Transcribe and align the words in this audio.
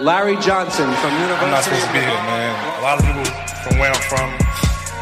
Larry 0.00 0.36
Johnson 0.36 0.90
from 0.94 1.12
University. 1.12 1.44
I'm 1.44 1.50
not 1.50 1.62
supposed 1.62 1.84
to 1.84 1.92
be 1.92 1.98
here, 1.98 2.08
man. 2.08 2.78
A 2.78 2.82
lot 2.82 2.98
of 2.98 3.04
people 3.04 3.22
from 3.62 3.78
where 3.78 3.92
I'm 3.92 4.00
from, 4.00 4.32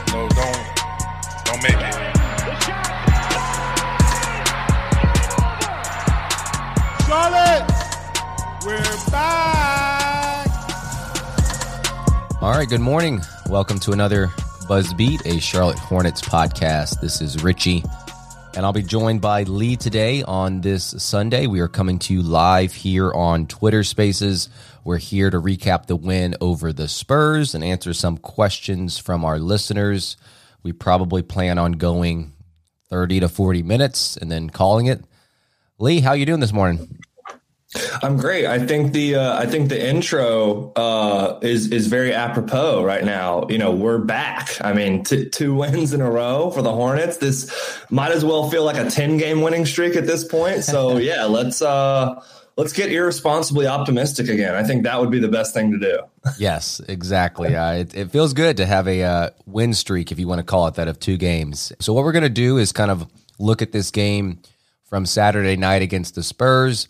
you 0.08 0.12
know, 0.12 0.28
don't 0.34 0.58
don't 1.44 1.62
make 1.62 1.78
it. 1.78 1.94
Charlotte, 7.06 7.64
we're 8.66 9.10
back. 9.12 10.48
All 12.42 12.50
right, 12.50 12.68
good 12.68 12.80
morning. 12.80 13.20
Welcome 13.48 13.78
to 13.80 13.92
another 13.92 14.32
Buzz 14.66 14.92
Beat, 14.94 15.24
a 15.26 15.38
Charlotte 15.38 15.78
Hornets 15.78 16.22
podcast. 16.22 17.00
This 17.00 17.20
is 17.20 17.44
Richie, 17.44 17.84
and 18.56 18.66
I'll 18.66 18.72
be 18.72 18.82
joined 18.82 19.20
by 19.20 19.44
Lee 19.44 19.76
today 19.76 20.24
on 20.24 20.60
this 20.60 20.84
Sunday. 20.84 21.46
We 21.46 21.60
are 21.60 21.68
coming 21.68 22.00
to 22.00 22.12
you 22.12 22.22
live 22.22 22.72
here 22.72 23.12
on 23.12 23.46
Twitter 23.46 23.84
Spaces. 23.84 24.48
We're 24.88 24.96
here 24.96 25.28
to 25.28 25.38
recap 25.38 25.84
the 25.84 25.96
win 25.96 26.34
over 26.40 26.72
the 26.72 26.88
Spurs 26.88 27.54
and 27.54 27.62
answer 27.62 27.92
some 27.92 28.16
questions 28.16 28.96
from 28.96 29.22
our 29.22 29.38
listeners. 29.38 30.16
We 30.62 30.72
probably 30.72 31.20
plan 31.20 31.58
on 31.58 31.72
going 31.72 32.32
30 32.88 33.20
to 33.20 33.28
40 33.28 33.62
minutes 33.64 34.16
and 34.16 34.32
then 34.32 34.48
calling 34.48 34.86
it. 34.86 35.04
Lee, 35.78 36.00
how 36.00 36.12
are 36.12 36.16
you 36.16 36.24
doing 36.24 36.40
this 36.40 36.54
morning? 36.54 37.00
I'm 38.02 38.16
great. 38.16 38.46
I 38.46 38.64
think 38.64 38.94
the 38.94 39.16
uh, 39.16 39.38
I 39.38 39.44
think 39.44 39.68
the 39.68 39.90
intro 39.90 40.72
uh, 40.72 41.38
is 41.42 41.70
is 41.70 41.88
very 41.88 42.14
apropos 42.14 42.82
right 42.82 43.04
now. 43.04 43.46
You 43.50 43.58
know, 43.58 43.72
we're 43.72 43.98
back. 43.98 44.56
I 44.62 44.72
mean, 44.72 45.04
t- 45.04 45.28
two 45.28 45.54
wins 45.56 45.92
in 45.92 46.00
a 46.00 46.10
row 46.10 46.50
for 46.50 46.62
the 46.62 46.72
Hornets. 46.72 47.18
This 47.18 47.52
might 47.90 48.12
as 48.12 48.24
well 48.24 48.48
feel 48.48 48.64
like 48.64 48.78
a 48.78 48.88
ten 48.88 49.18
game 49.18 49.42
winning 49.42 49.66
streak 49.66 49.96
at 49.96 50.06
this 50.06 50.24
point. 50.24 50.64
So 50.64 50.96
yeah, 50.96 51.24
let's 51.26 51.60
uh, 51.60 52.22
let's 52.58 52.72
get 52.72 52.90
irresponsibly 52.90 53.68
optimistic 53.68 54.28
again. 54.28 54.54
I 54.54 54.64
think 54.64 54.82
that 54.82 55.00
would 55.00 55.12
be 55.12 55.20
the 55.20 55.28
best 55.28 55.54
thing 55.54 55.70
to 55.70 55.78
do. 55.78 56.00
yes, 56.38 56.80
exactly. 56.88 57.54
Uh, 57.54 57.74
it, 57.74 57.94
it, 57.94 58.10
feels 58.10 58.34
good 58.34 58.56
to 58.58 58.66
have 58.66 58.88
a 58.88 59.02
uh, 59.02 59.30
win 59.46 59.72
streak, 59.72 60.10
if 60.10 60.18
you 60.18 60.26
want 60.26 60.40
to 60.40 60.44
call 60.44 60.66
it 60.66 60.74
that, 60.74 60.88
of 60.88 60.98
two 60.98 61.16
games. 61.16 61.72
So 61.78 61.92
what 61.94 62.04
we're 62.04 62.12
going 62.12 62.24
to 62.24 62.28
do 62.28 62.58
is 62.58 62.72
kind 62.72 62.90
of 62.90 63.08
look 63.38 63.62
at 63.62 63.70
this 63.70 63.92
game 63.92 64.40
from 64.82 65.06
Saturday 65.06 65.56
night 65.56 65.82
against 65.82 66.16
the 66.16 66.22
Spurs 66.22 66.88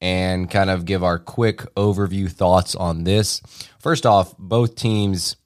and 0.00 0.50
kind 0.50 0.70
of 0.70 0.86
give 0.86 1.04
our 1.04 1.18
quick 1.18 1.58
overview 1.74 2.32
thoughts 2.32 2.74
on 2.74 3.04
this. 3.04 3.42
First 3.78 4.06
off, 4.06 4.34
both 4.38 4.74
teams 4.74 5.36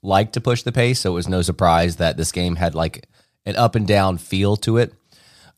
like 0.00 0.32
to 0.32 0.40
push 0.40 0.62
the 0.62 0.70
pace, 0.70 1.00
so 1.00 1.10
it 1.10 1.14
was 1.14 1.28
no 1.28 1.42
surprise 1.42 1.96
that 1.96 2.16
this 2.16 2.30
game 2.30 2.54
had 2.54 2.76
like 2.76 3.08
an 3.44 3.56
up 3.56 3.74
and 3.74 3.86
down 3.86 4.18
feel 4.18 4.56
to 4.58 4.76
it. 4.76 4.94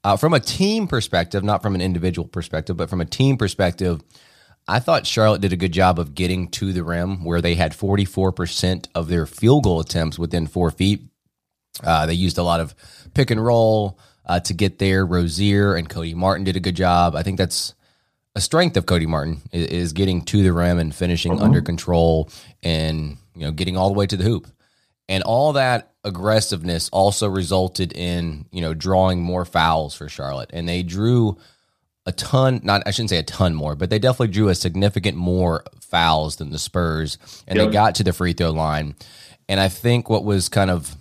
Uh, 0.06 0.16
from 0.16 0.32
a 0.32 0.38
team 0.38 0.86
perspective, 0.86 1.42
not 1.42 1.60
from 1.60 1.74
an 1.74 1.80
individual 1.80 2.28
perspective, 2.28 2.76
but 2.76 2.88
from 2.88 3.00
a 3.00 3.04
team 3.04 3.36
perspective, 3.36 4.00
I 4.68 4.78
thought 4.78 5.04
Charlotte 5.04 5.40
did 5.40 5.52
a 5.52 5.56
good 5.56 5.72
job 5.72 5.98
of 5.98 6.14
getting 6.14 6.48
to 6.50 6.72
the 6.72 6.84
rim 6.84 7.24
where 7.24 7.40
they 7.40 7.56
had 7.56 7.72
44% 7.72 8.86
of 8.94 9.08
their 9.08 9.26
field 9.26 9.64
goal 9.64 9.80
attempts 9.80 10.16
within 10.16 10.46
four 10.46 10.70
feet. 10.70 11.08
Uh, 11.82 12.06
they 12.06 12.14
used 12.14 12.38
a 12.38 12.44
lot 12.44 12.60
of 12.60 12.72
pick 13.14 13.32
and 13.32 13.44
roll 13.44 13.98
uh, 14.24 14.38
to 14.38 14.54
get 14.54 14.78
there. 14.78 15.04
Rozier 15.04 15.74
and 15.74 15.88
Cody 15.88 16.14
Martin 16.14 16.44
did 16.44 16.54
a 16.54 16.60
good 16.60 16.76
job. 16.76 17.16
I 17.16 17.24
think 17.24 17.36
that's 17.36 17.74
a 18.36 18.40
strength 18.40 18.76
of 18.76 18.86
Cody 18.86 19.06
Martin 19.06 19.42
is, 19.50 19.66
is 19.66 19.92
getting 19.92 20.24
to 20.26 20.40
the 20.40 20.52
rim 20.52 20.78
and 20.78 20.94
finishing 20.94 21.32
uh-huh. 21.32 21.44
under 21.44 21.62
control 21.62 22.30
and 22.62 23.16
you 23.34 23.42
know 23.42 23.50
getting 23.50 23.76
all 23.76 23.88
the 23.88 23.98
way 23.98 24.06
to 24.06 24.16
the 24.16 24.22
hoop. 24.22 24.46
And 25.08 25.22
all 25.22 25.52
that 25.52 25.92
aggressiveness 26.04 26.88
also 26.90 27.28
resulted 27.28 27.92
in, 27.92 28.46
you 28.50 28.60
know, 28.60 28.74
drawing 28.74 29.22
more 29.22 29.44
fouls 29.44 29.94
for 29.94 30.08
Charlotte. 30.08 30.50
And 30.52 30.68
they 30.68 30.82
drew 30.82 31.38
a 32.06 32.12
ton, 32.12 32.60
not 32.64 32.82
I 32.86 32.90
shouldn't 32.90 33.10
say 33.10 33.18
a 33.18 33.22
ton 33.22 33.54
more, 33.54 33.76
but 33.76 33.90
they 33.90 33.98
definitely 33.98 34.32
drew 34.32 34.48
a 34.48 34.54
significant 34.54 35.16
more 35.16 35.64
fouls 35.80 36.36
than 36.36 36.50
the 36.50 36.58
Spurs. 36.58 37.18
And 37.46 37.56
yep. 37.56 37.66
they 37.66 37.72
got 37.72 37.94
to 37.96 38.04
the 38.04 38.12
free 38.12 38.32
throw 38.32 38.50
line. 38.50 38.96
And 39.48 39.60
I 39.60 39.68
think 39.68 40.10
what 40.10 40.24
was 40.24 40.48
kind 40.48 40.70
of 40.70 40.96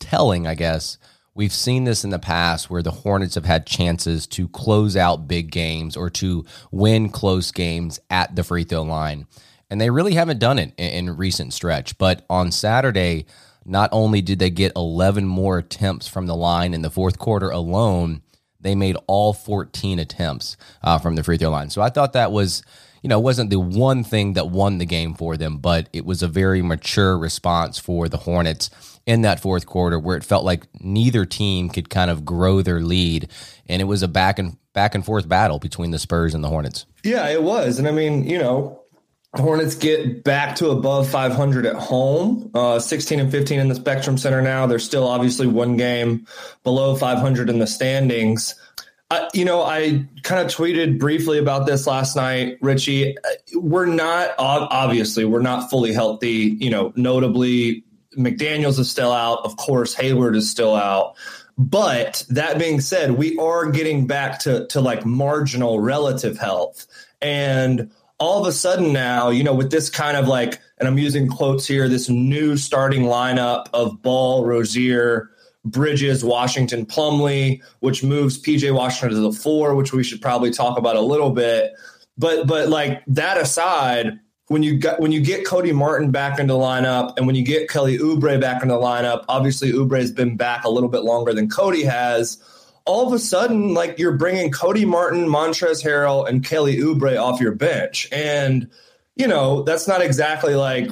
telling, 0.00 0.46
I 0.46 0.54
guess, 0.54 0.98
We've 1.36 1.52
seen 1.52 1.84
this 1.84 2.02
in 2.02 2.08
the 2.08 2.18
past 2.18 2.70
where 2.70 2.82
the 2.82 2.90
Hornets 2.90 3.34
have 3.34 3.44
had 3.44 3.66
chances 3.66 4.26
to 4.28 4.48
close 4.48 4.96
out 4.96 5.28
big 5.28 5.50
games 5.50 5.94
or 5.94 6.08
to 6.08 6.46
win 6.70 7.10
close 7.10 7.52
games 7.52 8.00
at 8.08 8.34
the 8.34 8.42
free 8.42 8.64
throw 8.64 8.80
line. 8.80 9.26
And 9.70 9.80
they 9.80 9.90
really 9.90 10.14
haven't 10.14 10.38
done 10.38 10.58
it 10.58 10.72
in, 10.76 11.08
in 11.08 11.16
recent 11.16 11.52
stretch. 11.52 11.98
But 11.98 12.24
on 12.30 12.52
Saturday, 12.52 13.26
not 13.64 13.90
only 13.92 14.22
did 14.22 14.38
they 14.38 14.50
get 14.50 14.72
11 14.76 15.26
more 15.26 15.58
attempts 15.58 16.06
from 16.06 16.26
the 16.26 16.36
line 16.36 16.72
in 16.72 16.82
the 16.82 16.90
fourth 16.90 17.18
quarter 17.18 17.50
alone, 17.50 18.22
they 18.60 18.74
made 18.74 18.96
all 19.06 19.32
14 19.32 19.98
attempts 19.98 20.56
uh, 20.82 20.98
from 20.98 21.16
the 21.16 21.22
free 21.22 21.36
throw 21.36 21.50
line. 21.50 21.70
So 21.70 21.82
I 21.82 21.90
thought 21.90 22.12
that 22.14 22.32
was, 22.32 22.62
you 23.02 23.08
know, 23.08 23.20
wasn't 23.20 23.50
the 23.50 23.60
one 23.60 24.04
thing 24.04 24.34
that 24.34 24.48
won 24.48 24.78
the 24.78 24.86
game 24.86 25.14
for 25.14 25.36
them, 25.36 25.58
but 25.58 25.88
it 25.92 26.04
was 26.04 26.22
a 26.22 26.28
very 26.28 26.62
mature 26.62 27.18
response 27.18 27.78
for 27.78 28.08
the 28.08 28.18
Hornets 28.18 28.70
in 29.04 29.22
that 29.22 29.40
fourth 29.40 29.66
quarter 29.66 29.98
where 29.98 30.16
it 30.16 30.24
felt 30.24 30.44
like 30.44 30.66
neither 30.80 31.24
team 31.24 31.68
could 31.68 31.90
kind 31.90 32.10
of 32.10 32.24
grow 32.24 32.60
their 32.60 32.80
lead 32.80 33.30
and 33.68 33.80
it 33.80 33.84
was 33.84 34.02
a 34.02 34.08
back 34.08 34.38
and 34.38 34.56
back 34.72 34.94
and 34.94 35.04
forth 35.04 35.28
battle 35.28 35.58
between 35.58 35.90
the 35.90 35.98
Spurs 35.98 36.34
and 36.34 36.42
the 36.42 36.48
Hornets. 36.48 36.86
Yeah, 37.04 37.28
it 37.28 37.42
was. 37.42 37.78
And 37.78 37.86
I 37.86 37.92
mean, 37.92 38.28
you 38.28 38.38
know, 38.38 38.82
Hornets 39.34 39.74
get 39.74 40.24
back 40.24 40.56
to 40.56 40.70
above 40.70 41.08
500 41.08 41.66
at 41.66 41.76
home, 41.76 42.50
uh, 42.54 42.78
16 42.78 43.20
and 43.20 43.30
15 43.30 43.60
in 43.60 43.68
the 43.68 43.74
Spectrum 43.74 44.16
Center 44.16 44.40
now. 44.40 44.66
They're 44.66 44.78
still 44.78 45.06
obviously 45.06 45.46
one 45.46 45.76
game 45.76 46.26
below 46.62 46.94
500 46.96 47.50
in 47.50 47.58
the 47.58 47.66
standings. 47.66 48.54
Uh, 49.10 49.28
you 49.34 49.44
know, 49.44 49.62
I 49.62 50.04
kind 50.22 50.44
of 50.44 50.52
tweeted 50.52 50.98
briefly 50.98 51.38
about 51.38 51.66
this 51.66 51.86
last 51.86 52.16
night, 52.16 52.58
Richie. 52.60 53.16
We're 53.54 53.86
not, 53.86 54.30
obviously, 54.38 55.24
we're 55.24 55.42
not 55.42 55.70
fully 55.70 55.92
healthy. 55.92 56.56
You 56.58 56.70
know, 56.70 56.92
notably, 56.96 57.84
McDaniels 58.16 58.78
is 58.78 58.90
still 58.90 59.12
out. 59.12 59.44
Of 59.44 59.56
course, 59.56 59.94
Hayward 59.94 60.34
is 60.34 60.50
still 60.50 60.74
out. 60.74 61.14
But 61.58 62.24
that 62.30 62.58
being 62.58 62.80
said, 62.80 63.12
we 63.12 63.38
are 63.38 63.70
getting 63.70 64.06
back 64.06 64.40
to, 64.40 64.66
to 64.68 64.80
like 64.80 65.06
marginal 65.06 65.80
relative 65.80 66.38
health. 66.38 66.86
And 67.22 67.90
all 68.18 68.40
of 68.40 68.46
a 68.46 68.52
sudden 68.52 68.92
now, 68.92 69.28
you 69.28 69.44
know, 69.44 69.54
with 69.54 69.70
this 69.70 69.90
kind 69.90 70.16
of 70.16 70.26
like, 70.26 70.60
and 70.78 70.88
I'm 70.88 70.98
using 70.98 71.28
quotes 71.28 71.66
here, 71.66 71.88
this 71.88 72.08
new 72.08 72.56
starting 72.56 73.02
lineup 73.02 73.66
of 73.72 74.00
Ball, 74.02 74.44
Rozier, 74.44 75.30
Bridges, 75.64 76.24
Washington, 76.24 76.86
Plumlee, 76.86 77.60
which 77.80 78.02
moves 78.02 78.40
PJ 78.40 78.72
Washington 78.72 79.16
to 79.16 79.20
the 79.20 79.32
four, 79.32 79.74
which 79.74 79.92
we 79.92 80.04
should 80.04 80.22
probably 80.22 80.50
talk 80.50 80.78
about 80.78 80.96
a 80.96 81.00
little 81.00 81.30
bit. 81.30 81.72
But 82.16 82.46
but 82.46 82.68
like 82.68 83.02
that 83.08 83.36
aside, 83.36 84.18
when 84.48 84.62
you 84.62 84.78
got 84.78 85.00
when 85.00 85.12
you 85.12 85.20
get 85.20 85.44
Cody 85.44 85.72
Martin 85.72 86.10
back 86.10 86.38
into 86.38 86.54
the 86.54 86.60
lineup 86.60 87.14
and 87.16 87.26
when 87.26 87.36
you 87.36 87.44
get 87.44 87.68
Kelly 87.68 87.98
Oubre 87.98 88.40
back 88.40 88.62
into 88.62 88.74
the 88.74 88.80
lineup, 88.80 89.24
obviously 89.28 89.72
Oubre 89.72 89.98
has 89.98 90.12
been 90.12 90.36
back 90.36 90.64
a 90.64 90.70
little 90.70 90.88
bit 90.88 91.02
longer 91.02 91.34
than 91.34 91.48
Cody 91.48 91.82
has. 91.82 92.38
All 92.86 93.06
of 93.06 93.12
a 93.12 93.18
sudden, 93.18 93.74
like 93.74 93.98
you're 93.98 94.16
bringing 94.16 94.50
Cody 94.50 94.84
Martin, 94.84 95.26
Montrez 95.26 95.84
Harrell, 95.84 96.28
and 96.28 96.44
Kelly 96.44 96.76
Oubre 96.78 97.20
off 97.20 97.40
your 97.40 97.52
bench. 97.52 98.08
And, 98.12 98.70
you 99.16 99.26
know, 99.26 99.62
that's 99.62 99.88
not 99.88 100.00
exactly 100.00 100.54
like, 100.54 100.90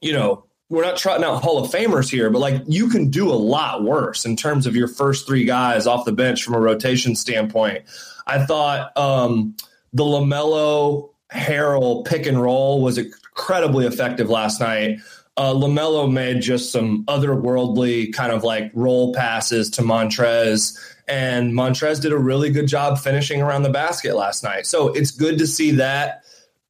you 0.00 0.12
know, 0.12 0.44
we're 0.70 0.84
not 0.84 0.96
trotting 0.96 1.24
out 1.24 1.42
Hall 1.42 1.62
of 1.62 1.70
Famers 1.70 2.08
here, 2.08 2.30
but 2.30 2.38
like 2.38 2.62
you 2.66 2.88
can 2.88 3.10
do 3.10 3.28
a 3.28 3.34
lot 3.34 3.82
worse 3.82 4.24
in 4.24 4.36
terms 4.36 4.66
of 4.66 4.76
your 4.76 4.88
first 4.88 5.26
three 5.26 5.44
guys 5.44 5.86
off 5.86 6.04
the 6.04 6.12
bench 6.12 6.42
from 6.42 6.54
a 6.54 6.60
rotation 6.60 7.16
standpoint. 7.16 7.84
I 8.26 8.46
thought 8.46 8.96
um, 8.96 9.56
the 9.92 10.04
LaMelo 10.04 11.10
Harrell 11.34 12.06
pick 12.06 12.24
and 12.26 12.40
roll 12.40 12.80
was 12.80 12.98
incredibly 12.98 13.86
effective 13.86 14.30
last 14.30 14.60
night. 14.60 15.00
Uh, 15.36 15.54
LaMelo 15.54 16.10
made 16.10 16.42
just 16.42 16.70
some 16.70 17.04
otherworldly 17.06 18.12
kind 18.12 18.32
of 18.32 18.44
like 18.44 18.70
roll 18.74 19.14
passes 19.14 19.70
to 19.70 19.82
Montrez, 19.82 20.78
and 21.08 21.52
Montrez 21.52 22.00
did 22.00 22.12
a 22.12 22.18
really 22.18 22.50
good 22.50 22.66
job 22.66 22.98
finishing 22.98 23.40
around 23.40 23.62
the 23.62 23.70
basket 23.70 24.16
last 24.16 24.44
night. 24.44 24.66
So 24.66 24.88
it's 24.88 25.10
good 25.10 25.38
to 25.38 25.46
see 25.46 25.72
that 25.72 26.24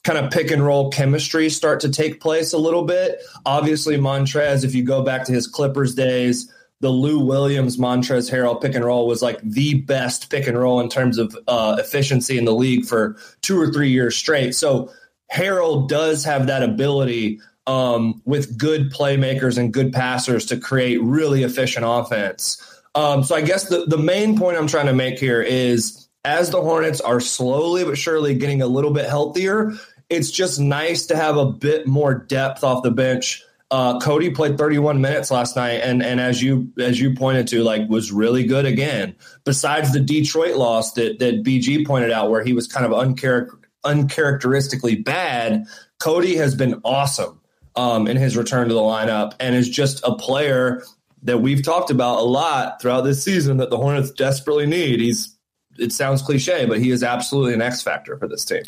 kind 0.05 0.19
of 0.19 0.31
pick 0.31 0.51
and 0.51 0.65
roll 0.65 0.91
chemistry 0.91 1.51
start 1.51 1.81
to 1.81 1.91
take 1.91 2.21
place 2.21 2.53
a 2.53 2.59
little 2.59 2.85
bit. 2.85 3.21
Obviously, 3.45 3.97
Montrez, 3.97 4.65
if 4.65 4.75
you 4.75 4.83
go 4.83 5.03
back 5.03 5.25
to 5.25 5.33
his 5.33 5.47
Clippers 5.47 5.95
days, 5.95 6.53
the 6.81 6.89
Lou 6.89 7.21
Williams 7.21 7.77
Montrez 7.77 8.31
Harrell 8.31 8.61
pick 8.61 8.75
and 8.75 8.85
roll 8.85 9.07
was 9.07 9.21
like 9.21 9.41
the 9.43 9.75
best 9.75 10.31
pick 10.31 10.47
and 10.47 10.59
roll 10.59 10.81
in 10.81 10.89
terms 10.89 11.19
of 11.19 11.37
uh, 11.47 11.77
efficiency 11.79 12.39
in 12.39 12.47
the 12.47 12.55
league 12.55 12.87
for 12.87 13.17
two 13.43 13.61
or 13.61 13.71
three 13.71 13.91
years 13.91 14.17
straight. 14.17 14.55
So 14.55 14.91
Harrell 15.33 15.87
does 15.87 16.25
have 16.25 16.47
that 16.47 16.63
ability 16.63 17.41
um, 17.67 18.23
with 18.25 18.59
good 18.59 18.93
playmakers 18.93 19.59
and 19.59 19.73
good 19.73 19.93
passers 19.93 20.47
to 20.47 20.57
create 20.57 21.01
really 21.03 21.43
efficient 21.43 21.85
offense. 21.89 22.81
Um, 22.95 23.23
so 23.23 23.35
I 23.37 23.43
guess 23.43 23.69
the, 23.69 23.87
the 23.87 23.99
main 23.99 24.39
point 24.39 24.57
I'm 24.57 24.67
trying 24.67 24.87
to 24.87 24.95
make 24.95 25.19
here 25.19 25.41
is 25.41 26.09
as 26.25 26.51
the 26.51 26.61
Hornets 26.61 27.01
are 27.01 27.21
slowly 27.21 27.85
but 27.85 27.97
surely 27.97 28.35
getting 28.35 28.63
a 28.63 28.67
little 28.67 28.93
bit 28.93 29.09
healthier, 29.09 29.73
it's 30.09 30.31
just 30.31 30.59
nice 30.59 31.07
to 31.07 31.17
have 31.17 31.37
a 31.37 31.47
bit 31.47 31.87
more 31.87 32.15
depth 32.15 32.65
off 32.65 32.83
the 32.83 32.91
bench. 32.91 33.43
Uh, 33.71 34.01
Cody 34.01 34.31
played 34.31 34.59
31 34.59 35.01
minutes 35.01 35.31
last 35.31 35.55
night, 35.55 35.81
and 35.85 36.03
and 36.03 36.19
as 36.21 36.43
you 36.43 36.73
as 36.81 36.99
you 36.99 37.15
pointed 37.15 37.47
to, 37.49 37.63
like 37.63 37.89
was 37.89 38.11
really 38.11 38.43
good 38.45 38.67
again. 38.67 39.15
Besides 39.45 39.93
the 39.93 40.01
Detroit 40.01 40.57
loss 40.57 40.95
that 40.95 41.21
that 41.21 41.45
BG 41.45 41.87
pointed 41.87 42.11
out, 42.11 42.31
where 42.31 42.43
he 42.43 42.53
was 42.53 42.67
kind 42.67 42.85
of 42.85 42.91
uncharac- 42.91 43.57
uncharacteristically 43.85 44.97
bad, 44.97 45.67
Cody 46.01 46.35
has 46.35 46.57
been 46.57 46.81
awesome 46.85 47.40
um, 47.77 48.07
in 48.07 48.17
his 48.17 48.37
return 48.37 48.69
to 48.69 48.75
the 48.75 48.81
lineup, 48.81 49.35
and 49.41 49.55
is 49.55 49.69
just 49.69 50.03
a 50.05 50.15
player 50.15 50.83
that 51.23 51.39
we've 51.39 51.63
talked 51.63 51.91
about 51.91 52.21
a 52.21 52.25
lot 52.25 52.81
throughout 52.81 53.03
this 53.03 53.23
season 53.23 53.59
that 53.59 53.71
the 53.71 53.77
Hornets 53.77 54.11
desperately 54.11 54.67
need. 54.67 55.01
He's 55.01 55.37
it 55.79 55.93
sounds 55.93 56.23
cliche, 56.23 56.67
but 56.67 56.79
he 56.79 56.91
is 56.91 57.03
absolutely 57.03 57.55
an 57.55 57.63
X 57.63 57.83
factor 57.83 58.17
for 58.17 58.29
this 58.29 58.45
team. 58.45 58.63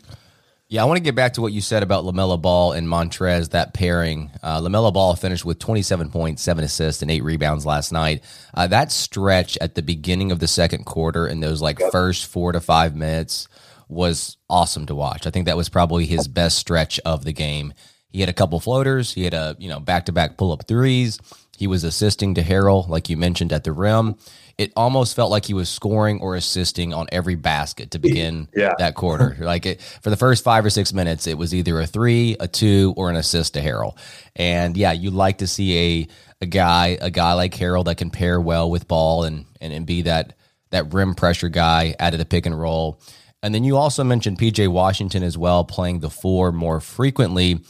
Yeah, 0.69 0.83
I 0.83 0.87
want 0.87 0.97
to 0.97 1.03
get 1.03 1.15
back 1.15 1.35
to 1.35 1.43
what 1.43 1.53
you 1.53 1.61
said 1.61 1.83
about 1.83 2.07
LaMelo 2.07 2.41
Ball 2.41 2.73
and 2.73 2.89
Montrez, 2.89 3.51
that 3.51 3.75
pairing. 3.75 4.31
Uh, 4.43 4.59
LaMelo 4.59 4.91
Ball 4.91 5.15
finished 5.15 5.45
with 5.45 5.59
27 5.59 6.09
points, 6.09 6.43
seven 6.43 6.65
assists, 6.65 7.03
and 7.03 7.11
eight 7.11 7.23
rebounds 7.23 7.67
last 7.67 7.93
night. 7.93 8.25
Uh, 8.55 8.67
that 8.69 8.91
stretch 8.91 9.59
at 9.61 9.75
the 9.75 9.83
beginning 9.83 10.33
of 10.33 10.39
the 10.39 10.47
second 10.47 10.87
quarter 10.87 11.27
in 11.27 11.41
those 11.41 11.61
like 11.61 11.79
first 11.91 12.25
four 12.25 12.53
to 12.53 12.61
five 12.61 12.97
minutes 12.97 13.49
was 13.89 14.39
awesome 14.49 14.87
to 14.87 14.95
watch. 14.95 15.27
I 15.27 15.31
think 15.31 15.45
that 15.45 15.59
was 15.59 15.69
probably 15.69 16.07
his 16.07 16.27
best 16.27 16.57
stretch 16.57 16.99
of 17.01 17.25
the 17.27 17.35
game. 17.35 17.75
He 18.13 18.21
had 18.21 18.29
a 18.29 18.35
couple 18.35 18.61
floaters. 18.61 19.13
He 19.13 19.25
had 19.25 19.35
a, 19.35 19.57
you 19.59 19.69
know, 19.69 19.81
back 19.81 20.07
to 20.07 20.13
back 20.13 20.37
pull 20.37 20.53
up 20.53 20.67
threes. 20.67 21.19
He 21.57 21.67
was 21.67 21.85
assisting 21.85 22.35
to 22.35 22.43
Harrell, 22.43 22.89
like 22.89 23.09
you 23.09 23.17
mentioned, 23.17 23.53
at 23.53 23.65
the 23.65 23.73
rim 23.73 24.17
it 24.59 24.73
almost 24.77 25.17
felt 25.17 25.31
like 25.31 25.45
he 25.45 25.55
was 25.55 25.69
scoring 25.69 26.21
or 26.21 26.37
assisting 26.37 26.93
on 26.93 27.07
every 27.11 27.35
basket 27.35 27.91
to 27.93 27.99
begin 27.99 28.49
yeah. 28.55 28.73
that 28.79 28.95
quarter. 28.95 29.37
like 29.41 29.67
it 29.67 29.81
for 29.81 30.11
the 30.11 30.17
first 30.17 30.45
five 30.45 30.65
or 30.65 30.71
six 30.71 30.93
minutes, 30.93 31.27
it 31.27 31.39
was 31.39 31.55
either 31.55 31.81
a 31.81 31.87
three, 31.87 32.37
a 32.41 32.49
two, 32.49 32.95
or 32.97 33.11
an 33.11 33.17
assist 33.17 33.55
to 33.55 33.61
Harrell. 33.61 33.97
And 34.37 34.77
yeah, 34.77 34.93
you 34.93 35.11
like 35.11 35.39
to 35.39 35.47
see 35.47 35.79
a 35.79 36.09
a 36.43 36.47
guy, 36.47 36.99
a 37.01 37.11
guy 37.11 37.35
like 37.35 37.55
Harrell 37.55 37.85
that 37.85 37.97
can 37.97 38.11
pair 38.11 38.41
well 38.41 38.71
with 38.71 38.89
ball 38.89 39.25
and 39.25 39.47
and, 39.61 39.73
and 39.73 39.87
be 39.87 40.03
that 40.03 40.35
that 40.71 40.93
rim 40.93 41.15
pressure 41.15 41.49
guy 41.49 41.95
out 41.99 42.13
of 42.13 42.19
the 42.19 42.25
pick 42.25 42.47
and 42.47 42.59
roll. 42.59 43.01
And 43.43 43.53
then 43.55 43.65
you 43.65 43.77
also 43.77 44.05
mentioned 44.05 44.39
PJ 44.39 44.69
Washington 44.69 45.25
as 45.25 45.37
well, 45.37 45.65
playing 45.65 46.01
the 46.01 46.11
four 46.11 46.53
more 46.53 46.81
frequently. 46.81 47.61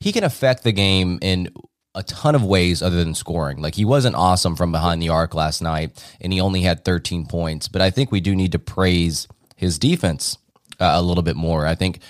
He 0.00 0.12
can 0.12 0.24
affect 0.24 0.62
the 0.62 0.72
game 0.72 1.18
in 1.22 1.48
a 1.94 2.02
ton 2.02 2.34
of 2.34 2.44
ways 2.44 2.82
other 2.82 2.96
than 2.96 3.14
scoring. 3.14 3.60
Like 3.60 3.74
he 3.74 3.84
wasn't 3.84 4.14
awesome 4.14 4.54
from 4.54 4.70
behind 4.70 5.02
the 5.02 5.08
arc 5.08 5.34
last 5.34 5.60
night, 5.60 6.02
and 6.20 6.32
he 6.32 6.40
only 6.40 6.62
had 6.62 6.84
13 6.84 7.26
points. 7.26 7.68
But 7.68 7.82
I 7.82 7.90
think 7.90 8.12
we 8.12 8.20
do 8.20 8.36
need 8.36 8.52
to 8.52 8.58
praise 8.58 9.26
his 9.56 9.78
defense 9.78 10.38
uh, 10.78 10.92
a 10.94 11.02
little 11.02 11.24
bit 11.24 11.36
more. 11.36 11.66
I 11.66 11.74
think 11.74 12.00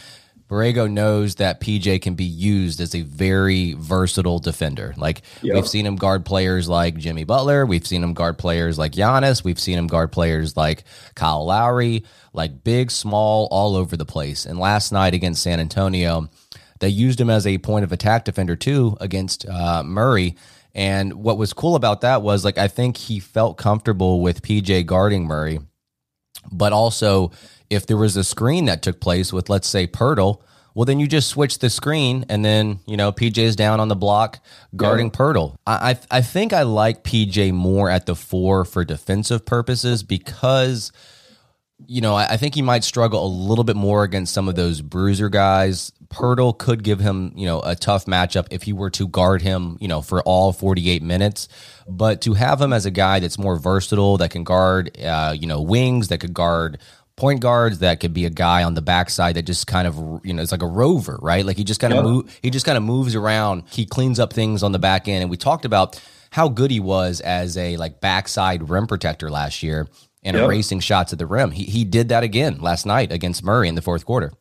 Borrego 0.49 0.91
knows 0.91 1.37
that 1.37 1.61
PJ 1.61 2.01
can 2.01 2.15
be 2.15 2.25
used 2.25 2.81
as 2.81 2.95
a 2.95 3.03
very 3.03 3.75
versatile 3.75 4.39
defender. 4.39 4.95
Like 4.97 5.23
yep. 5.43 5.55
we've 5.55 5.69
seen 5.69 5.85
him 5.85 5.97
guard 5.97 6.25
players 6.25 6.69
like 6.69 6.97
Jimmy 6.97 7.25
Butler, 7.25 7.67
we've 7.67 7.87
seen 7.87 8.03
him 8.03 8.15
guard 8.15 8.39
players 8.39 8.79
like 8.79 8.93
Giannis, 8.93 9.45
we've 9.45 9.61
seen 9.61 9.79
him 9.79 9.87
guard 9.87 10.11
players 10.11 10.57
like 10.57 10.85
Kyle 11.15 11.45
Lowry, 11.45 12.05
like 12.33 12.65
big, 12.65 12.91
small, 12.91 13.49
all 13.51 13.77
over 13.77 13.97
the 13.97 14.07
place. 14.07 14.47
And 14.47 14.59
last 14.59 14.91
night 14.91 15.13
against 15.13 15.43
San 15.43 15.61
Antonio, 15.61 16.29
they 16.81 16.89
used 16.89 17.21
him 17.21 17.31
as 17.31 17.47
a 17.47 17.59
point 17.59 17.85
of 17.85 17.93
attack 17.93 18.25
defender 18.25 18.57
too 18.57 18.97
against 19.01 19.47
uh, 19.49 19.83
Murray. 19.83 20.37
And 20.75 21.15
what 21.15 21.39
was 21.39 21.53
cool 21.53 21.75
about 21.75 22.03
that 22.03 22.23
was 22.23 22.45
like 22.45 22.59
I 22.59 22.69
think 22.69 22.97
he 22.97 23.21
felt 23.21 23.57
comfortable 23.57 24.21
with 24.21 24.43
PJ 24.43 24.87
guarding 24.87 25.25
Murray, 25.25 25.59
but 26.53 26.73
also 26.73 27.33
if 27.71 27.87
there 27.87 27.97
was 27.97 28.17
a 28.17 28.25
screen 28.25 28.67
that 28.67 28.83
took 28.83 29.01
place 29.01 29.33
with 29.33 29.49
let's 29.49 29.69
say 29.69 29.87
Poeltl, 29.87 30.43
well 30.75 30.85
then 30.85 31.01
you 31.01 31.09
just 31.09 31.29
switch 31.29 31.59
the 31.59 31.71
screen 31.71 32.25
and 32.29 32.45
then 32.45 32.81
you 32.87 32.97
know 32.97 33.11
PJ 33.11 33.39
is 33.39 33.57
down 33.57 33.81
on 33.81 33.89
the 33.89 33.97
block 33.97 34.39
guarding 34.77 35.07
yeah. 35.07 35.13
Poeltl. 35.13 35.57
I, 35.67 35.91
I 35.91 36.19
I 36.19 36.21
think 36.21 36.53
I 36.53 36.63
like 36.63 37.03
PJ 37.03 37.53
more 37.53 37.91
at 37.91 38.07
the 38.07 38.15
four 38.15 38.65
for 38.65 38.85
defensive 38.85 39.45
purposes 39.45 40.03
because 40.03 40.93
you 41.87 42.01
know, 42.01 42.15
I, 42.15 42.37
think 42.37 42.55
he 42.55 42.63
might 42.63 42.83
struggle 42.83 43.25
a 43.25 43.29
little 43.29 43.65
bit 43.65 43.77
more 43.77 44.03
against 44.03 44.35
some 44.35 44.49
of 44.49 44.57
those 44.57 44.81
bruiser 44.81 45.29
guys. 45.29 45.93
Poeltl 46.11 46.57
could 46.57 46.83
give 46.83 47.01
him, 47.01 47.33
you 47.37 47.47
know, 47.47 47.61
a 47.61 47.75
tough 47.75 48.07
matchup 48.07 48.47
if 48.51 48.63
he 48.63 48.73
were 48.73 48.91
to 48.91 49.07
guard 49.07 49.43
him, 49.43 49.77
you 49.81 49.89
know, 49.89 50.01
for 50.01 50.23
all 50.23 50.53
48 50.53 51.03
minutes. 51.03 51.49
But 51.87 52.23
to 52.23 52.35
have 52.35 52.61
him 52.61 52.73
as 52.73 52.87
a 52.87 52.91
guy 52.91 53.21
that's 53.21 53.39
more 53.39 53.57
versatile, 53.57 54.17
that 54.19 54.31
can 54.31 54.45
guard, 54.45 54.99
uh, 55.03 55.35
you 55.39 55.47
know, 55.47 55.61
wings, 55.61 56.09
that 56.09 56.19
could 56.19 56.33
guard 56.33 56.79
point 57.17 57.41
guards, 57.41 57.81
that 57.81 58.01
could 58.01 58.15
be 58.15 58.25
a 58.25 58.31
guy 58.31 58.63
on 58.63 58.75
the 58.75 58.81
backside 58.81 59.35
that 59.35 59.43
just 59.43 59.67
kind 59.67 59.87
of, 59.87 59.97
you 60.25 60.33
know, 60.33 60.41
it's 60.41 60.53
like 60.53 60.63
a 60.63 60.67
rover, 60.67 61.19
right? 61.21 61.45
Like 61.45 61.57
he 61.57 61.65
just 61.65 61.81
kind 61.81 61.93
of 61.93 61.99
yep. 61.99 62.05
move, 62.05 62.39
he 62.43 62.51
just 62.51 62.65
kind 62.65 62.79
of 62.79 62.85
moves 62.85 63.15
around. 63.15 63.65
He 63.71 63.85
cleans 63.85 64.19
up 64.19 64.33
things 64.33 64.63
on 64.63 64.73
the 64.73 64.79
back 64.79 65.09
end, 65.09 65.23
and 65.23 65.31
we 65.31 65.37
talked 65.37 65.65
about 65.65 66.01
how 66.31 66.49
good 66.49 66.71
he 66.71 66.81
was 66.81 67.21
as 67.21 67.57
a 67.57 67.77
like 67.77 68.01
backside 68.01 68.71
rim 68.71 68.87
protector 68.87 69.31
last 69.31 69.63
year 69.63 69.89
and 70.23 70.37
yep. 70.37 70.45
erasing 70.45 70.81
shots 70.81 71.13
at 71.13 71.19
the 71.19 71.27
rim. 71.27 71.51
He 71.51 71.65
he 71.65 71.85
did 71.85 72.09
that 72.11 72.23
again 72.23 72.61
last 72.61 72.87
night 72.87 73.13
against 73.13 73.43
Murray 73.43 73.69
in 73.69 73.75
the 73.75 73.83
fourth 73.83 74.07
quarter. 74.07 74.33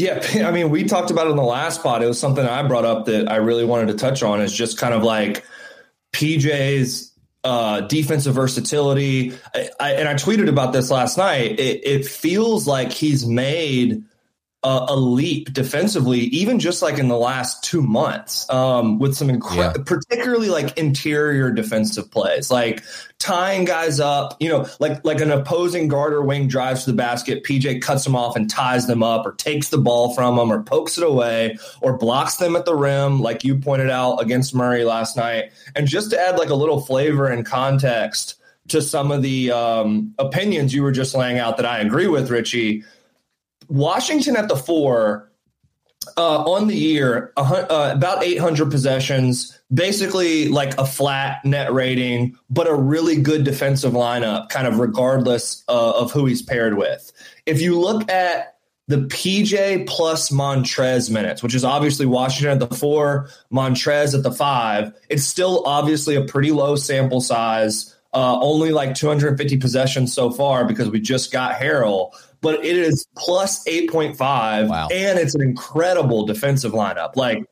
Yeah, 0.00 0.26
I 0.46 0.50
mean, 0.50 0.70
we 0.70 0.84
talked 0.84 1.10
about 1.10 1.26
it 1.26 1.30
in 1.30 1.36
the 1.36 1.42
last 1.42 1.80
spot. 1.80 2.02
It 2.02 2.06
was 2.06 2.18
something 2.18 2.44
I 2.44 2.66
brought 2.66 2.84
up 2.84 3.06
that 3.06 3.30
I 3.30 3.36
really 3.36 3.64
wanted 3.64 3.88
to 3.88 3.94
touch 3.94 4.22
on. 4.22 4.40
Is 4.40 4.52
just 4.52 4.78
kind 4.78 4.94
of 4.94 5.02
like 5.02 5.44
PJ's 6.12 7.12
uh, 7.44 7.82
defensive 7.82 8.34
versatility. 8.34 9.34
I, 9.54 9.68
I, 9.78 9.92
and 9.94 10.08
I 10.08 10.14
tweeted 10.14 10.48
about 10.48 10.72
this 10.72 10.90
last 10.90 11.18
night. 11.18 11.60
It, 11.60 11.86
it 11.86 12.06
feels 12.06 12.66
like 12.66 12.92
he's 12.92 13.26
made 13.26 14.04
a, 14.62 14.86
a, 14.90 14.96
leap 14.96 15.52
defensively, 15.54 16.20
even 16.20 16.58
just 16.58 16.82
like 16.82 16.98
in 16.98 17.08
the 17.08 17.16
last 17.16 17.64
two 17.64 17.80
months, 17.80 18.48
um, 18.50 18.98
with 18.98 19.14
some 19.14 19.30
incredible, 19.30 19.80
yeah. 19.80 19.84
particularly 19.86 20.50
like 20.50 20.76
interior 20.76 21.50
defensive 21.50 22.10
plays, 22.10 22.50
like 22.50 22.82
tying 23.18 23.64
guys 23.64 24.00
up. 24.00 24.36
You 24.38 24.50
know, 24.50 24.66
like 24.78 25.02
like 25.02 25.20
an 25.22 25.30
opposing 25.30 25.88
guard 25.88 26.12
or 26.12 26.20
wing 26.20 26.46
drives 26.46 26.84
to 26.84 26.90
the 26.90 26.96
basket, 26.96 27.42
PJ 27.42 27.80
cuts 27.80 28.04
them 28.04 28.14
off 28.14 28.36
and 28.36 28.50
ties 28.50 28.86
them 28.86 29.02
up, 29.02 29.24
or 29.24 29.32
takes 29.32 29.70
the 29.70 29.78
ball 29.78 30.14
from 30.14 30.36
them, 30.36 30.52
or 30.52 30.62
pokes 30.62 30.98
it 30.98 31.04
away, 31.04 31.56
or 31.80 31.96
blocks 31.96 32.36
them 32.36 32.54
at 32.54 32.66
the 32.66 32.74
rim, 32.74 33.20
like 33.20 33.42
you 33.44 33.56
pointed 33.56 33.88
out 33.88 34.16
against 34.16 34.54
Murray 34.54 34.84
last 34.84 35.16
night. 35.16 35.52
And 35.74 35.86
just 35.86 36.10
to 36.10 36.20
add 36.20 36.38
like 36.38 36.50
a 36.50 36.54
little 36.54 36.80
flavor 36.80 37.26
and 37.26 37.46
context 37.46 38.34
to 38.68 38.82
some 38.82 39.10
of 39.10 39.22
the 39.22 39.52
um, 39.52 40.14
opinions 40.18 40.74
you 40.74 40.82
were 40.82 40.92
just 40.92 41.14
laying 41.14 41.38
out 41.38 41.56
that 41.56 41.66
I 41.66 41.78
agree 41.78 42.06
with, 42.06 42.30
Richie 42.30 42.84
Washington 43.70 44.36
at 44.36 44.48
the 44.48 44.56
four 44.56 45.30
uh, 46.16 46.44
on 46.44 46.66
the 46.66 46.74
year, 46.74 47.32
uh, 47.36 47.92
about 47.94 48.24
800 48.24 48.70
possessions, 48.70 49.58
basically 49.72 50.48
like 50.48 50.76
a 50.78 50.86
flat 50.86 51.44
net 51.44 51.72
rating, 51.72 52.36
but 52.48 52.66
a 52.66 52.74
really 52.74 53.16
good 53.16 53.44
defensive 53.44 53.92
lineup, 53.92 54.48
kind 54.48 54.66
of 54.66 54.78
regardless 54.78 55.62
uh, 55.68 55.92
of 55.92 56.10
who 56.12 56.26
he's 56.26 56.42
paired 56.42 56.76
with. 56.76 57.12
If 57.46 57.60
you 57.60 57.78
look 57.78 58.10
at 58.10 58.56
the 58.88 58.96
PJ 58.96 59.86
plus 59.86 60.30
Montrez 60.30 61.10
minutes, 61.10 61.42
which 61.42 61.54
is 61.54 61.64
obviously 61.64 62.06
Washington 62.06 62.60
at 62.60 62.68
the 62.68 62.74
four, 62.74 63.28
Montrez 63.52 64.14
at 64.14 64.24
the 64.24 64.32
five, 64.32 64.92
it's 65.08 65.24
still 65.24 65.62
obviously 65.64 66.16
a 66.16 66.24
pretty 66.24 66.50
low 66.50 66.76
sample 66.76 67.20
size 67.20 67.96
Uh, 68.12 68.36
only 68.40 68.72
like 68.72 68.96
250 68.96 69.58
possessions 69.58 70.12
so 70.12 70.32
far 70.32 70.64
because 70.64 70.90
we 70.90 70.98
just 70.98 71.30
got 71.30 71.54
Harrell, 71.54 72.10
but 72.40 72.64
it 72.64 72.76
is 72.76 73.06
plus 73.16 73.64
8.5. 73.64 74.68
Wow. 74.68 74.88
And 74.92 75.18
it's 75.18 75.34
an 75.34 75.42
incredible 75.42 76.26
defensive 76.26 76.72
lineup. 76.72 77.16
Like, 77.16 77.44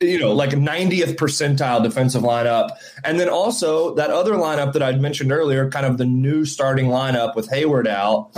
you 0.00 0.18
know, 0.18 0.32
like 0.32 0.50
90th 0.50 1.16
percentile 1.16 1.82
defensive 1.82 2.22
lineup. 2.22 2.70
And 3.04 3.20
then 3.20 3.28
also 3.28 3.94
that 3.96 4.10
other 4.10 4.32
lineup 4.32 4.72
that 4.72 4.82
I'd 4.82 5.00
mentioned 5.00 5.32
earlier, 5.32 5.70
kind 5.70 5.84
of 5.84 5.98
the 5.98 6.06
new 6.06 6.44
starting 6.44 6.86
lineup 6.86 7.36
with 7.36 7.50
Hayward 7.50 7.86
out, 7.86 8.30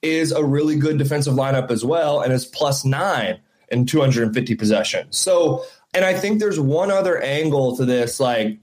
is 0.00 0.30
a 0.30 0.44
really 0.44 0.76
good 0.76 0.96
defensive 0.98 1.34
lineup 1.34 1.70
as 1.70 1.84
well. 1.84 2.20
And 2.20 2.32
is 2.32 2.46
plus 2.46 2.84
nine 2.84 3.40
in 3.70 3.84
250 3.86 4.54
possessions. 4.54 5.18
So, 5.18 5.64
and 5.92 6.04
I 6.04 6.14
think 6.14 6.38
there's 6.38 6.60
one 6.60 6.90
other 6.90 7.20
angle 7.20 7.76
to 7.76 7.84
this. 7.84 8.20
Like, 8.20 8.58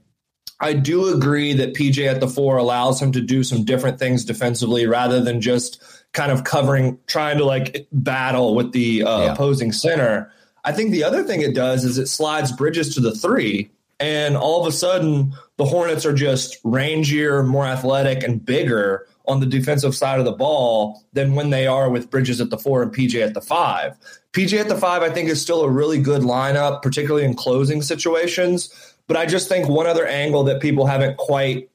I 0.60 0.72
do 0.72 1.14
agree 1.14 1.52
that 1.54 1.74
PJ 1.74 2.06
at 2.06 2.20
the 2.20 2.28
four 2.28 2.56
allows 2.56 3.00
him 3.00 3.12
to 3.12 3.20
do 3.20 3.44
some 3.44 3.64
different 3.64 3.98
things 3.98 4.24
defensively 4.24 4.86
rather 4.86 5.20
than 5.20 5.40
just 5.40 5.82
kind 6.16 6.32
of 6.32 6.44
covering, 6.44 6.98
trying 7.06 7.36
to 7.36 7.44
like 7.44 7.86
battle 7.92 8.54
with 8.54 8.72
the 8.72 9.02
uh, 9.02 9.20
Yeah. 9.20 9.32
opposing 9.34 9.70
center. 9.70 10.32
I 10.64 10.72
think 10.72 10.90
the 10.90 11.04
other 11.04 11.22
thing 11.22 11.42
it 11.42 11.54
does 11.54 11.84
is 11.84 11.98
it 11.98 12.06
slides 12.08 12.50
Bridges 12.52 12.94
to 12.94 13.00
the 13.00 13.14
three, 13.14 13.70
and 14.00 14.34
all 14.34 14.60
of 14.60 14.66
a 14.66 14.72
sudden 14.72 15.34
the 15.58 15.66
Hornets 15.66 16.06
are 16.06 16.14
just 16.14 16.60
rangier, 16.64 17.46
more 17.46 17.66
athletic, 17.66 18.22
and 18.24 18.44
bigger 18.44 19.06
on 19.26 19.40
the 19.40 19.46
defensive 19.46 19.94
side 19.94 20.18
of 20.18 20.24
the 20.24 20.32
ball 20.32 21.02
than 21.12 21.34
when 21.34 21.50
they 21.50 21.66
are 21.66 21.90
with 21.90 22.10
Bridges 22.10 22.40
at 22.40 22.48
the 22.48 22.58
four 22.58 22.82
and 22.82 22.92
PJ 22.94 23.22
at 23.22 23.34
the 23.34 23.40
five. 23.42 23.94
PJ 24.32 24.58
at 24.58 24.68
the 24.68 24.76
five, 24.76 25.02
I 25.02 25.10
think, 25.10 25.28
is 25.28 25.40
still 25.42 25.60
a 25.62 25.68
really 25.68 25.98
good 26.00 26.22
lineup, 26.22 26.80
particularly 26.82 27.26
in 27.26 27.34
closing 27.34 27.82
situations. 27.82 28.70
But 29.06 29.18
I 29.18 29.26
just 29.26 29.48
think 29.48 29.68
one 29.68 29.86
other 29.86 30.06
angle 30.06 30.44
that 30.44 30.60
people 30.62 30.86
haven't 30.86 31.18
quite 31.18 31.68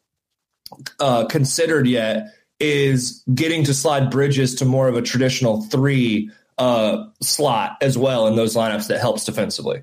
uh, 1.00 1.26
considered 1.26 1.86
yet 1.88 2.34
is 2.62 3.24
getting 3.34 3.64
to 3.66 3.74
slide 3.74 4.10
Bridges 4.12 4.56
to 4.56 4.66
more 4.66 4.88
of 4.88 4.96
a 4.96 5.02
traditional 5.02 5.64
three 5.64 6.32
uh, 6.58 7.06
slot 7.22 7.78
as 7.82 7.98
well 7.98 8.28
in 8.28 8.36
those 8.36 8.56
lineups 8.56 8.88
that 8.88 9.00
helps 9.02 9.26
defensively. 9.26 9.82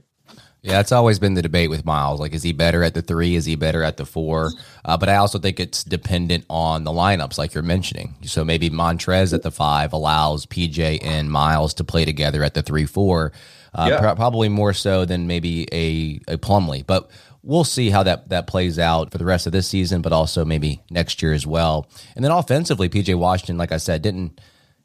Yeah, 0.62 0.80
it's 0.80 0.90
always 0.92 1.18
been 1.20 1.34
the 1.34 1.42
debate 1.42 1.70
with 1.70 1.84
Miles. 1.84 2.18
Like, 2.18 2.32
is 2.34 2.42
he 2.42 2.52
better 2.52 2.82
at 2.82 2.92
the 2.92 3.00
three? 3.00 3.36
Is 3.36 3.44
he 3.44 3.54
better 3.54 3.82
at 3.84 3.96
the 3.96 4.04
four? 4.04 4.50
Uh, 4.84 4.96
but 4.96 5.08
I 5.08 5.16
also 5.16 5.38
think 5.38 5.60
it's 5.60 5.84
dependent 5.84 6.44
on 6.50 6.82
the 6.82 6.90
lineups, 6.90 7.38
like 7.38 7.54
you're 7.54 7.62
mentioning. 7.62 8.16
So 8.24 8.44
maybe 8.44 8.68
Montrez 8.68 9.32
at 9.32 9.42
the 9.42 9.52
five 9.52 9.92
allows 9.92 10.46
PJ 10.46 10.98
and 11.04 11.30
Miles 11.30 11.74
to 11.74 11.84
play 11.84 12.04
together 12.04 12.42
at 12.42 12.54
the 12.54 12.62
three 12.62 12.86
four. 12.86 13.32
Uh, 13.72 13.86
Yeah. 13.90 14.00
pro- 14.00 14.14
probably 14.16 14.48
more 14.48 14.72
so 14.72 15.04
than 15.04 15.26
maybe 15.28 15.68
a 15.72 16.20
a 16.34 16.38
Plumlee, 16.38 16.84
but 16.84 17.08
we'll 17.48 17.64
see 17.64 17.88
how 17.88 18.02
that 18.02 18.28
that 18.28 18.46
plays 18.46 18.78
out 18.78 19.10
for 19.10 19.18
the 19.18 19.24
rest 19.24 19.46
of 19.46 19.52
this 19.52 19.66
season, 19.66 20.02
but 20.02 20.12
also 20.12 20.44
maybe 20.44 20.82
next 20.90 21.22
year 21.22 21.32
as 21.32 21.46
well. 21.46 21.88
And 22.14 22.24
then 22.24 22.30
offensively, 22.30 22.88
PJ 22.88 23.18
Washington, 23.18 23.56
like 23.56 23.72
I 23.72 23.78
said, 23.78 24.02
didn't 24.02 24.40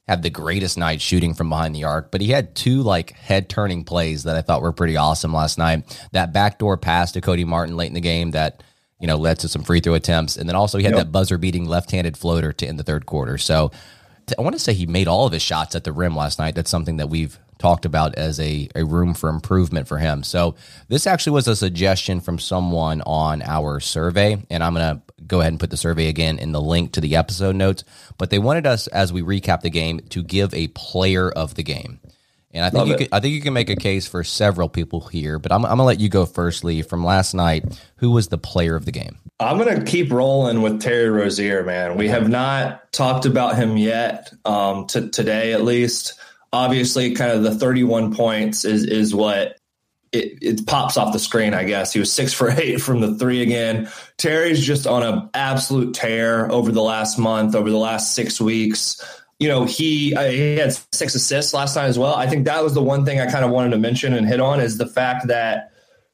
have 0.08 0.22
the 0.22 0.29
greatest 0.29 0.77
night 0.77 1.01
shooting 1.01 1.34
from 1.34 1.50
behind 1.50 1.75
the 1.75 1.84
arc, 1.84 2.12
but 2.12 2.22
he 2.22 2.29
had 2.29 2.55
two 2.55 2.82
like 2.82 3.12
head 3.12 3.50
turning 3.50 3.84
plays 3.84 4.24
that 4.24 4.36
I 4.36 4.41
thought 4.41 4.62
were 4.62 4.72
pretty 4.72 4.98
awesome 4.98 5.34
last 5.34 5.58
night. 5.58 6.08
That 6.13 6.34
backdoor 6.34 6.77
pass 6.77 7.12
to 7.12 7.22
Cody 7.22 7.46
Martin 7.46 7.77
late 7.77 7.88
in 7.88 7.93
the 7.93 8.01
game 8.01 8.32
that 8.32 8.63
you 9.00 9.08
know 9.08 9.17
led 9.17 9.39
to 9.39 9.50
some 9.50 9.63
free 9.63 9.82
throw 9.82 9.93
attempts, 9.93 10.38
and 10.38 10.48
then 10.48 10.55
also 10.55 10.77
he 10.77 10.86
had 10.86 10.96
that 10.96 11.12
buzzer 11.12 11.38
beating 11.38 11.65
left 11.65 11.91
handed 11.91 12.17
floater 12.17 12.53
to 12.53 12.65
end 12.65 12.79
the 12.79 12.84
third 12.84 13.05
quarter. 13.05 13.38
So 13.38 13.72
I 14.38 14.41
want 14.41 14.55
to 14.55 14.60
say 14.60 14.74
he 14.74 14.86
made 14.86 15.10
all 15.10 15.27
of 15.27 15.34
his 15.34 15.41
shots 15.41 15.75
at 15.75 15.84
the 15.84 15.91
rim 15.91 16.15
last 16.15 16.39
night. 16.39 16.55
That's 16.55 16.72
something 16.72 16.96
that 16.98 17.10
we've 17.10 17.38
talked 17.63 17.86
about 17.86 18.13
as 18.15 18.41
a, 18.41 18.67
a 18.75 18.84
room 18.84 19.13
for 19.13 19.29
improvement 19.29 19.88
for 19.88 19.98
him. 19.98 20.22
So 20.22 20.55
this 20.89 21.08
actually 21.08 21.32
was 21.32 21.48
a 21.48 21.55
suggestion 21.55 22.20
from 22.20 22.38
someone 22.38 23.01
on 23.05 23.41
our 23.41 23.79
survey, 23.79 24.46
and 24.50 24.62
I'm 24.62 24.74
gonna 24.74 25.01
go 25.25 25.39
ahead 25.39 25.53
and 25.53 25.60
put 25.62 25.70
the 25.70 25.77
survey 25.77 26.10
again 26.10 26.39
in 26.39 26.51
the 26.51 26.60
link 26.60 26.91
to 26.91 27.01
the 27.01 27.15
episode 27.15 27.55
notes. 27.55 27.86
But 28.17 28.32
they 28.32 28.38
wanted 28.38 28.67
us 28.67 28.88
as 28.88 29.13
we 29.13 29.22
recap 29.22 29.62
the 29.62 29.70
game 29.70 30.01
to 30.10 30.22
give 30.22 30.53
a 30.53 30.67
player 30.67 31.32
of 31.32 31.55
the 31.55 31.63
game. 31.63 32.01
And 32.51 32.65
I 32.65 32.70
think 32.70 32.79
Love 32.79 32.88
you 32.89 32.93
it. 32.96 32.98
could, 32.98 33.08
I 33.13 33.22
think 33.22 33.34
you 33.34 33.41
can 33.41 33.53
make 33.53 33.70
a 33.70 33.77
case 33.77 34.08
for 34.08 34.25
several 34.25 34.67
people 34.67 35.00
here, 35.00 35.39
but 35.39 35.53
I'm, 35.53 35.63
I'm 35.63 35.72
gonna 35.72 35.86
let 35.86 36.01
you 36.01 36.10
go 36.10 36.25
first, 36.25 36.65
Lee. 36.65 36.82
From 36.82 37.05
last 37.05 37.34
night, 37.34 37.63
who 37.96 38.12
was 38.12 38.27
the 38.27 38.38
player 38.38 38.75
of 38.75 38.84
the 38.84 38.91
game? 38.91 39.20
I'm 39.39 39.58
going 39.58 39.79
to 39.79 39.84
keep 39.84 40.12
rolling 40.12 40.62
with 40.62 40.79
Terry 40.79 41.10
Rozier, 41.10 41.63
man. 41.63 41.98
We 41.98 42.10
have 42.10 42.29
not 42.29 42.93
talked 42.93 43.25
about 43.25 43.55
him 43.55 43.77
yet, 43.77 44.32
um, 44.46 44.86
to 44.88 45.10
today 45.10 45.53
at 45.53 45.63
least. 45.63 46.20
Obviously, 46.53 47.13
kind 47.15 47.31
of 47.31 47.43
the 47.43 47.53
31 47.53 48.15
points 48.15 48.63
is 48.63 48.86
is 48.86 49.13
what 49.13 49.57
it, 50.13 50.38
it 50.41 50.67
pops 50.67 50.95
off 50.95 51.12
the 51.12 51.19
screen. 51.19 51.53
I 51.53 51.63
guess 51.63 51.91
he 51.91 52.00
was 52.00 52.13
six 52.13 52.33
for 52.33 52.50
eight 52.51 52.79
from 52.79 53.01
the 53.01 53.15
three 53.15 53.41
again. 53.41 53.89
Terry's 54.17 54.65
just 54.65 54.88
on 54.88 55.03
an 55.03 55.29
absolute 55.33 55.93
tear 55.93 56.50
over 56.51 56.72
the 56.72 56.83
last 56.83 57.17
month, 57.17 57.55
over 57.55 57.69
the 57.69 57.77
last 57.77 58.13
six 58.13 58.39
weeks. 58.39 59.03
You 59.39 59.48
know, 59.50 59.65
he 59.65 60.15
uh, 60.15 60.29
he 60.29 60.55
had 60.55 60.77
six 60.93 61.15
assists 61.15 61.53
last 61.53 61.75
night 61.75 61.88
as 61.88 62.00
well. 62.00 62.13
I 62.13 62.27
think 62.27 62.45
that 62.45 62.63
was 62.63 62.74
the 62.74 62.83
one 62.83 63.03
thing 63.03 63.19
I 63.19 63.29
kind 63.29 63.43
of 63.43 63.51
wanted 63.51 63.72
to 63.72 63.77
mention 63.77 64.13
and 64.13 64.27
hit 64.27 64.39
on 64.39 64.62
is 64.62 64.77
the 64.77 64.88
fact 64.88 65.27
that 65.27 65.72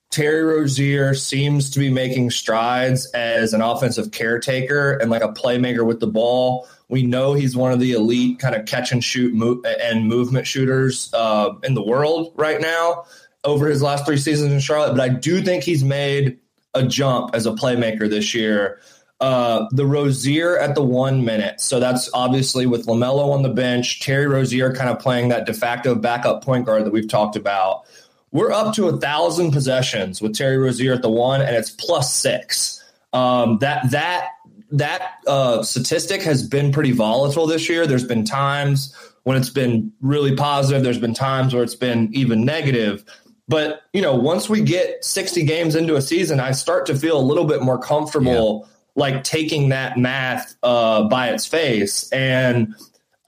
Terry 0.10 0.42
Rozier 0.42 1.14
seems 1.14 1.70
to 1.72 1.80
be 1.80 1.92
making 1.92 2.32
strides 2.32 3.06
as 3.12 3.54
an 3.54 3.62
offensive 3.62 4.12
caretaker 4.12 4.94
and 4.94 5.12
like 5.12 5.22
a 5.22 5.30
playmaker 5.34 5.86
with 5.86 6.00
the 6.00 6.08
ball. 6.08 6.68
We 6.90 7.04
know 7.04 7.34
he's 7.34 7.56
one 7.56 7.72
of 7.72 7.80
the 7.80 7.94
elite 7.94 8.40
kind 8.40 8.56
of 8.56 8.66
catch 8.66 8.92
and 8.92 9.04
shoot 9.04 9.34
mo- 9.34 9.62
and 9.64 10.08
movement 10.08 10.48
shooters 10.48 11.12
uh, 11.14 11.52
in 11.64 11.76
the 11.76 11.84
world 11.84 12.34
right 12.36 12.60
now 12.60 13.06
over 13.44 13.68
his 13.68 13.82
last 13.82 14.06
three 14.06 14.18
seasons 14.18 14.52
in 14.52 14.60
Charlotte. 14.60 14.92
But 14.92 15.02
I 15.02 15.10
do 15.10 15.42
think 15.42 15.64
he's 15.64 15.84
made 15.84 16.40
a 16.74 16.84
jump 16.84 17.36
as 17.36 17.46
a 17.46 17.52
playmaker 17.52 18.10
this 18.10 18.34
year. 18.34 18.80
Uh, 19.20 19.68
the 19.72 19.86
Rozier 19.86 20.58
at 20.58 20.76
the 20.76 20.84
one 20.84 21.26
minute. 21.26 21.60
So 21.60 21.80
that's 21.80 22.10
obviously 22.14 22.66
with 22.66 22.86
LaMelo 22.86 23.34
on 23.34 23.44
the 23.44 23.50
bench, 23.50 24.00
Terry 24.00 24.28
Rozier 24.28 24.74
kind 24.74 24.90
of 24.90 25.00
playing 25.00 25.30
that 25.30 25.46
de 25.46 25.54
facto 25.54 25.94
backup 25.94 26.44
point 26.44 26.66
guard 26.66 26.86
that 26.86 26.94
we've 26.94 27.08
talked 27.08 27.36
about. 27.36 27.84
We're 28.32 28.52
up 28.52 28.76
to 28.76 28.88
a 28.88 28.98
thousand 28.98 29.52
possessions 29.52 30.22
with 30.22 30.36
Terry 30.36 30.58
Rozier 30.58 30.94
at 30.94 31.02
the 31.02 31.10
one, 31.10 31.42
and 31.42 31.56
it's 31.56 31.72
plus 31.72 32.14
six. 32.14 32.82
Um, 33.12 33.58
that 33.58 33.90
that 33.92 34.30
that 34.72 35.20
uh, 35.28 35.64
statistic 35.64 36.22
has 36.24 36.48
been 36.48 36.72
pretty 36.72 36.92
volatile 36.92 37.48
this 37.48 37.70
year. 37.70 37.88
There's 37.88 38.06
been 38.06 38.24
times 38.24 38.96
when 39.24 39.38
it's 39.38 39.50
been 39.50 39.92
really 40.02 40.36
positive. 40.36 40.84
There's 40.84 41.00
been 41.00 41.14
times 41.14 41.54
where 41.54 41.64
it's 41.64 41.76
been 41.76 42.10
even 42.14 42.46
negative. 42.46 43.04
But 43.48 43.82
you 43.94 44.02
know, 44.02 44.16
once 44.16 44.48
we 44.48 44.62
get 44.62 45.04
60 45.04 45.44
games 45.44 45.76
into 45.76 45.96
a 45.96 46.02
season, 46.02 46.40
I 46.40 46.52
start 46.52 46.86
to 46.88 46.96
feel 46.96 47.20
a 47.20 47.22
little 47.22 47.46
bit 47.46 47.62
more 47.62 47.80
comfortable, 47.80 48.68
like 48.96 49.24
taking 49.24 49.70
that 49.70 49.98
math 49.98 50.56
uh, 50.62 51.04
by 51.10 51.30
its 51.30 51.46
face. 51.48 52.12
And 52.12 52.76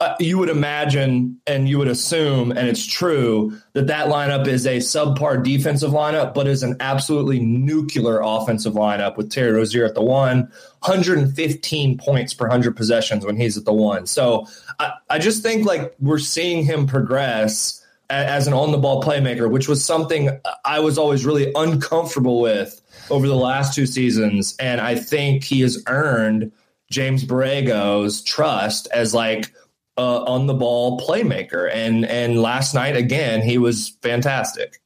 uh, 0.02 0.16
you 0.18 0.36
would 0.36 0.48
imagine 0.48 1.38
and 1.46 1.68
you 1.68 1.78
would 1.78 1.86
assume, 1.86 2.50
and 2.50 2.66
it's 2.66 2.84
true, 2.84 3.56
that 3.74 3.86
that 3.86 4.08
lineup 4.08 4.48
is 4.48 4.66
a 4.66 4.78
subpar 4.78 5.44
defensive 5.44 5.92
lineup, 5.92 6.34
but 6.34 6.48
is 6.48 6.64
an 6.64 6.76
absolutely 6.80 7.38
nuclear 7.38 8.20
offensive 8.20 8.72
lineup 8.72 9.16
with 9.16 9.30
Terry 9.30 9.52
Rozier 9.52 9.84
at 9.84 9.94
the 9.94 10.02
one, 10.02 10.40
115 10.80 11.98
points 11.98 12.34
per 12.34 12.46
100 12.46 12.76
possessions 12.76 13.24
when 13.24 13.36
he's 13.36 13.56
at 13.56 13.64
the 13.64 13.72
one. 13.72 14.06
So 14.06 14.48
I, 14.80 14.94
I 15.08 15.18
just 15.20 15.44
think 15.44 15.66
like 15.66 15.94
we're 16.00 16.18
seeing 16.18 16.64
him 16.64 16.88
progress 16.88 17.86
a- 18.10 18.14
as 18.14 18.48
an 18.48 18.54
on 18.54 18.72
the 18.72 18.78
ball 18.78 19.04
playmaker, 19.04 19.48
which 19.48 19.68
was 19.68 19.84
something 19.84 20.30
I 20.64 20.80
was 20.80 20.98
always 20.98 21.24
really 21.24 21.52
uncomfortable 21.54 22.40
with 22.40 22.82
over 23.08 23.28
the 23.28 23.36
last 23.36 23.72
two 23.72 23.86
seasons. 23.86 24.56
And 24.58 24.80
I 24.80 24.96
think 24.96 25.44
he 25.44 25.60
has 25.60 25.80
earned 25.86 26.50
James 26.90 27.24
Borrego's 27.24 28.20
trust 28.22 28.88
as 28.92 29.14
like 29.14 29.52
uh, 29.96 30.22
on 30.24 30.46
the 30.46 30.54
ball 30.54 30.98
playmaker. 31.00 31.70
And 31.72 32.04
and 32.04 32.40
last 32.40 32.74
night 32.74 32.96
again, 32.96 33.42
he 33.42 33.58
was 33.58 33.96
fantastic. 34.02 34.80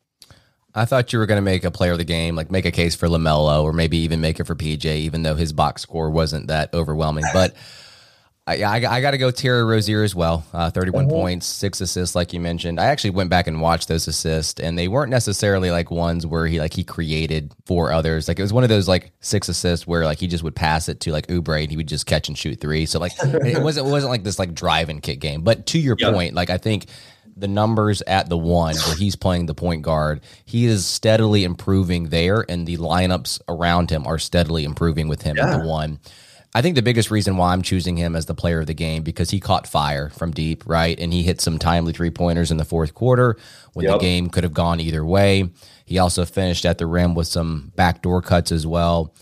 I 0.75 0.85
thought 0.85 1.11
you 1.13 1.19
were 1.19 1.27
going 1.27 1.39
to 1.39 1.43
make 1.43 1.65
a 1.65 1.71
player 1.71 1.93
of 1.93 1.99
the 1.99 2.05
game, 2.05 2.37
like 2.37 2.51
make 2.51 2.67
a 2.67 2.71
case 2.71 2.95
for 2.95 3.09
Lamelo, 3.09 3.63
or 3.63 3.73
maybe 3.73 3.97
even 3.99 4.21
make 4.21 4.39
it 4.39 4.45
for 4.45 4.55
PJ, 4.55 4.85
even 4.85 5.23
though 5.23 5.35
his 5.35 5.55
box 5.55 5.81
score 5.81 6.11
wasn't 6.11 6.49
that 6.49 6.73
overwhelming. 6.75 7.25
But 7.33 7.55
I, 8.49 8.62
I, 8.62 8.75
I 8.76 9.00
got 9.00 9.11
to 9.11 9.19
go 9.19 9.33
Terry 9.33 9.65
Rozier 9.65 10.05
as 10.05 10.15
well. 10.15 10.47
Uh, 10.53 10.71
31 10.71 11.09
points, 11.09 11.47
six 11.47 11.81
assists, 11.81 12.15
like 12.15 12.33
you 12.33 12.38
mentioned. 12.38 12.79
I 12.79 12.87
actually 12.87 13.11
went 13.11 13.29
back 13.29 13.49
and 13.49 13.61
watched 13.61 13.88
those 13.88 14.07
assists, 14.07 14.61
and 14.61 14.79
they 14.79 14.87
weren't 14.87 15.11
necessarily 15.11 15.73
like 15.73 15.91
ones 15.91 16.25
where 16.25 16.47
he 16.47 16.61
like 16.61 16.73
he 16.73 16.85
created 16.85 17.53
for 17.65 17.91
others. 17.91 18.29
Like 18.29 18.38
it 18.38 18.43
was 18.43 18.53
one 18.53 18.62
of 18.62 18.69
those 18.69 18.87
like 18.87 19.11
six 19.19 19.49
assists 19.49 19.85
where 19.85 20.05
like 20.05 20.19
he 20.19 20.29
just 20.29 20.45
would 20.45 20.55
pass 20.55 20.88
it 20.88 21.00
to 21.00 21.12
like 21.12 21.26
Oubre 21.26 21.61
and 21.61 21.71
he 21.71 21.76
would 21.76 21.88
just 21.88 22.07
catch 22.07 22.29
and 22.29 22.38
shoot 22.38 22.61
three. 22.61 22.87
So 22.87 23.00
like 23.00 23.12
it 23.23 23.61
wasn't 23.61 23.88
it 23.88 23.91
wasn't 23.91 24.12
like 24.12 24.23
this 24.23 24.38
like 24.38 24.55
drive 24.55 24.91
and 24.91 25.03
kick 25.03 25.19
game. 25.19 25.43
But 25.43 25.67
to 25.67 25.79
your 25.81 25.97
point, 25.97 26.35
like 26.35 26.49
I 26.49 26.59
think 26.59 26.87
the 27.37 27.49
numbers 27.49 28.00
at 28.03 28.29
the 28.29 28.38
one 28.38 28.76
where 28.76 28.97
he's 28.97 29.17
playing 29.17 29.47
the 29.47 29.55
point 29.55 29.83
guard, 29.83 30.21
he 30.45 30.67
is 30.67 30.87
steadily 30.87 31.43
improving 31.43 32.11
there, 32.11 32.45
and 32.49 32.65
the 32.65 32.76
lineups 32.76 33.41
around 33.49 33.91
him 33.91 34.07
are 34.07 34.19
steadily 34.19 34.62
improving 34.62 35.09
with 35.09 35.23
him 35.23 35.37
at 35.38 35.61
the 35.61 35.67
one. 35.67 35.99
I 36.57 36.63
think 36.63 36.75
the 36.75 36.81
biggest 36.81 37.11
reason 37.11 37.37
why 37.37 37.53
I'm 37.53 37.61
choosing 37.61 37.99
him 37.99 38.17
as 38.17 38.25
the 38.25 38.35
player 38.35 38.61
of 38.61 38.67
the 38.67 38.73
game 38.73 39.03
because 39.03 39.29
he 39.29 39.41
caught 39.41 39.67
fire 39.67 40.09
from 40.09 40.31
deep, 40.31 40.65
right? 40.67 40.99
And 40.99 41.13
he 41.13 41.23
hit 41.23 41.43
some 41.43 41.59
timely 41.59 41.93
three 41.93 42.09
pointers 42.09 42.51
in 42.51 42.57
the 42.57 42.65
fourth 42.65 42.95
quarter 42.95 43.37
when 43.75 43.85
Yep. 43.85 43.93
the 43.93 43.99
game 43.99 44.31
could 44.31 44.43
have 44.43 44.55
gone 44.55 44.81
either 44.81 45.05
way. 45.05 45.51
He 45.85 45.99
also 45.99 46.25
finished 46.25 46.65
at 46.65 46.79
the 46.79 46.87
rim 46.87 47.15
with 47.15 47.27
some 47.27 47.73
backdoor 47.77 48.23
cuts 48.23 48.53
as 48.53 48.67
well. 48.67 49.15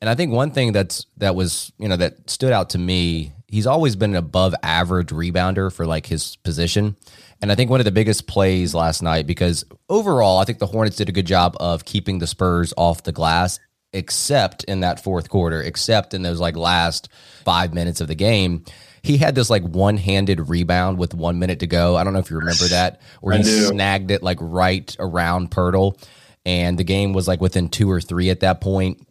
And 0.00 0.08
I 0.08 0.14
think 0.14 0.32
one 0.32 0.50
thing 0.50 0.72
that's 0.72 1.04
that 1.18 1.34
was, 1.34 1.70
you 1.78 1.88
know, 1.88 1.96
that 1.98 2.30
stood 2.30 2.52
out 2.52 2.70
to 2.70 2.78
me, 2.78 3.32
he's 3.48 3.66
always 3.66 3.94
been 3.94 4.12
an 4.12 4.16
above 4.16 4.54
average 4.62 5.08
rebounder 5.08 5.70
for 5.70 5.84
like 5.84 6.06
his 6.06 6.36
position. 6.36 6.96
And 7.42 7.52
I 7.52 7.54
think 7.54 7.70
one 7.70 7.80
of 7.80 7.84
the 7.84 7.92
biggest 7.92 8.26
plays 8.26 8.74
last 8.74 9.02
night, 9.02 9.26
because 9.26 9.62
overall, 9.90 10.38
I 10.38 10.44
think 10.46 10.58
the 10.58 10.66
Hornets 10.66 10.96
did 10.96 11.10
a 11.10 11.12
good 11.12 11.26
job 11.26 11.54
of 11.60 11.84
keeping 11.84 12.18
the 12.18 12.26
Spurs 12.26 12.72
off 12.78 13.02
the 13.02 13.12
glass, 13.12 13.60
except 13.92 14.64
in 14.64 14.80
that 14.80 15.02
fourth 15.02 15.28
quarter, 15.28 15.62
except 15.62 16.14
in 16.14 16.22
those 16.22 16.40
like 16.40 16.56
last 16.56 17.08
five 17.44 17.72
minutes 17.72 18.00
of 18.00 18.08
the 18.08 18.14
game. 18.14 18.64
He 19.02 19.16
had 19.16 19.34
this 19.34 19.48
like 19.48 19.62
one 19.62 19.96
handed 19.96 20.48
rebound 20.48 20.98
with 20.98 21.14
one 21.14 21.38
minute 21.38 21.60
to 21.60 21.66
go. 21.66 21.96
I 21.96 22.04
don't 22.04 22.12
know 22.12 22.18
if 22.18 22.30
you 22.30 22.38
remember 22.38 22.64
that, 22.68 23.00
where 23.20 23.36
he 23.36 23.44
snagged 23.44 24.10
it 24.10 24.22
like 24.22 24.38
right 24.40 24.94
around 24.98 25.50
Poeltl. 25.50 26.00
And 26.44 26.78
the 26.78 26.84
game 26.84 27.12
was 27.12 27.28
like 27.28 27.40
within 27.40 27.68
two 27.68 27.90
or 27.90 28.00
three 28.00 28.30
at 28.30 28.40
that 28.40 28.60
point. 28.60 29.06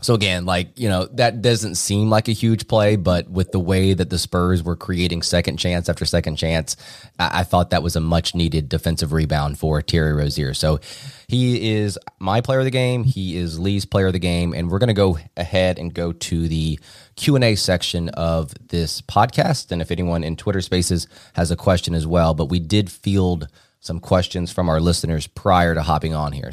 So 0.00 0.14
again, 0.14 0.46
like, 0.46 0.78
you 0.78 0.88
know, 0.88 1.06
that 1.12 1.42
doesn't 1.42 1.74
seem 1.74 2.08
like 2.08 2.28
a 2.28 2.32
huge 2.32 2.68
play, 2.68 2.94
but 2.94 3.28
with 3.28 3.50
the 3.50 3.58
way 3.58 3.94
that 3.94 4.10
the 4.10 4.18
Spurs 4.18 4.62
were 4.62 4.76
creating 4.76 5.22
second 5.22 5.56
chance 5.56 5.88
after 5.88 6.04
second 6.04 6.36
chance, 6.36 6.76
I, 7.18 7.40
I 7.40 7.42
thought 7.42 7.70
that 7.70 7.82
was 7.82 7.96
a 7.96 8.00
much 8.00 8.34
needed 8.34 8.68
defensive 8.68 9.12
rebound 9.12 9.58
for 9.58 9.82
Terry 9.82 10.12
Rozier. 10.12 10.54
So 10.54 10.78
he 11.26 11.72
is 11.72 11.98
my 12.20 12.40
player 12.40 12.60
of 12.60 12.64
the 12.64 12.70
game. 12.70 13.02
He 13.02 13.36
is 13.36 13.58
Lee's 13.58 13.84
player 13.84 14.06
of 14.06 14.12
the 14.12 14.20
game. 14.20 14.54
And 14.54 14.70
we're 14.70 14.78
going 14.78 14.88
to 14.88 14.94
go 14.94 15.18
ahead 15.36 15.78
and 15.78 15.92
go 15.92 16.12
to 16.12 16.46
the 16.46 16.78
Q&A 17.16 17.56
section 17.56 18.08
of 18.10 18.54
this 18.68 19.02
podcast. 19.02 19.72
And 19.72 19.82
if 19.82 19.90
anyone 19.90 20.22
in 20.22 20.36
Twitter 20.36 20.60
spaces 20.60 21.08
has 21.34 21.50
a 21.50 21.56
question 21.56 21.94
as 21.94 22.06
well, 22.06 22.34
but 22.34 22.46
we 22.46 22.60
did 22.60 22.90
field 22.90 23.48
some 23.80 23.98
questions 23.98 24.52
from 24.52 24.68
our 24.68 24.80
listeners 24.80 25.26
prior 25.26 25.74
to 25.74 25.82
hopping 25.82 26.14
on 26.14 26.32
here. 26.32 26.52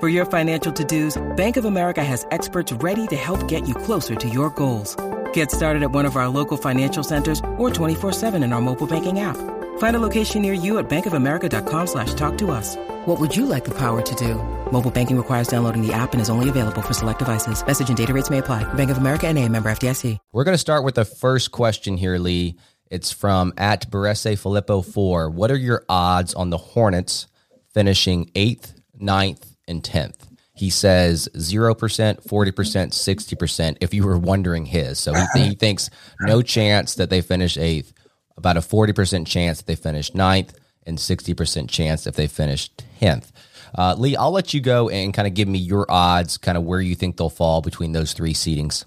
For 0.00 0.08
your 0.08 0.26
financial 0.26 0.72
to-dos, 0.72 1.20
Bank 1.34 1.56
of 1.56 1.64
America 1.64 2.04
has 2.04 2.24
experts 2.30 2.72
ready 2.74 3.08
to 3.08 3.16
help 3.16 3.48
get 3.48 3.66
you 3.66 3.74
closer 3.74 4.14
to 4.14 4.28
your 4.28 4.50
goals. 4.50 4.96
Get 5.32 5.50
started 5.50 5.82
at 5.82 5.90
one 5.90 6.06
of 6.06 6.14
our 6.14 6.28
local 6.28 6.56
financial 6.56 7.02
centers 7.02 7.40
or 7.56 7.68
24-7 7.68 8.44
in 8.44 8.52
our 8.52 8.60
mobile 8.60 8.86
banking 8.86 9.18
app. 9.18 9.36
Find 9.78 9.96
a 9.96 9.98
location 9.98 10.40
near 10.40 10.52
you 10.52 10.78
at 10.78 10.88
bankofamerica.com 10.88 11.86
slash 11.88 12.14
talk 12.14 12.38
to 12.38 12.52
us. 12.52 12.76
What 13.06 13.18
would 13.18 13.34
you 13.34 13.44
like 13.44 13.64
the 13.64 13.76
power 13.76 14.00
to 14.00 14.14
do? 14.14 14.34
Mobile 14.70 14.92
banking 14.92 15.16
requires 15.16 15.48
downloading 15.48 15.84
the 15.84 15.92
app 15.92 16.12
and 16.12 16.22
is 16.22 16.30
only 16.30 16.48
available 16.48 16.80
for 16.80 16.94
select 16.94 17.18
devices. 17.18 17.66
Message 17.66 17.88
and 17.88 17.96
data 17.96 18.14
rates 18.14 18.30
may 18.30 18.38
apply. 18.38 18.62
Bank 18.74 18.92
of 18.92 18.98
America 18.98 19.26
and 19.26 19.36
a 19.36 19.48
member 19.48 19.68
FDIC. 19.68 20.16
We're 20.32 20.44
going 20.44 20.54
to 20.54 20.58
start 20.58 20.84
with 20.84 20.94
the 20.94 21.04
first 21.04 21.50
question 21.50 21.96
here, 21.96 22.18
Lee. 22.18 22.56
It's 22.88 23.10
from 23.10 23.52
at 23.58 23.90
Barese 23.90 24.38
Filippo 24.38 24.82
4. 24.82 25.28
What 25.30 25.50
are 25.50 25.56
your 25.56 25.84
odds 25.88 26.34
on 26.34 26.50
the 26.50 26.56
Hornets 26.56 27.26
finishing 27.74 28.26
8th, 28.36 28.74
9th, 29.02 29.57
and 29.68 29.82
10th? 29.82 30.16
He 30.54 30.70
says 30.70 31.28
0%, 31.34 31.76
40%, 31.76 32.22
60% 32.26 33.76
if 33.80 33.94
you 33.94 34.04
were 34.04 34.18
wondering 34.18 34.66
his. 34.66 34.98
So 34.98 35.14
he, 35.14 35.40
he 35.40 35.54
thinks 35.54 35.88
no 36.20 36.42
chance 36.42 36.96
that 36.96 37.10
they 37.10 37.20
finish 37.20 37.56
8th, 37.56 37.92
about 38.36 38.56
a 38.56 38.60
40% 38.60 39.26
chance 39.26 39.58
that 39.58 39.66
they 39.66 39.76
finish 39.76 40.12
ninth, 40.14 40.58
and 40.84 40.98
60% 40.98 41.68
chance 41.68 42.06
if 42.08 42.16
they 42.16 42.26
finish 42.26 42.70
10th. 43.00 43.30
Uh, 43.76 43.94
Lee, 43.96 44.16
I'll 44.16 44.32
let 44.32 44.52
you 44.54 44.60
go 44.60 44.88
and 44.88 45.14
kind 45.14 45.28
of 45.28 45.34
give 45.34 45.46
me 45.46 45.58
your 45.58 45.86
odds, 45.88 46.38
kind 46.38 46.58
of 46.58 46.64
where 46.64 46.80
you 46.80 46.94
think 46.94 47.16
they'll 47.16 47.30
fall 47.30 47.60
between 47.60 47.92
those 47.92 48.12
three 48.12 48.34
seedings. 48.34 48.84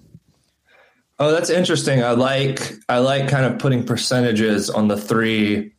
Oh, 1.20 1.32
that's 1.32 1.52
interesting. 1.52 2.04
I 2.04 2.12
like 2.12 2.74
I 2.89 2.98
like 2.98 3.30
kind 3.30 3.46
of 3.46 3.60
putting 3.60 3.86
percentages 3.86 4.72
on 4.72 4.88
the 4.88 4.98
three 4.98 5.72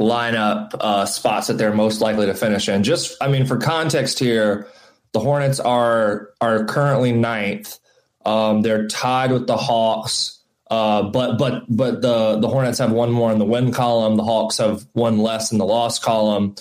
lineup 0.00 0.74
uh, 0.80 1.04
spots 1.04 1.48
that 1.48 1.58
they're 1.58 1.74
most 1.74 2.00
likely 2.00 2.26
to 2.26 2.34
finish 2.34 2.68
in. 2.68 2.82
Just, 2.82 3.16
I 3.20 3.28
mean, 3.28 3.46
for 3.46 3.58
context 3.58 4.18
here, 4.18 4.66
the 5.12 5.20
Hornets 5.20 5.60
are 5.60 6.30
are 6.40 6.64
currently 6.64 7.12
ninth. 7.12 7.78
Um, 8.24 8.62
they're 8.62 8.86
tied 8.86 9.32
with 9.32 9.46
the 9.46 9.56
Hawks, 9.56 10.40
uh, 10.70 11.02
but 11.02 11.36
but 11.36 11.64
but 11.68 12.00
the 12.00 12.38
the 12.38 12.48
Hornets 12.48 12.78
have 12.78 12.92
one 12.92 13.10
more 13.10 13.32
in 13.32 13.38
the 13.38 13.44
win 13.44 13.72
column. 13.72 14.16
The 14.16 14.24
Hawks 14.24 14.58
have 14.58 14.86
one 14.92 15.18
less 15.18 15.52
in 15.52 15.58
the 15.58 15.66
loss 15.66 15.98
column. 15.98 16.54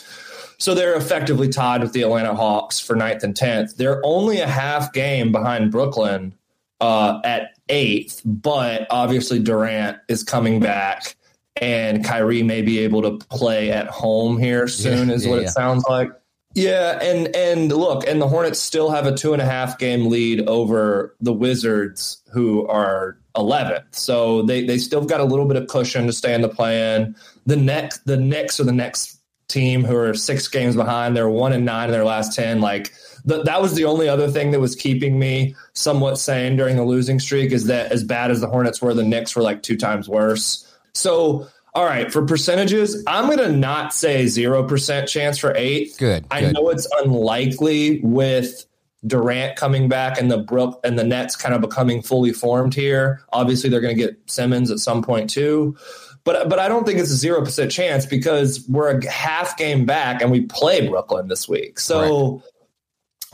So 0.58 0.74
they're 0.74 0.96
effectively 0.96 1.48
tied 1.48 1.82
with 1.82 1.94
the 1.94 2.02
Atlanta 2.02 2.36
Hawks 2.36 2.82
for 2.82 2.94
ninth 2.94 3.24
and 3.24 3.34
tenth. 3.34 3.78
They're 3.78 4.02
only 4.04 4.42
a 4.42 4.48
half 4.48 4.92
game 4.92 5.32
behind 5.32 5.72
Brooklyn 5.72 6.36
uh, 6.82 7.22
at 7.24 7.52
eighth, 7.70 8.22
but 8.26 8.86
obviously 8.90 9.40
Durant 9.40 10.00
is 10.10 10.24
coming 10.24 10.60
back 10.60 11.16
and 11.60 12.04
Kyrie 12.04 12.44
may 12.44 12.62
be 12.62 12.80
able 12.80 13.02
to 13.04 13.26
play 13.28 13.72
at 13.72 13.88
home 13.88 14.38
here 14.38 14.68
soon, 14.68 15.10
Yeah, 15.10 15.16
is 15.16 15.26
yeah, 15.26 15.32
what 15.32 15.42
yeah. 15.42 15.48
it 15.48 15.52
sounds 15.52 15.84
like. 15.90 16.12
Yeah, 16.56 16.98
and 17.02 17.34
and 17.36 17.72
look, 17.72 18.08
and 18.08 18.20
the 18.20 18.28
Hornets 18.28 18.60
still 18.60 18.90
have 18.90 19.06
a 19.06 19.16
two 19.16 19.34
and 19.34 19.42
a 19.42 19.46
half 19.46 19.78
game 19.78 20.10
lead 20.10 20.48
over 20.48 21.16
the 21.22 21.32
Wizards, 21.34 22.24
who 22.34 22.66
are 22.68 23.18
11th. 23.36 23.84
So 23.92 24.42
they 24.42 24.66
they 24.66 24.80
still 24.80 25.06
got 25.06 25.22
a 25.22 25.26
little 25.26 25.46
bit 25.46 25.58
of 25.58 25.68
cushion 25.68 26.08
to 26.08 26.14
stay 26.14 26.34
in 26.34 26.42
the 26.42 26.50
play-in. 26.50 27.16
The 27.46 27.56
next 27.56 28.06
the 28.06 28.18
Knicks 28.18 28.60
are 28.60 28.64
the 28.64 28.72
next 28.72 29.18
team 29.48 29.84
who 29.84 29.96
are 29.96 30.14
six 30.16 30.48
games 30.48 30.76
behind. 30.76 31.16
They're 31.16 31.30
one 31.30 31.54
and 31.54 31.66
nine 31.66 31.86
in 31.90 31.92
their 31.92 32.04
last 32.06 32.36
ten. 32.36 32.62
Like 32.62 32.94
th- 33.28 33.46
that 33.46 33.62
was 33.62 33.76
the 33.76 33.86
only 33.86 34.10
other 34.10 34.28
thing 34.30 34.50
that 34.52 34.60
was 34.60 34.76
keeping 34.76 35.20
me 35.20 35.56
somewhat 35.74 36.18
sane 36.18 36.56
during 36.58 36.78
the 36.78 36.84
losing 36.84 37.20
streak. 37.20 37.52
Is 37.52 37.66
that 37.66 37.92
as 37.92 38.04
bad 38.04 38.32
as 38.32 38.42
the 38.42 38.48
Hornets 38.48 38.82
were, 38.82 38.94
the 38.96 39.04
Knicks 39.04 39.36
were 39.36 39.44
like 39.44 39.62
two 39.62 39.78
times 39.78 40.10
worse. 40.10 40.66
So. 40.94 41.48
All 41.76 41.86
right, 41.86 42.12
for 42.12 42.26
percentages, 42.26 43.04
I'm 43.06 43.28
going 43.28 43.38
to 43.38 43.52
not 43.52 43.94
say 43.94 44.26
0% 44.26 45.08
chance 45.08 45.38
for 45.38 45.56
eighth. 45.56 46.00
Good, 46.00 46.26
I 46.32 46.42
good. 46.42 46.56
know 46.56 46.70
it's 46.70 46.88
unlikely 46.98 48.00
with 48.02 48.66
Durant 49.06 49.56
coming 49.56 49.88
back 49.88 50.20
and 50.20 50.30
the 50.30 50.40
Brook 50.40 50.80
and 50.84 51.00
the 51.00 51.04
Nets 51.04 51.36
kind 51.36 51.56
of 51.56 51.62
becoming 51.62 52.02
fully 52.02 52.34
formed 52.34 52.74
here. 52.74 53.22
Obviously, 53.32 53.70
they're 53.70 53.82
going 53.82 53.96
to 53.96 54.02
get 54.02 54.18
Simmons 54.26 54.72
at 54.72 54.80
some 54.80 55.02
point 55.02 55.30
too. 55.30 55.78
But 56.26 56.50
but 56.50 56.60
I 56.60 56.68
don't 56.68 56.86
think 56.86 57.00
it's 57.00 57.12
a 57.12 57.16
zero 57.16 57.42
percent 57.42 57.72
chance 57.72 58.06
because 58.06 58.66
we're 58.68 59.00
a 59.00 59.10
half 59.10 59.58
game 59.58 59.86
back 59.86 60.22
and 60.22 60.32
we 60.32 60.42
play 60.42 60.88
Brooklyn 60.88 61.30
this 61.30 61.48
week. 61.48 61.80
So 61.80 62.44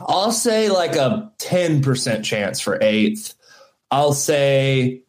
I'll 0.00 0.32
say 0.32 0.68
like 0.68 0.94
a 0.94 1.32
ten 1.38 1.82
percent 1.82 2.24
chance 2.24 2.60
for 2.60 2.78
eighth. 2.80 3.34
I'll 3.90 4.14
say 4.14 5.02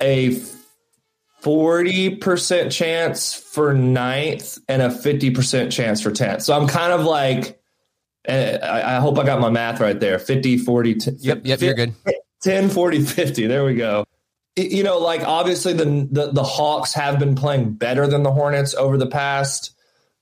a 0.00 0.40
forty 1.46 2.16
percent 2.16 2.72
chance 2.72 3.32
for 3.32 3.72
ninth 3.72 4.58
and 4.68 4.82
a 4.82 4.90
fifty 4.90 5.30
percent 5.30 5.70
chance 5.70 6.02
for 6.02 6.10
tenth. 6.10 6.42
So 6.42 6.58
I'm 6.58 6.66
kind 6.66 6.92
of 6.92 7.04
like 7.04 7.62
eh, 8.24 8.58
I, 8.60 8.96
I 8.96 9.00
hope 9.00 9.16
I 9.16 9.24
got 9.24 9.40
my 9.40 9.48
math 9.48 9.78
right 9.78 9.98
there. 9.98 10.18
50, 10.18 10.58
40, 10.58 10.94
t- 10.96 11.10
Yep, 11.20 11.42
yep, 11.44 11.60
you're 11.60 11.74
good. 11.74 11.94
10, 12.42 12.68
40, 12.68 13.00
50. 13.04 13.46
There 13.46 13.64
we 13.64 13.76
go. 13.76 14.04
You 14.56 14.82
know, 14.82 14.98
like 14.98 15.22
obviously 15.22 15.72
the, 15.72 16.08
the 16.10 16.32
the 16.32 16.42
Hawks 16.42 16.94
have 16.94 17.20
been 17.20 17.36
playing 17.36 17.74
better 17.74 18.08
than 18.08 18.24
the 18.24 18.32
Hornets 18.32 18.74
over 18.74 18.98
the 18.98 19.06
past 19.06 19.72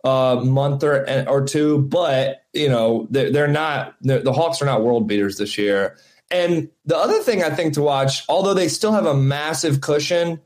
uh, 0.05 0.43
month 0.45 0.85
or 0.85 1.07
or 1.27 1.47
two, 1.47 1.79
but 1.79 2.43
you 2.53 2.69
know 2.69 3.07
they're, 3.11 3.31
they're 3.33 3.49
not 3.49 3.95
they're, 4.03 4.21
the 4.21 4.33
Hawks 4.35 4.61
are 4.61 4.67
not 4.67 4.83
world 4.83 5.09
beaters 5.09 5.39
this 5.39 5.57
year. 5.57 5.97
And 6.31 6.69
the 6.85 6.99
other 6.99 7.21
thing 7.21 7.43
I 7.43 7.51
think 7.51 7.75
to 7.75 7.81
watch, 7.83 8.25
although 8.29 8.53
they 8.53 8.69
still 8.69 8.93
have 8.93 9.07
a 9.07 9.15
massive 9.15 9.81
cushion, 9.81 10.41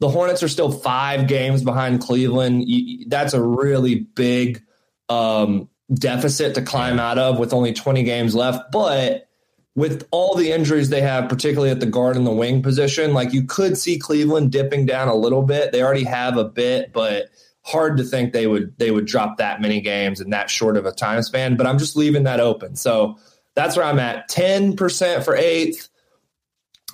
the 0.00 0.08
Hornets 0.08 0.42
are 0.42 0.48
still 0.48 0.72
five 0.72 1.28
games 1.28 1.62
behind 1.62 2.00
Cleveland. 2.00 2.66
That's 3.08 3.34
a 3.34 3.42
really 3.42 3.96
big 3.96 4.62
um, 5.08 5.68
deficit 5.92 6.54
to 6.54 6.62
climb 6.62 6.98
out 6.98 7.18
of 7.18 7.38
with 7.38 7.52
only 7.52 7.72
20 7.72 8.02
games 8.02 8.34
left. 8.34 8.72
But 8.72 9.28
with 9.74 10.06
all 10.10 10.34
the 10.34 10.52
injuries 10.52 10.88
they 10.88 11.02
have, 11.02 11.28
particularly 11.28 11.70
at 11.70 11.80
the 11.80 11.86
guard 11.86 12.16
and 12.16 12.26
the 12.26 12.32
wing 12.32 12.62
position, 12.62 13.12
like 13.12 13.32
you 13.32 13.44
could 13.44 13.76
see 13.76 13.98
Cleveland 13.98 14.50
dipping 14.52 14.86
down 14.86 15.08
a 15.08 15.14
little 15.14 15.42
bit. 15.42 15.70
They 15.70 15.82
already 15.82 16.04
have 16.04 16.36
a 16.36 16.44
bit, 16.44 16.92
but 16.92 17.26
hard 17.62 17.98
to 17.98 18.02
think 18.02 18.32
they 18.32 18.46
would 18.46 18.76
they 18.78 18.90
would 18.90 19.04
drop 19.04 19.36
that 19.36 19.60
many 19.60 19.80
games 19.82 20.20
in 20.20 20.30
that 20.30 20.48
short 20.48 20.76
of 20.76 20.86
a 20.86 20.92
time 20.92 21.22
span. 21.22 21.56
But 21.56 21.66
I'm 21.66 21.78
just 21.78 21.94
leaving 21.94 22.24
that 22.24 22.40
open. 22.40 22.74
So 22.74 23.18
that's 23.54 23.76
where 23.76 23.84
I'm 23.84 23.98
at. 23.98 24.30
10% 24.30 25.24
for 25.24 25.36
eighth, 25.36 25.88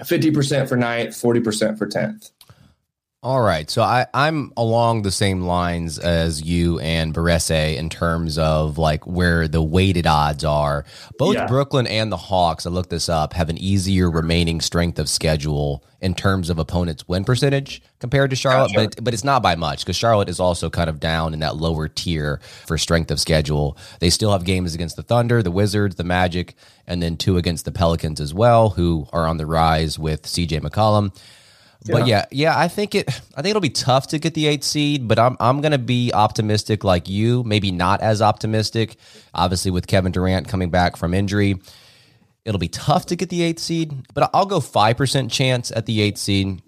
50% 0.00 0.68
for 0.68 0.76
ninth, 0.76 1.10
40% 1.10 1.78
for 1.78 1.86
10th. 1.86 2.30
All 3.26 3.42
right. 3.42 3.68
So 3.68 3.82
I, 3.82 4.06
I'm 4.14 4.52
along 4.56 5.02
the 5.02 5.10
same 5.10 5.42
lines 5.42 5.98
as 5.98 6.42
you 6.42 6.78
and 6.78 7.12
Barese 7.12 7.76
in 7.76 7.88
terms 7.88 8.38
of 8.38 8.78
like 8.78 9.04
where 9.04 9.48
the 9.48 9.60
weighted 9.60 10.06
odds 10.06 10.44
are. 10.44 10.84
Both 11.18 11.34
yeah. 11.34 11.48
Brooklyn 11.48 11.88
and 11.88 12.12
the 12.12 12.16
Hawks, 12.16 12.66
I 12.66 12.70
looked 12.70 12.90
this 12.90 13.08
up, 13.08 13.32
have 13.32 13.48
an 13.48 13.58
easier 13.58 14.08
remaining 14.08 14.60
strength 14.60 15.00
of 15.00 15.08
schedule 15.08 15.82
in 16.00 16.14
terms 16.14 16.50
of 16.50 16.60
opponents' 16.60 17.08
win 17.08 17.24
percentage 17.24 17.82
compared 17.98 18.30
to 18.30 18.36
Charlotte, 18.36 18.72
gotcha. 18.72 18.90
but, 18.94 19.02
but 19.02 19.12
it's 19.12 19.24
not 19.24 19.42
by 19.42 19.56
much 19.56 19.80
because 19.80 19.96
Charlotte 19.96 20.28
is 20.28 20.38
also 20.38 20.70
kind 20.70 20.88
of 20.88 21.00
down 21.00 21.34
in 21.34 21.40
that 21.40 21.56
lower 21.56 21.88
tier 21.88 22.38
for 22.64 22.78
strength 22.78 23.10
of 23.10 23.18
schedule. 23.18 23.76
They 23.98 24.10
still 24.10 24.30
have 24.30 24.44
games 24.44 24.72
against 24.72 24.94
the 24.94 25.02
Thunder, 25.02 25.42
the 25.42 25.50
Wizards, 25.50 25.96
the 25.96 26.04
Magic, 26.04 26.54
and 26.86 27.02
then 27.02 27.16
two 27.16 27.38
against 27.38 27.64
the 27.64 27.72
Pelicans 27.72 28.20
as 28.20 28.32
well, 28.32 28.70
who 28.70 29.08
are 29.12 29.26
on 29.26 29.36
the 29.36 29.46
rise 29.46 29.98
with 29.98 30.22
CJ 30.22 30.60
McCollum. 30.60 31.12
But 31.92 32.06
yeah, 32.06 32.26
yeah, 32.30 32.58
I 32.58 32.68
think 32.68 32.94
it. 32.94 33.08
I 33.08 33.42
think 33.42 33.50
it'll 33.50 33.60
be 33.60 33.70
tough 33.70 34.08
to 34.08 34.18
get 34.18 34.34
the 34.34 34.46
eighth 34.46 34.64
seed, 34.64 35.08
but 35.08 35.18
I'm 35.18 35.36
I'm 35.40 35.60
gonna 35.60 35.78
be 35.78 36.12
optimistic 36.12 36.84
like 36.84 37.08
you. 37.08 37.42
Maybe 37.44 37.70
not 37.70 38.00
as 38.00 38.22
optimistic. 38.22 38.96
Obviously, 39.34 39.70
with 39.70 39.86
Kevin 39.86 40.12
Durant 40.12 40.48
coming 40.48 40.70
back 40.70 40.96
from 40.96 41.14
injury, 41.14 41.60
it'll 42.44 42.60
be 42.60 42.68
tough 42.68 43.06
to 43.06 43.16
get 43.16 43.28
the 43.28 43.42
eighth 43.42 43.60
seed. 43.60 43.94
But 44.14 44.30
I'll 44.34 44.46
go 44.46 44.60
five 44.60 44.96
percent 44.96 45.30
chance 45.30 45.70
at 45.70 45.86
the 45.86 46.00
eighth 46.00 46.18
seed. 46.18 46.62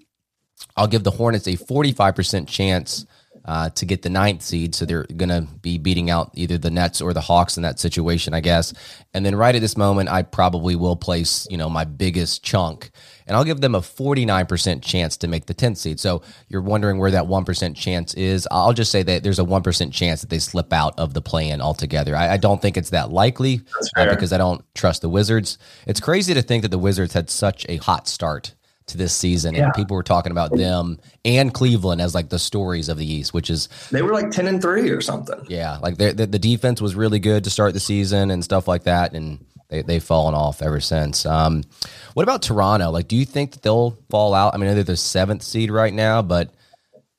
I'll 0.76 0.88
give 0.88 1.04
the 1.04 1.10
Hornets 1.10 1.48
a 1.48 1.56
forty 1.56 1.92
five 1.92 2.14
percent 2.14 2.48
chance 2.48 3.06
uh, 3.48 3.70
to 3.70 3.86
get 3.86 4.02
the 4.02 4.10
ninth 4.10 4.42
seed. 4.42 4.74
So 4.74 4.84
they're 4.84 5.06
going 5.16 5.30
to 5.30 5.48
be 5.62 5.78
beating 5.78 6.10
out 6.10 6.30
either 6.34 6.58
the 6.58 6.70
Nets 6.70 7.00
or 7.00 7.12
the 7.14 7.20
Hawks 7.20 7.56
in 7.56 7.64
that 7.64 7.80
situation, 7.80 8.34
I 8.34 8.40
guess. 8.40 8.74
And 9.14 9.24
then 9.24 9.34
right 9.34 9.54
at 9.54 9.60
this 9.62 9.76
moment, 9.76 10.10
I 10.10 10.22
probably 10.22 10.76
will 10.76 10.96
place, 10.96 11.48
you 11.50 11.56
know, 11.56 11.70
my 11.70 11.84
biggest 11.84 12.44
chunk 12.44 12.90
and 13.28 13.36
I'll 13.36 13.44
give 13.44 13.60
them 13.60 13.74
a 13.74 13.80
49% 13.80 14.82
chance 14.82 15.18
to 15.18 15.28
make 15.28 15.46
the 15.46 15.54
10th 15.54 15.76
seed. 15.76 16.00
So 16.00 16.22
you're 16.48 16.62
wondering 16.62 16.98
where 16.98 17.10
that 17.10 17.24
1% 17.24 17.76
chance 17.76 18.14
is. 18.14 18.48
I'll 18.50 18.72
just 18.72 18.90
say 18.90 19.02
that 19.02 19.22
there's 19.22 19.38
a 19.38 19.44
1% 19.44 19.92
chance 19.92 20.22
that 20.22 20.30
they 20.30 20.38
slip 20.38 20.72
out 20.72 20.98
of 20.98 21.12
the 21.12 21.20
play 21.20 21.50
in 21.50 21.60
altogether. 21.60 22.16
I, 22.16 22.32
I, 22.32 22.36
don't 22.38 22.62
think 22.62 22.78
it's 22.78 22.90
that 22.90 23.10
likely 23.10 23.60
uh, 23.96 24.08
because 24.08 24.32
I 24.32 24.38
don't 24.38 24.64
trust 24.74 25.02
the 25.02 25.10
Wizards. 25.10 25.58
It's 25.86 26.00
crazy 26.00 26.32
to 26.34 26.42
think 26.42 26.62
that 26.62 26.70
the 26.70 26.78
Wizards 26.78 27.12
had 27.12 27.28
such 27.28 27.66
a 27.68 27.76
hot 27.76 28.08
start 28.08 28.54
to 28.88 28.98
this 28.98 29.14
season, 29.14 29.54
yeah. 29.54 29.64
and 29.64 29.74
people 29.74 29.96
were 29.96 30.02
talking 30.02 30.32
about 30.32 30.56
them 30.56 30.98
and 31.24 31.52
Cleveland 31.52 32.00
as 32.00 32.14
like 32.14 32.28
the 32.28 32.38
stories 32.38 32.88
of 32.88 32.98
the 32.98 33.10
East, 33.10 33.32
which 33.34 33.50
is 33.50 33.68
they 33.90 34.02
were 34.02 34.12
like 34.12 34.30
ten 34.30 34.46
and 34.46 34.60
three 34.60 34.90
or 34.90 35.00
something. 35.00 35.44
Yeah, 35.48 35.78
like 35.78 35.98
the 35.98 36.12
the 36.12 36.38
defense 36.38 36.80
was 36.80 36.94
really 36.94 37.18
good 37.18 37.44
to 37.44 37.50
start 37.50 37.74
the 37.74 37.80
season 37.80 38.30
and 38.30 38.42
stuff 38.44 38.68
like 38.68 38.84
that, 38.84 39.12
and 39.14 39.44
they 39.68 39.82
they've 39.82 40.02
fallen 40.02 40.34
off 40.34 40.62
ever 40.62 40.80
since. 40.80 41.26
Um, 41.26 41.64
what 42.14 42.22
about 42.22 42.42
Toronto? 42.42 42.90
Like, 42.90 43.08
do 43.08 43.16
you 43.16 43.24
think 43.24 43.52
that 43.52 43.62
they'll 43.62 43.98
fall 44.10 44.34
out? 44.34 44.54
I 44.54 44.56
mean, 44.56 44.74
they're 44.74 44.82
the 44.82 44.96
seventh 44.96 45.42
seed 45.42 45.70
right 45.70 45.92
now, 45.92 46.22
but 46.22 46.52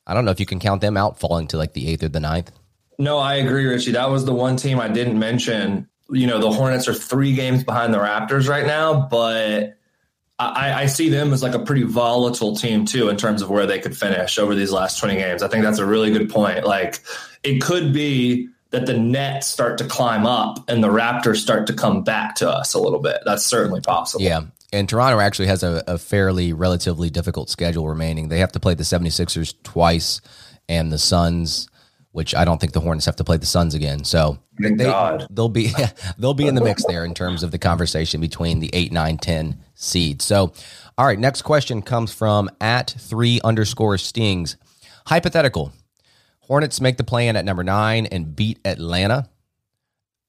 I 0.06 0.14
don't 0.14 0.26
know 0.26 0.32
if 0.32 0.40
you 0.40 0.46
can 0.46 0.60
count 0.60 0.82
them 0.82 0.98
out 0.98 1.20
falling 1.20 1.48
to 1.48 1.58
like 1.58 1.74
the 1.74 1.88
eighth 1.88 2.04
or 2.04 2.10
the 2.10 2.20
ninth. 2.20 2.52
No, 2.98 3.18
I 3.18 3.36
agree, 3.36 3.66
Richie. 3.66 3.92
That 3.92 4.10
was 4.10 4.26
the 4.26 4.34
one 4.34 4.58
team 4.58 4.80
I 4.80 4.90
didn't 4.90 5.18
mention. 5.18 5.88
You 6.10 6.28
know, 6.28 6.40
the 6.40 6.52
Hornets 6.52 6.88
are 6.88 6.94
three 6.94 7.34
games 7.34 7.64
behind 7.64 7.94
the 7.94 8.00
Raptors 8.00 8.50
right 8.50 8.66
now, 8.66 9.08
but 9.10 9.79
I, 10.40 10.84
I, 10.84 10.86
see 10.86 11.10
them 11.10 11.34
as 11.34 11.44
like 11.44 11.54
a 11.54 11.60
pretty 11.60 11.84
volatile 11.84 12.56
team 12.56 12.86
too 12.86 13.10
in 13.10 13.18
terms 13.18 13.42
of 13.42 13.50
where 13.50 13.66
they 13.66 13.78
could 13.78 13.98
finish 13.98 14.40
over 14.40 14.56
these 14.56 14.72
last 14.72 14.98
20 14.98 15.16
games. 15.16 15.44
I 15.44 15.50
think 15.50 15.64
that's 15.64 15.80
a 15.80 15.86
really 15.86 16.12
good 16.12 16.30
point. 16.30 16.64
Like 16.64 17.02
it 17.44 17.60
could 17.62 17.92
be 17.92 18.48
that 18.72 18.86
the 18.86 18.98
Nets 18.98 19.48
start 19.48 19.78
to 19.80 19.86
climb 19.86 20.26
up 20.26 20.70
and 20.70 20.82
the 20.84 20.88
Raptors 20.88 21.38
start 21.38 21.68
to 21.68 21.74
come 21.74 22.04
back 22.04 22.36
to 22.36 22.50
us 22.50 22.74
a 22.74 22.80
little 22.80 23.00
bit. 23.00 23.18
That's 23.26 23.44
certainly 23.44 23.82
possible. 23.82 24.24
Yeah. 24.24 24.44
And 24.72 24.88
Toronto 24.88 25.20
actually 25.20 25.48
has 25.48 25.64
a, 25.64 25.84
a 25.88 25.98
fairly 25.98 26.54
relatively 26.54 27.10
difficult 27.10 27.50
schedule 27.50 27.88
remaining. 27.88 28.30
They 28.30 28.40
have 28.40 28.52
to 28.54 28.60
play 28.60 28.76
the 28.76 28.84
76ers 28.84 29.56
twice 29.64 30.22
and 30.70 30.92
the 30.92 31.00
Suns 31.00 31.68
which 32.12 32.34
I 32.34 32.44
don't 32.46 32.60
think 32.60 32.74
the 32.74 32.80
Hornets 32.80 33.06
have 33.06 33.16
to 33.18 33.24
play 33.24 33.38
the 33.38 33.46
Suns 33.46 33.76
again. 33.76 34.04
So 34.04 34.40
Thank 34.62 34.78
they, 34.78 34.86
God. 34.86 35.28
they'll 35.30 35.50
be 35.50 35.72
they'll 36.18 36.34
be 36.34 36.48
in 36.48 36.56
the 36.56 36.64
mix 36.64 36.86
there 36.86 37.06
in 37.06 37.14
terms 37.14 37.44
of 37.44 37.52
the 37.52 37.60
conversation 37.60 38.20
between 38.22 38.60
the 38.60 38.70
8, 38.74 38.92
9, 38.92 39.18
10 39.18 39.64
seeds. 39.76 40.26
So, 40.26 40.54
all 40.98 41.06
right, 41.06 41.20
next 41.20 41.44
question 41.44 41.82
comes 41.82 42.14
from 42.14 42.50
at 42.60 42.96
three 42.98 43.40
underscore 43.44 43.98
stings. 43.98 44.58
Hypothetical. 45.08 45.72
Hornets 46.42 46.82
make 46.82 46.98
the 46.98 47.04
play 47.04 47.28
in 47.28 47.36
at 47.36 47.46
number 47.46 47.64
nine 47.64 48.08
and 48.08 48.36
beat 48.36 48.60
Atlanta. 48.66 49.30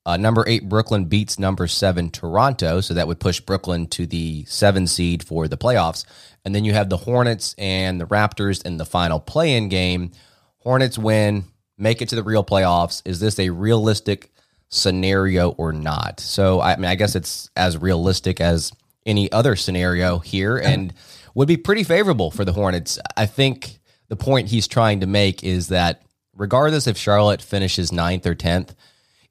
Uh, 0.06 0.16
number 0.16 0.44
eight, 0.46 0.68
Brooklyn 0.68 1.06
beats 1.06 1.38
number 1.38 1.66
seven, 1.66 2.10
Toronto. 2.10 2.80
So 2.80 2.94
that 2.94 3.06
would 3.06 3.20
push 3.20 3.40
Brooklyn 3.40 3.86
to 3.88 4.06
the 4.06 4.44
seven 4.46 4.86
seed 4.86 5.22
for 5.22 5.48
the 5.48 5.58
playoffs. 5.58 6.04
And 6.44 6.54
then 6.54 6.64
you 6.64 6.72
have 6.72 6.88
the 6.88 6.96
Hornets 6.98 7.54
and 7.58 8.00
the 8.00 8.06
Raptors 8.06 8.64
in 8.64 8.76
the 8.78 8.86
final 8.86 9.20
play 9.20 9.56
in 9.56 9.68
game. 9.68 10.12
Hornets 10.58 10.98
win, 10.98 11.44
make 11.80 12.02
it 12.02 12.08
to 12.10 12.16
the 12.16 12.22
real 12.22 12.44
playoffs? 12.44 13.02
Is 13.04 13.20
this 13.20 13.38
a 13.38 13.50
realistic 13.50 14.30
scenario 14.68 15.50
or 15.50 15.72
not? 15.72 16.20
So, 16.20 16.60
I 16.60 16.76
mean, 16.76 16.86
I 16.86 16.94
guess 16.94 17.16
it's 17.16 17.50
as 17.56 17.76
realistic 17.76 18.40
as 18.40 18.72
any 19.06 19.32
other 19.32 19.56
scenario 19.56 20.18
here 20.18 20.56
and 20.56 20.92
would 21.34 21.48
be 21.48 21.56
pretty 21.56 21.84
favorable 21.84 22.30
for 22.30 22.44
the 22.44 22.52
Hornets. 22.52 22.98
I 23.16 23.26
think 23.26 23.80
the 24.08 24.16
point 24.16 24.48
he's 24.48 24.68
trying 24.68 25.00
to 25.00 25.06
make 25.06 25.42
is 25.42 25.68
that 25.68 26.02
regardless 26.36 26.86
if 26.86 26.96
Charlotte 26.96 27.42
finishes 27.42 27.92
ninth 27.92 28.26
or 28.26 28.34
10th, 28.34 28.74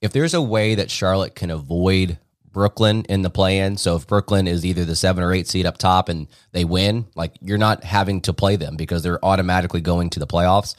if 0.01 0.13
there's 0.13 0.33
a 0.33 0.41
way 0.41 0.75
that 0.75 0.89
Charlotte 0.89 1.35
can 1.35 1.51
avoid 1.51 2.17
Brooklyn 2.51 3.05
in 3.09 3.21
the 3.21 3.29
play 3.29 3.59
in, 3.59 3.77
so 3.77 3.95
if 3.95 4.07
Brooklyn 4.07 4.47
is 4.47 4.65
either 4.65 4.85
the 4.85 4.95
seven 4.95 5.23
or 5.23 5.33
eight 5.33 5.47
seed 5.47 5.65
up 5.65 5.77
top 5.77 6.09
and 6.09 6.27
they 6.51 6.65
win, 6.65 7.05
like 7.15 7.33
you're 7.41 7.57
not 7.57 7.83
having 7.83 8.21
to 8.21 8.33
play 8.33 8.55
them 8.55 8.75
because 8.75 9.03
they're 9.03 9.23
automatically 9.23 9.81
going 9.81 10.09
to 10.11 10.19
the 10.19 10.27
playoffs. 10.27 10.75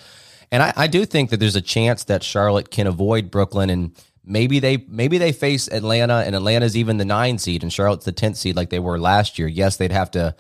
And 0.53 0.63
I, 0.63 0.73
I 0.77 0.87
do 0.87 1.05
think 1.05 1.31
that 1.31 1.39
there's 1.39 1.57
a 1.57 1.61
chance 1.61 2.05
that 2.05 2.23
Charlotte 2.23 2.71
can 2.71 2.87
avoid 2.87 3.31
Brooklyn 3.31 3.71
and 3.71 3.95
maybe 4.25 4.59
they 4.59 4.85
maybe 4.89 5.19
they 5.19 5.33
face 5.33 5.69
Atlanta 5.69 6.23
and 6.27 6.35
Atlanta's 6.35 6.77
even 6.77 6.97
the 6.97 7.05
nine 7.05 7.39
seed 7.39 7.63
and 7.63 7.73
Charlotte's 7.73 8.05
the 8.05 8.13
tenth 8.13 8.37
seed 8.37 8.57
like 8.57 8.71
they 8.71 8.79
were 8.79 8.99
last 8.99 9.39
year. 9.39 9.49
Yes, 9.49 9.77
they'd 9.77 9.93
have 9.93 10.11
to 10.13 10.35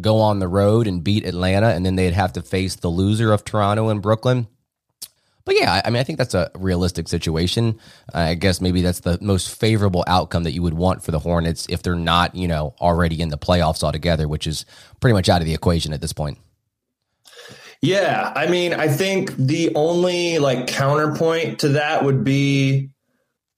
go 0.00 0.20
on 0.20 0.38
the 0.38 0.48
road 0.48 0.86
and 0.86 1.02
beat 1.02 1.24
Atlanta, 1.24 1.68
and 1.68 1.84
then 1.84 1.96
they'd 1.96 2.12
have 2.12 2.32
to 2.34 2.42
face 2.42 2.76
the 2.76 2.88
loser 2.88 3.32
of 3.32 3.44
Toronto 3.44 3.88
and 3.88 4.02
Brooklyn. 4.02 4.46
But 5.44 5.54
yeah, 5.54 5.80
I 5.84 5.90
mean, 5.90 6.00
I 6.00 6.02
think 6.02 6.18
that's 6.18 6.34
a 6.34 6.50
realistic 6.56 7.06
situation. 7.06 7.78
I 8.12 8.34
guess 8.34 8.60
maybe 8.60 8.82
that's 8.82 9.00
the 9.00 9.16
most 9.20 9.54
favorable 9.54 10.02
outcome 10.08 10.42
that 10.42 10.52
you 10.52 10.62
would 10.62 10.74
want 10.74 11.04
for 11.04 11.12
the 11.12 11.20
Hornets 11.20 11.66
if 11.70 11.82
they're 11.82 11.94
not, 11.94 12.34
you 12.34 12.48
know, 12.48 12.74
already 12.80 13.22
in 13.22 13.28
the 13.28 13.38
playoffs 13.38 13.84
altogether, 13.84 14.26
which 14.26 14.46
is 14.46 14.66
pretty 15.00 15.14
much 15.14 15.28
out 15.28 15.40
of 15.40 15.46
the 15.46 15.54
equation 15.54 15.92
at 15.92 16.00
this 16.00 16.12
point. 16.12 16.38
Yeah, 17.86 18.32
I 18.34 18.48
mean, 18.48 18.74
I 18.74 18.88
think 18.88 19.36
the 19.36 19.72
only 19.76 20.40
like 20.40 20.66
counterpoint 20.66 21.60
to 21.60 21.68
that 21.70 22.04
would 22.04 22.24
be 22.24 22.90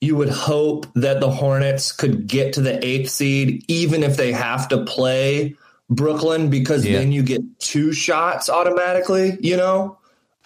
you 0.02 0.16
would 0.16 0.28
hope 0.28 0.86
that 0.94 1.20
the 1.20 1.30
Hornets 1.30 1.92
could 1.92 2.26
get 2.26 2.52
to 2.52 2.60
the 2.60 2.84
eighth 2.84 3.08
seed, 3.08 3.64
even 3.68 4.02
if 4.02 4.18
they 4.18 4.32
have 4.32 4.68
to 4.68 4.84
play 4.84 5.56
Brooklyn, 5.88 6.50
because 6.50 6.84
yeah. 6.84 6.98
then 6.98 7.10
you 7.10 7.22
get 7.22 7.40
two 7.58 7.92
shots 7.92 8.50
automatically, 8.50 9.38
you 9.40 9.56
know? 9.56 9.98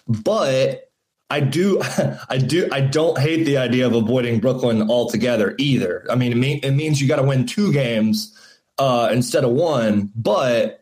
But 0.07 0.91
I 1.29 1.41
do, 1.41 1.83
I 2.31 2.39
do, 2.39 2.69
I 2.71 2.83
don't 2.83 3.19
hate 3.19 3.45
the 3.45 3.59
idea 3.59 3.87
of 3.87 3.95
avoiding 3.95 4.39
Brooklyn 4.39 4.91
altogether 4.91 5.57
either. 5.59 6.07
I 6.09 6.15
mean, 6.15 6.31
it, 6.31 6.37
mean, 6.37 6.61
it 6.63 6.71
means 6.71 7.03
you 7.03 7.09
got 7.09 7.17
to 7.17 7.27
win 7.27 7.47
two 7.47 7.73
games 7.73 8.39
uh, 8.79 9.11
instead 9.13 9.43
of 9.43 9.51
one, 9.51 10.13
but 10.15 10.82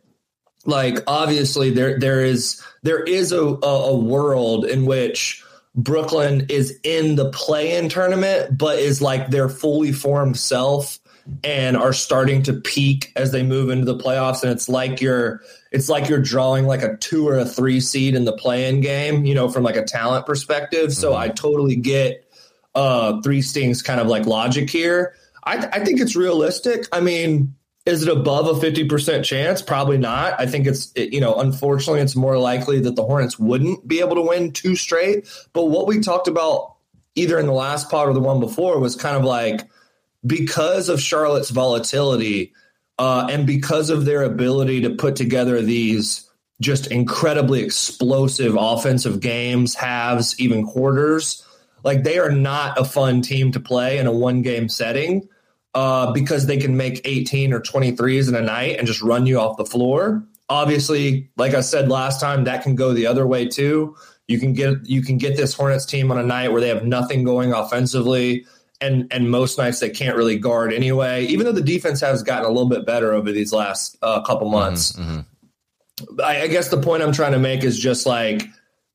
like 0.64 0.98
obviously 1.06 1.70
there 1.70 1.98
there 1.98 2.24
is 2.24 2.62
there 2.82 3.02
is 3.02 3.32
a, 3.32 3.40
a, 3.40 3.96
world 3.96 4.64
in 4.64 4.86
which 4.86 5.42
Brooklyn 5.74 6.46
is 6.48 6.78
in 6.82 7.16
the 7.16 7.30
play 7.30 7.76
in 7.76 7.88
tournament, 7.88 8.56
but 8.56 8.78
is 8.78 9.00
like 9.00 9.28
their 9.30 9.48
fully 9.48 9.92
formed 9.92 10.36
self 10.36 10.98
and 11.44 11.76
are 11.76 11.92
starting 11.92 12.42
to 12.42 12.54
peak 12.54 13.12
as 13.16 13.32
they 13.32 13.42
move 13.42 13.70
into 13.70 13.84
the 13.84 13.96
playoffs. 13.96 14.42
And 14.42 14.50
it's 14.50 14.68
like 14.68 15.00
you're 15.00 15.42
it's 15.70 15.88
like 15.88 16.08
you're 16.08 16.20
drawing 16.20 16.66
like 16.66 16.82
a 16.82 16.96
two 16.96 17.28
or 17.28 17.38
a 17.38 17.44
three 17.44 17.80
seed 17.80 18.14
in 18.14 18.24
the 18.24 18.32
play-in 18.32 18.80
game, 18.80 19.24
you 19.24 19.34
know, 19.34 19.48
from 19.48 19.62
like 19.62 19.76
a 19.76 19.84
talent 19.84 20.26
perspective. 20.26 20.92
So 20.92 21.14
I 21.14 21.28
totally 21.28 21.76
get 21.76 22.24
uh 22.74 23.20
three 23.22 23.42
stings 23.42 23.82
kind 23.82 24.00
of 24.00 24.08
like 24.08 24.26
logic 24.26 24.68
here. 24.68 25.14
I, 25.44 25.56
I 25.72 25.84
think 25.84 26.00
it's 26.00 26.16
realistic. 26.16 26.86
I 26.92 27.00
mean, 27.00 27.54
is 27.86 28.02
it 28.02 28.08
above 28.08 28.46
a 28.46 28.60
50% 28.60 29.24
chance? 29.24 29.62
Probably 29.62 29.98
not. 29.98 30.38
I 30.38 30.46
think 30.46 30.66
it's, 30.66 30.92
it, 30.94 31.12
you 31.12 31.20
know, 31.20 31.36
unfortunately, 31.36 32.02
it's 32.02 32.16
more 32.16 32.38
likely 32.38 32.80
that 32.80 32.94
the 32.94 33.02
Hornets 33.04 33.38
wouldn't 33.38 33.86
be 33.88 34.00
able 34.00 34.16
to 34.16 34.22
win 34.22 34.52
two 34.52 34.76
straight. 34.76 35.28
But 35.52 35.66
what 35.66 35.86
we 35.86 36.00
talked 36.00 36.28
about 36.28 36.74
either 37.14 37.38
in 37.38 37.46
the 37.46 37.52
last 37.52 37.90
pod 37.90 38.08
or 38.08 38.12
the 38.12 38.20
one 38.20 38.40
before 38.40 38.78
was 38.78 38.96
kind 38.96 39.16
of 39.16 39.24
like 39.24 39.68
because 40.26 40.88
of 40.88 41.00
Charlotte's 41.00 41.50
volatility 41.50 42.52
uh, 42.98 43.26
and 43.30 43.46
because 43.46 43.88
of 43.88 44.04
their 44.04 44.22
ability 44.22 44.82
to 44.82 44.90
put 44.90 45.16
together 45.16 45.62
these 45.62 46.30
just 46.60 46.88
incredibly 46.88 47.62
explosive 47.62 48.54
offensive 48.58 49.20
games, 49.20 49.74
halves, 49.74 50.38
even 50.38 50.66
quarters, 50.66 51.46
like 51.82 52.04
they 52.04 52.18
are 52.18 52.30
not 52.30 52.78
a 52.78 52.84
fun 52.84 53.22
team 53.22 53.52
to 53.52 53.60
play 53.60 53.96
in 53.96 54.06
a 54.06 54.12
one 54.12 54.42
game 54.42 54.68
setting 54.68 55.26
uh, 55.74 56.12
because 56.12 56.46
they 56.46 56.56
can 56.56 56.76
make 56.76 57.00
18 57.04 57.52
or 57.52 57.60
23s 57.60 58.28
in 58.28 58.34
a 58.34 58.40
night 58.40 58.78
and 58.78 58.86
just 58.86 59.02
run 59.02 59.26
you 59.26 59.38
off 59.38 59.56
the 59.56 59.64
floor. 59.64 60.24
Obviously, 60.48 61.30
like 61.36 61.54
I 61.54 61.60
said 61.60 61.88
last 61.88 62.20
time, 62.20 62.44
that 62.44 62.62
can 62.62 62.74
go 62.74 62.92
the 62.92 63.06
other 63.06 63.26
way 63.26 63.46
too. 63.46 63.96
You 64.26 64.38
can 64.38 64.52
get 64.52 64.84
you 64.84 65.02
can 65.02 65.18
get 65.18 65.36
this 65.36 65.54
Hornets 65.54 65.84
team 65.84 66.10
on 66.10 66.18
a 66.18 66.22
night 66.22 66.52
where 66.52 66.60
they 66.60 66.68
have 66.68 66.84
nothing 66.84 67.24
going 67.24 67.52
offensively, 67.52 68.46
and 68.80 69.06
and 69.12 69.30
most 69.30 69.58
nights 69.58 69.80
they 69.80 69.90
can't 69.90 70.16
really 70.16 70.38
guard 70.38 70.72
anyway. 70.72 71.26
Even 71.26 71.46
though 71.46 71.52
the 71.52 71.62
defense 71.62 72.00
has 72.00 72.22
gotten 72.22 72.46
a 72.46 72.48
little 72.48 72.68
bit 72.68 72.86
better 72.86 73.12
over 73.12 73.30
these 73.30 73.52
last 73.52 73.96
uh, 74.02 74.22
couple 74.22 74.48
months, 74.48 74.92
mm-hmm. 74.92 76.20
I, 76.20 76.42
I 76.42 76.46
guess 76.48 76.68
the 76.68 76.80
point 76.80 77.02
I'm 77.02 77.12
trying 77.12 77.32
to 77.32 77.38
make 77.38 77.64
is 77.64 77.78
just 77.78 78.06
like, 78.06 78.42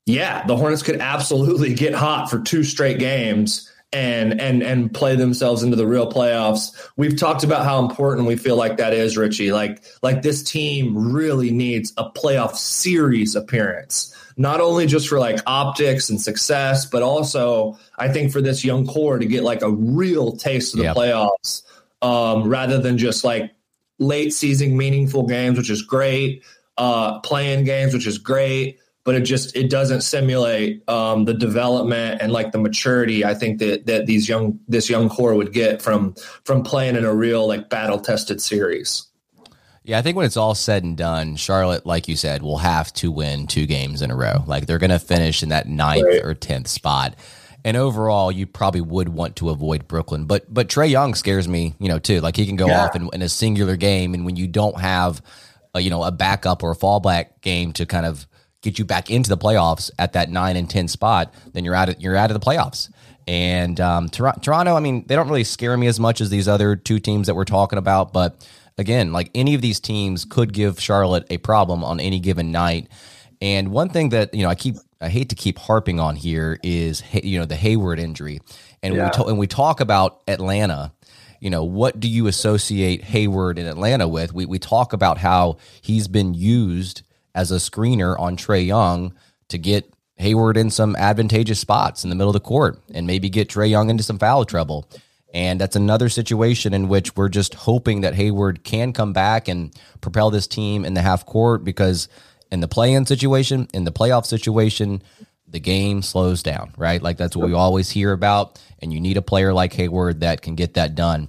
yeah, 0.05 0.45
the 0.45 0.55
Hornets 0.55 0.83
could 0.83 0.99
absolutely 0.99 1.73
get 1.75 1.93
hot 1.93 2.29
for 2.29 2.39
two 2.39 2.63
straight 2.63 2.99
games 2.99 3.71
and 3.95 4.41
and 4.41 4.61
and 4.61 4.93
play 4.93 5.15
themselves 5.15 5.63
into 5.63 5.77
the 5.77 5.87
real 5.87 6.11
playoffs. 6.11 6.75
We've 6.97 7.17
talked 7.17 7.45
about 7.45 7.63
how 7.63 7.79
important 7.79 8.27
we 8.27 8.35
feel 8.35 8.57
like 8.57 8.75
that 8.75 8.93
is, 8.93 9.15
Richie. 9.15 9.53
Like 9.53 9.81
like 10.03 10.21
this 10.21 10.43
team 10.43 11.13
really 11.13 11.49
needs 11.49 11.93
a 11.95 12.11
playoff 12.11 12.55
series 12.55 13.37
appearance. 13.37 14.13
Not 14.35 14.59
only 14.59 14.85
just 14.85 15.07
for 15.07 15.17
like 15.17 15.39
optics 15.47 16.09
and 16.09 16.19
success, 16.19 16.85
but 16.85 17.03
also 17.03 17.79
I 17.97 18.09
think 18.09 18.33
for 18.33 18.41
this 18.41 18.65
young 18.65 18.85
core 18.85 19.17
to 19.17 19.25
get 19.25 19.43
like 19.43 19.61
a 19.61 19.71
real 19.71 20.35
taste 20.35 20.73
of 20.73 20.79
the 20.79 20.85
yep. 20.87 20.95
playoffs, 20.97 21.63
um, 22.01 22.49
rather 22.49 22.79
than 22.79 22.97
just 22.97 23.23
like 23.23 23.51
late 23.97 24.33
season 24.33 24.75
meaningful 24.75 25.25
games, 25.25 25.57
which 25.57 25.69
is 25.69 25.81
great, 25.81 26.43
uh, 26.77 27.21
playing 27.21 27.63
games, 27.63 27.93
which 27.93 28.05
is 28.05 28.17
great 28.17 28.77
but 29.05 29.15
it 29.15 29.21
just 29.21 29.55
it 29.55 29.69
doesn't 29.69 30.01
simulate 30.01 30.87
um, 30.89 31.23
the 31.23 31.33
development 31.33 32.21
and 32.21 32.33
like 32.33 32.51
the 32.51 32.57
maturity 32.57 33.23
I 33.23 33.35
think 33.35 33.59
that 33.59 33.85
that 33.85 34.07
these 34.07 34.27
young 34.27 34.59
this 34.67 34.89
young 34.89 35.07
core 35.07 35.35
would 35.35 35.53
get 35.53 35.81
from 35.81 36.15
from 36.43 36.63
playing 36.63 36.97
in 36.97 37.05
a 37.05 37.13
real 37.13 37.47
like 37.47 37.69
battle 37.69 37.99
tested 37.99 38.41
series. 38.41 39.07
Yeah, 39.83 39.99
I 39.99 40.01
think 40.01 40.17
when 40.17 40.25
it's 40.25 40.35
all 40.35 40.55
said 40.55 40.83
and 40.83 40.97
done, 40.97 41.35
Charlotte, 41.35 41.85
like 41.85 42.07
you 42.07 42.15
said, 42.15 42.41
will 42.41 42.57
have 42.57 42.91
to 42.93 43.11
win 43.11 43.45
two 43.45 43.67
games 43.67 44.01
in 44.01 44.09
a 44.09 44.15
row. 44.15 44.43
Like 44.47 44.65
they're 44.65 44.79
going 44.79 44.89
to 44.89 44.97
finish 44.97 45.43
in 45.43 45.49
that 45.49 45.67
ninth 45.67 46.03
right. 46.03 46.23
or 46.23 46.33
tenth 46.33 46.67
spot. 46.67 47.15
And 47.63 47.77
overall, 47.77 48.31
you 48.31 48.47
probably 48.47 48.81
would 48.81 49.09
want 49.09 49.35
to 49.37 49.51
avoid 49.51 49.87
Brooklyn, 49.87 50.25
but 50.25 50.51
but 50.51 50.67
Trae 50.67 50.89
Young 50.89 51.13
scares 51.13 51.47
me, 51.47 51.75
you 51.79 51.87
know, 51.87 51.99
too. 51.99 52.21
Like 52.21 52.35
he 52.35 52.47
can 52.47 52.55
go 52.55 52.65
yeah. 52.65 52.85
off 52.85 52.95
in, 52.95 53.09
in 53.13 53.21
a 53.21 53.29
singular 53.29 53.75
game, 53.75 54.15
and 54.15 54.25
when 54.25 54.35
you 54.35 54.47
don't 54.47 54.79
have, 54.79 55.21
a, 55.75 55.79
you 55.79 55.91
know, 55.91 56.03
a 56.03 56.11
backup 56.11 56.63
or 56.63 56.71
a 56.71 56.75
fallback 56.75 57.41
game 57.41 57.71
to 57.73 57.85
kind 57.85 58.07
of 58.07 58.27
get 58.65 58.79
you 58.79 58.83
back 58.83 59.09
into 59.09 59.29
the 59.29 59.37
playoffs 59.37 59.91
at 59.97 60.13
that 60.13 60.29
nine 60.29 60.57
and 60.57 60.69
ten 60.69 60.87
spot, 60.87 61.33
then 61.53 61.63
you're 61.63 61.75
out 61.75 61.87
of 61.87 62.01
you're 62.01 62.17
out 62.17 62.31
of 62.31 62.39
the 62.39 62.45
playoffs. 62.45 62.89
And 63.27 63.79
um, 63.79 64.09
Toronto, 64.09 64.75
I 64.75 64.79
mean, 64.79 65.05
they 65.07 65.15
don't 65.15 65.27
really 65.27 65.43
scare 65.43 65.75
me 65.77 65.87
as 65.87 65.99
much 65.99 66.21
as 66.21 66.29
these 66.29 66.47
other 66.47 66.75
two 66.75 66.99
teams 66.99 67.27
that 67.27 67.35
we're 67.35 67.45
talking 67.45 67.79
about. 67.79 68.13
But 68.13 68.47
again, 68.77 69.13
like 69.13 69.31
any 69.33 69.55
of 69.55 69.61
these 69.61 69.79
teams 69.79 70.25
could 70.25 70.53
give 70.53 70.79
Charlotte 70.79 71.25
a 71.29 71.37
problem 71.37 71.83
on 71.83 71.99
any 71.99 72.19
given 72.19 72.51
night. 72.51 72.87
And 73.41 73.71
one 73.71 73.89
thing 73.89 74.09
that 74.09 74.33
you 74.33 74.43
know, 74.43 74.49
I 74.49 74.55
keep 74.55 74.75
I 75.01 75.09
hate 75.09 75.29
to 75.29 75.35
keep 75.35 75.57
harping 75.57 75.99
on 75.99 76.15
here 76.15 76.59
is 76.63 77.03
you 77.13 77.39
know 77.39 77.45
the 77.45 77.55
Hayward 77.55 77.99
injury, 77.99 78.39
and 78.83 78.95
yeah. 78.95 79.05
we 79.05 79.11
to- 79.11 79.25
and 79.25 79.37
we 79.37 79.47
talk 79.47 79.79
about 79.79 80.21
Atlanta. 80.27 80.91
You 81.41 81.49
know, 81.51 81.63
what 81.63 81.99
do 81.99 82.07
you 82.07 82.25
associate 82.27 83.03
Hayward 83.03 83.59
in 83.59 83.67
Atlanta 83.67 84.07
with? 84.07 84.33
We 84.33 84.45
we 84.45 84.57
talk 84.57 84.93
about 84.93 85.17
how 85.17 85.57
he's 85.81 86.07
been 86.07 86.33
used 86.33 87.03
as 87.35 87.51
a 87.51 87.55
screener 87.55 88.17
on 88.17 88.37
Trae 88.37 88.65
Young 88.65 89.13
to 89.49 89.59
get 89.59 89.93
Hayward 90.15 90.57
in 90.57 90.71
some 90.71 90.95
advantageous 90.95 91.59
spots 91.59 92.03
in 92.03 92.09
the 92.09 92.15
middle 92.15 92.29
of 92.29 92.33
the 92.33 92.39
court 92.39 92.81
and 92.93 93.05
maybe 93.05 93.29
get 93.29 93.49
Trae 93.49 93.69
Young 93.69 93.89
into 93.89 94.01
some 94.01 94.17
foul 94.17 94.45
trouble. 94.45 94.89
And 95.33 95.59
that's 95.59 95.75
another 95.75 96.07
situation 96.07 96.73
in 96.73 96.87
which 96.87 97.17
we're 97.17 97.29
just 97.29 97.53
hoping 97.53 98.01
that 98.01 98.15
Hayward 98.15 98.63
can 98.63 98.93
come 98.93 99.11
back 99.11 99.49
and 99.49 99.77
propel 99.99 100.31
this 100.31 100.47
team 100.47 100.85
in 100.85 100.93
the 100.93 101.01
half 101.01 101.25
court 101.25 101.65
because 101.65 102.07
in 102.51 102.61
the 102.61 102.69
play 102.69 102.93
in 102.93 103.05
situation, 103.05 103.67
in 103.73 103.83
the 103.83 103.91
playoff 103.91 104.25
situation, 104.25 105.03
the 105.45 105.59
game 105.59 106.01
slows 106.01 106.41
down, 106.41 106.73
right? 106.77 107.01
Like 107.01 107.17
that's 107.17 107.35
what 107.35 107.47
we 107.47 107.53
always 107.53 107.89
hear 107.89 108.13
about. 108.13 108.61
And 108.79 108.93
you 108.93 109.01
need 109.01 109.17
a 109.17 109.21
player 109.21 109.53
like 109.53 109.73
Hayward 109.73 110.21
that 110.21 110.41
can 110.41 110.55
get 110.55 110.75
that 110.75 110.95
done. 110.95 111.27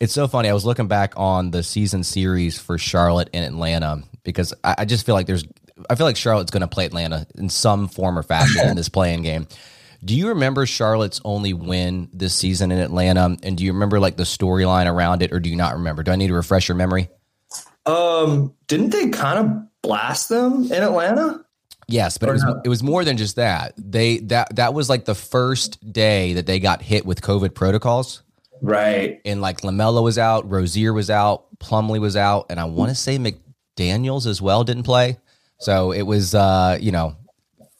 It's 0.00 0.12
so 0.12 0.26
funny. 0.26 0.48
I 0.48 0.52
was 0.52 0.64
looking 0.64 0.88
back 0.88 1.14
on 1.16 1.52
the 1.52 1.62
season 1.62 2.02
series 2.02 2.58
for 2.58 2.76
Charlotte 2.76 3.30
and 3.32 3.44
Atlanta 3.44 4.02
because 4.28 4.52
I, 4.62 4.74
I 4.78 4.84
just 4.84 5.06
feel 5.06 5.14
like 5.14 5.26
there's 5.26 5.44
I 5.88 5.94
feel 5.94 6.06
like 6.06 6.16
Charlotte's 6.16 6.50
going 6.50 6.60
to 6.60 6.68
play 6.68 6.84
Atlanta 6.84 7.26
in 7.36 7.48
some 7.48 7.88
form 7.88 8.18
or 8.18 8.22
fashion 8.22 8.68
in 8.68 8.76
this 8.76 8.88
play-in 8.88 9.22
game. 9.22 9.48
Do 10.04 10.14
you 10.14 10.28
remember 10.28 10.66
Charlotte's 10.66 11.20
only 11.24 11.54
win 11.54 12.10
this 12.12 12.34
season 12.34 12.70
in 12.70 12.78
Atlanta? 12.78 13.36
And 13.42 13.56
do 13.56 13.64
you 13.64 13.72
remember 13.72 13.98
like 13.98 14.16
the 14.16 14.24
storyline 14.24 14.86
around 14.86 15.22
it, 15.22 15.32
or 15.32 15.40
do 15.40 15.48
you 15.48 15.56
not 15.56 15.74
remember? 15.74 16.02
Do 16.02 16.12
I 16.12 16.16
need 16.16 16.28
to 16.28 16.34
refresh 16.34 16.68
your 16.68 16.76
memory? 16.76 17.08
Um, 17.86 18.54
didn't 18.66 18.90
they 18.90 19.08
kind 19.08 19.38
of 19.38 19.82
blast 19.82 20.28
them 20.28 20.64
in 20.64 20.82
Atlanta? 20.82 21.44
Yes, 21.88 22.18
but 22.18 22.28
it 22.28 22.32
was 22.32 22.44
it 22.64 22.68
was 22.68 22.82
more 22.82 23.02
than 23.02 23.16
just 23.16 23.36
that. 23.36 23.72
They 23.78 24.18
that 24.18 24.54
that 24.56 24.74
was 24.74 24.90
like 24.90 25.06
the 25.06 25.14
first 25.14 25.90
day 25.90 26.34
that 26.34 26.44
they 26.44 26.60
got 26.60 26.82
hit 26.82 27.06
with 27.06 27.22
COVID 27.22 27.54
protocols. 27.54 28.22
Right. 28.60 29.20
And 29.24 29.40
like 29.40 29.62
Lamelo 29.62 30.02
was 30.02 30.18
out, 30.18 30.50
Rozier 30.50 30.92
was 30.92 31.10
out, 31.10 31.46
Plumlee 31.58 32.00
was 32.00 32.16
out, 32.16 32.46
and 32.50 32.60
I 32.60 32.64
want 32.64 32.90
to 32.90 32.94
say 32.94 33.16
McDaniels 33.78 34.26
as 34.26 34.42
well 34.42 34.64
didn't 34.64 34.82
play. 34.82 35.18
So 35.58 35.92
it 35.92 36.02
was 36.02 36.34
uh, 36.34 36.78
you 36.80 36.92
know, 36.92 37.16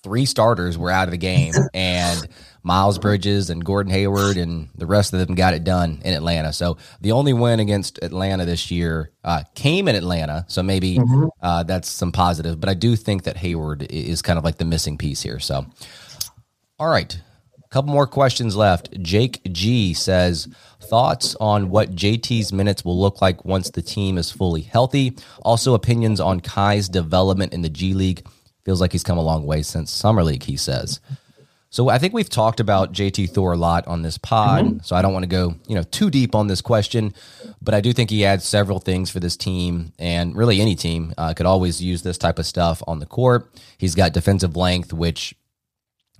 three 0.02 0.24
starters 0.24 0.78
were 0.78 0.90
out 0.90 1.08
of 1.08 1.12
the 1.12 1.18
game 1.18 1.52
and 1.74 2.28
Miles 2.62 2.98
Bridges 2.98 3.50
and 3.50 3.64
Gordon 3.64 3.92
Hayward 3.92 4.36
and 4.36 4.68
the 4.76 4.86
rest 4.86 5.12
of 5.12 5.26
them 5.26 5.34
got 5.34 5.54
it 5.54 5.64
done 5.64 6.00
in 6.04 6.14
Atlanta. 6.14 6.52
So 6.52 6.76
the 7.00 7.12
only 7.12 7.32
win 7.32 7.60
against 7.60 7.98
Atlanta 8.02 8.44
this 8.44 8.70
year 8.70 9.10
uh, 9.24 9.42
came 9.54 9.88
in 9.88 9.94
Atlanta. 9.94 10.44
So 10.48 10.62
maybe 10.62 10.96
mm-hmm. 10.96 11.28
uh, 11.40 11.62
that's 11.64 11.88
some 11.88 12.12
positive. 12.12 12.60
But 12.60 12.68
I 12.68 12.74
do 12.74 12.96
think 12.96 13.24
that 13.24 13.36
Hayward 13.36 13.86
is 13.90 14.22
kind 14.22 14.38
of 14.38 14.44
like 14.44 14.58
the 14.58 14.64
missing 14.64 14.98
piece 14.98 15.22
here. 15.22 15.38
So, 15.38 15.66
all 16.78 16.88
right. 16.88 17.20
Couple 17.70 17.92
more 17.92 18.06
questions 18.06 18.56
left. 18.56 18.90
Jake 19.02 19.40
G 19.52 19.92
says, 19.92 20.48
thoughts 20.80 21.36
on 21.38 21.68
what 21.68 21.94
JT's 21.94 22.52
minutes 22.52 22.84
will 22.84 22.98
look 22.98 23.20
like 23.20 23.44
once 23.44 23.70
the 23.70 23.82
team 23.82 24.16
is 24.16 24.32
fully 24.32 24.62
healthy. 24.62 25.16
Also, 25.42 25.74
opinions 25.74 26.18
on 26.18 26.40
Kai's 26.40 26.88
development 26.88 27.52
in 27.52 27.62
the 27.62 27.68
G 27.68 27.92
League. 27.92 28.26
Feels 28.64 28.80
like 28.80 28.92
he's 28.92 29.04
come 29.04 29.18
a 29.18 29.22
long 29.22 29.44
way 29.46 29.62
since 29.62 29.90
Summer 29.90 30.24
League, 30.24 30.44
he 30.44 30.56
says. 30.56 31.00
So 31.70 31.90
I 31.90 31.98
think 31.98 32.14
we've 32.14 32.28
talked 32.28 32.60
about 32.60 32.92
JT 32.92 33.30
Thor 33.30 33.52
a 33.52 33.56
lot 33.56 33.86
on 33.86 34.00
this 34.00 34.16
pod, 34.16 34.64
mm-hmm. 34.64 34.78
so 34.82 34.96
I 34.96 35.02
don't 35.02 35.12
want 35.12 35.24
to 35.24 35.28
go, 35.28 35.54
you 35.66 35.74
know, 35.74 35.82
too 35.82 36.10
deep 36.10 36.34
on 36.34 36.46
this 36.46 36.62
question, 36.62 37.12
but 37.60 37.74
I 37.74 37.82
do 37.82 37.92
think 37.92 38.08
he 38.08 38.24
adds 38.24 38.46
several 38.46 38.78
things 38.78 39.10
for 39.10 39.20
this 39.20 39.36
team 39.36 39.92
and 39.98 40.34
really 40.34 40.62
any 40.62 40.74
team 40.74 41.12
uh, 41.18 41.34
could 41.34 41.44
always 41.44 41.82
use 41.82 42.02
this 42.02 42.16
type 42.16 42.38
of 42.38 42.46
stuff 42.46 42.82
on 42.86 43.00
the 43.00 43.06
court. 43.06 43.50
He's 43.76 43.94
got 43.94 44.14
defensive 44.14 44.56
length, 44.56 44.94
which 44.94 45.34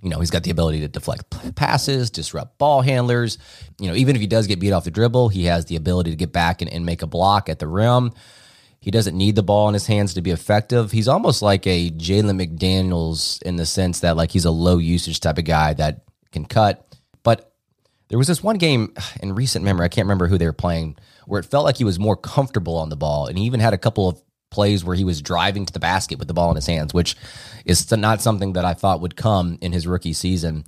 you 0.01 0.09
know, 0.09 0.19
he's 0.19 0.31
got 0.31 0.43
the 0.43 0.51
ability 0.51 0.79
to 0.81 0.87
deflect 0.87 1.55
passes, 1.55 2.09
disrupt 2.09 2.57
ball 2.57 2.81
handlers. 2.81 3.37
You 3.79 3.89
know, 3.89 3.95
even 3.95 4.15
if 4.15 4.21
he 4.21 4.27
does 4.27 4.47
get 4.47 4.59
beat 4.59 4.71
off 4.71 4.85
the 4.85 4.91
dribble, 4.91 5.29
he 5.29 5.45
has 5.45 5.65
the 5.65 5.75
ability 5.75 6.11
to 6.11 6.15
get 6.15 6.31
back 6.31 6.61
and, 6.61 6.71
and 6.71 6.85
make 6.85 7.01
a 7.01 7.07
block 7.07 7.49
at 7.49 7.59
the 7.59 7.67
rim. 7.67 8.13
He 8.79 8.91
doesn't 8.91 9.17
need 9.17 9.35
the 9.35 9.43
ball 9.43 9.67
in 9.67 9.73
his 9.73 9.87
hands 9.87 10.13
to 10.13 10.21
be 10.21 10.31
effective. 10.31 10.91
He's 10.91 11.09
almost 11.09 11.41
like 11.41 11.67
a 11.67 11.89
Jalen 11.91 12.41
McDaniels 12.41 13.41
in 13.41 13.57
the 13.57 13.65
sense 13.65 13.99
that 13.99 14.15
like 14.15 14.31
he's 14.31 14.45
a 14.45 14.51
low 14.51 14.77
usage 14.77 15.19
type 15.19 15.37
of 15.37 15.43
guy 15.43 15.73
that 15.73 16.03
can 16.31 16.45
cut. 16.45 16.85
But 17.23 17.51
there 18.07 18.17
was 18.17 18.27
this 18.27 18.41
one 18.41 18.57
game 18.57 18.93
in 19.21 19.35
recent 19.35 19.65
memory, 19.65 19.85
I 19.85 19.89
can't 19.89 20.05
remember 20.05 20.27
who 20.27 20.37
they 20.37 20.45
were 20.45 20.53
playing, 20.53 20.95
where 21.25 21.41
it 21.41 21.45
felt 21.45 21.65
like 21.65 21.75
he 21.75 21.83
was 21.83 21.99
more 21.99 22.15
comfortable 22.15 22.77
on 22.77 22.87
the 22.87 22.95
ball. 22.95 23.27
And 23.27 23.37
he 23.37 23.43
even 23.43 23.59
had 23.59 23.73
a 23.73 23.77
couple 23.77 24.07
of 24.07 24.21
plays 24.49 24.83
where 24.83 24.95
he 24.95 25.03
was 25.03 25.21
driving 25.21 25.65
to 25.65 25.73
the 25.73 25.79
basket 25.79 26.19
with 26.19 26.27
the 26.27 26.33
ball 26.33 26.49
in 26.49 26.55
his 26.55 26.67
hands, 26.67 26.93
which 26.93 27.15
is 27.65 27.89
not 27.91 28.21
something 28.21 28.53
that 28.53 28.65
I 28.65 28.73
thought 28.73 29.01
would 29.01 29.15
come 29.15 29.57
in 29.61 29.71
his 29.71 29.87
rookie 29.87 30.13
season. 30.13 30.65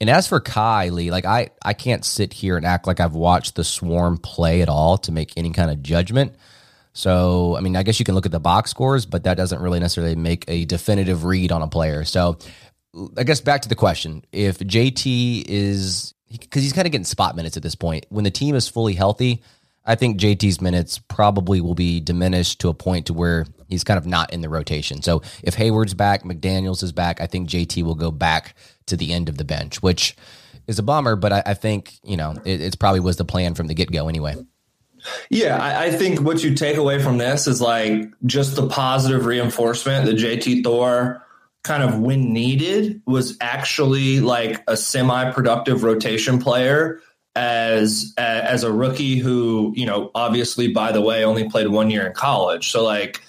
And 0.00 0.10
as 0.10 0.26
for 0.26 0.40
Kylie, 0.40 1.10
like 1.10 1.24
I, 1.24 1.50
I 1.62 1.72
can't 1.72 2.04
sit 2.04 2.32
here 2.32 2.56
and 2.56 2.66
act 2.66 2.86
like 2.86 3.00
I've 3.00 3.14
watched 3.14 3.54
the 3.54 3.64
Swarm 3.64 4.18
play 4.18 4.60
at 4.60 4.68
all 4.68 4.98
to 4.98 5.12
make 5.12 5.32
any 5.36 5.50
kind 5.50 5.70
of 5.70 5.82
judgment. 5.82 6.34
So, 6.92 7.56
I 7.56 7.60
mean, 7.60 7.76
I 7.76 7.82
guess 7.82 7.98
you 7.98 8.04
can 8.04 8.14
look 8.14 8.26
at 8.26 8.32
the 8.32 8.40
box 8.40 8.70
scores, 8.70 9.04
but 9.04 9.24
that 9.24 9.36
doesn't 9.36 9.60
really 9.60 9.80
necessarily 9.80 10.14
make 10.14 10.44
a 10.46 10.64
definitive 10.64 11.24
read 11.24 11.50
on 11.50 11.62
a 11.62 11.68
player. 11.68 12.04
So, 12.04 12.38
I 13.16 13.24
guess 13.24 13.40
back 13.40 13.62
to 13.62 13.68
the 13.68 13.74
question: 13.74 14.24
If 14.30 14.58
JT 14.58 15.44
is 15.48 16.14
because 16.30 16.62
he's 16.62 16.72
kind 16.72 16.86
of 16.86 16.92
getting 16.92 17.04
spot 17.04 17.36
minutes 17.36 17.56
at 17.56 17.62
this 17.62 17.74
point, 17.74 18.06
when 18.08 18.24
the 18.24 18.30
team 18.30 18.54
is 18.54 18.68
fully 18.68 18.94
healthy, 18.94 19.42
I 19.86 19.94
think 19.94 20.18
JT's 20.18 20.60
minutes 20.60 20.98
probably 20.98 21.60
will 21.60 21.74
be 21.74 22.00
diminished 22.00 22.60
to 22.60 22.68
a 22.68 22.74
point 22.74 23.06
to 23.06 23.14
where 23.14 23.46
he's 23.68 23.84
kind 23.84 23.98
of 23.98 24.06
not 24.06 24.32
in 24.32 24.40
the 24.40 24.48
rotation. 24.48 25.02
So 25.02 25.22
if 25.42 25.54
Hayward's 25.54 25.94
back, 25.94 26.24
McDaniels 26.24 26.82
is 26.82 26.92
back, 26.92 27.20
I 27.20 27.26
think 27.26 27.48
JT 27.48 27.82
will 27.82 27.94
go 27.94 28.10
back 28.10 28.54
to 28.86 28.96
the 28.96 29.12
end 29.12 29.28
of 29.28 29.36
the 29.36 29.44
bench, 29.44 29.82
which 29.82 30.16
is 30.66 30.78
a 30.78 30.82
bummer, 30.82 31.16
but 31.16 31.32
I, 31.32 31.42
I 31.46 31.54
think 31.54 31.98
you 32.02 32.16
know 32.16 32.34
it, 32.44 32.60
it's 32.60 32.76
probably 32.76 33.00
was 33.00 33.16
the 33.16 33.24
plan 33.24 33.54
from 33.54 33.66
the 33.66 33.74
get 33.74 33.92
go 33.92 34.08
anyway. 34.08 34.36
Yeah, 35.28 35.58
I, 35.58 35.84
I, 35.84 35.90
think 35.90 36.22
what 36.22 36.42
you 36.42 36.54
take 36.54 36.78
away 36.78 36.98
from 36.98 37.18
this 37.18 37.46
is 37.46 37.60
like 37.60 38.06
just 38.24 38.56
the 38.56 38.66
positive 38.66 39.26
reinforcement 39.26 40.06
that 40.06 40.16
JT 40.16 40.64
Thor 40.64 41.22
kind 41.62 41.82
of 41.82 41.98
when 41.98 42.32
needed 42.32 43.02
was 43.06 43.36
actually 43.42 44.20
like 44.20 44.62
a 44.66 44.78
semi-productive 44.78 45.82
rotation 45.82 46.38
player 46.38 47.00
as 47.36 48.14
as 48.16 48.62
a 48.62 48.72
rookie 48.72 49.16
who 49.18 49.72
you 49.76 49.86
know 49.86 50.10
obviously 50.14 50.68
by 50.68 50.92
the 50.92 51.00
way 51.00 51.24
only 51.24 51.48
played 51.48 51.68
one 51.68 51.90
year 51.90 52.06
in 52.06 52.12
college 52.12 52.70
so 52.70 52.84
like 52.84 53.22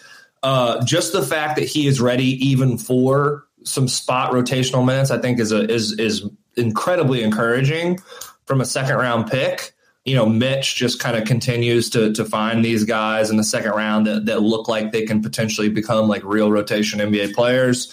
uh, 0.44 0.84
just 0.86 1.12
the 1.12 1.24
fact 1.24 1.56
that 1.56 1.66
he 1.66 1.88
is 1.88 2.00
ready 2.00 2.38
even 2.46 2.78
for 2.78 3.46
some 3.64 3.88
spot 3.88 4.32
rotational 4.32 4.86
minutes 4.86 5.10
i 5.10 5.18
think 5.18 5.40
is 5.40 5.52
a 5.52 5.70
is 5.72 5.98
is 6.00 6.30
incredibly 6.56 7.24
encouraging 7.24 7.98
from 8.46 8.62
a 8.62 8.66
second 8.66 8.96
round 8.96 9.30
pick 9.30 9.76
you 10.06 10.14
know, 10.14 10.28
Mitch 10.28 10.76
just 10.76 11.00
kind 11.00 11.18
of 11.18 11.26
continues 11.26 11.90
to 11.90 12.14
to 12.14 12.24
find 12.24 12.64
these 12.64 12.84
guys 12.84 13.32
in 13.32 13.38
the 13.38 13.44
second 13.44 13.72
round 13.72 14.06
that, 14.06 14.28
that 14.28 14.42
look 14.42 14.68
like 14.68 14.92
they 14.92 15.06
can 15.06 15.22
potentially 15.22 15.68
become 15.68 16.08
like 16.08 16.24
real 16.24 16.52
rotation 16.52 17.00
NBA 17.00 17.34
players. 17.34 17.92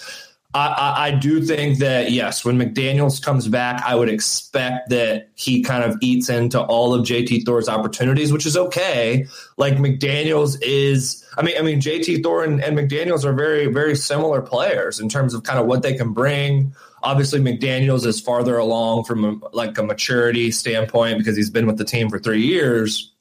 I, 0.55 1.07
I, 1.07 1.11
do 1.11 1.41
think 1.41 1.79
that 1.79 2.11
yes, 2.11 2.45
when 2.45 2.59
McDaniels 2.59 3.19
comes 3.19 3.47
back, 3.47 3.81
I 3.83 3.95
would 3.95 4.09
expect 4.09 4.89
that 4.89 5.29
he 5.33 5.63
kind 5.63 5.83
of 5.83 5.97
eats 5.99 6.29
into 6.29 6.61
all 6.61 6.93
of 6.93 7.05
JT 7.05 7.43
Thor's 7.43 7.67
opportunities, 7.67 8.31
which 8.31 8.45
is 8.45 8.55
okay. 8.55 9.25
Like 9.57 9.77
McDaniels 9.77 10.59
is, 10.61 11.25
I 11.37 11.41
mean, 11.41 11.57
I 11.57 11.63
mean 11.63 11.81
JT 11.81 12.21
Thor 12.21 12.43
and, 12.43 12.63
and 12.63 12.77
McDaniels 12.77 13.25
are 13.25 13.33
very 13.33 13.65
very 13.65 13.95
similar 13.95 14.41
players 14.43 14.99
in 14.99 15.09
terms 15.09 15.33
of 15.33 15.41
kind 15.41 15.57
of 15.57 15.65
what 15.65 15.81
they 15.81 15.95
can 15.95 16.13
bring 16.13 16.73
Obviously, 17.03 17.41
McDaniels 17.41 18.05
is 18.05 18.21
farther 18.21 18.57
along 18.57 19.03
from 19.03 19.25
a, 19.25 19.55
like 19.55 19.77
a 19.77 19.83
maturity 19.83 20.51
standpoint 20.51 21.17
because 21.17 21.35
he's 21.35 21.49
been 21.49 21.67
with 21.67 21.77
the 21.77 21.83
team 21.83 22.09
for 22.09 22.17
three 22.17 22.41
years. 22.41 23.11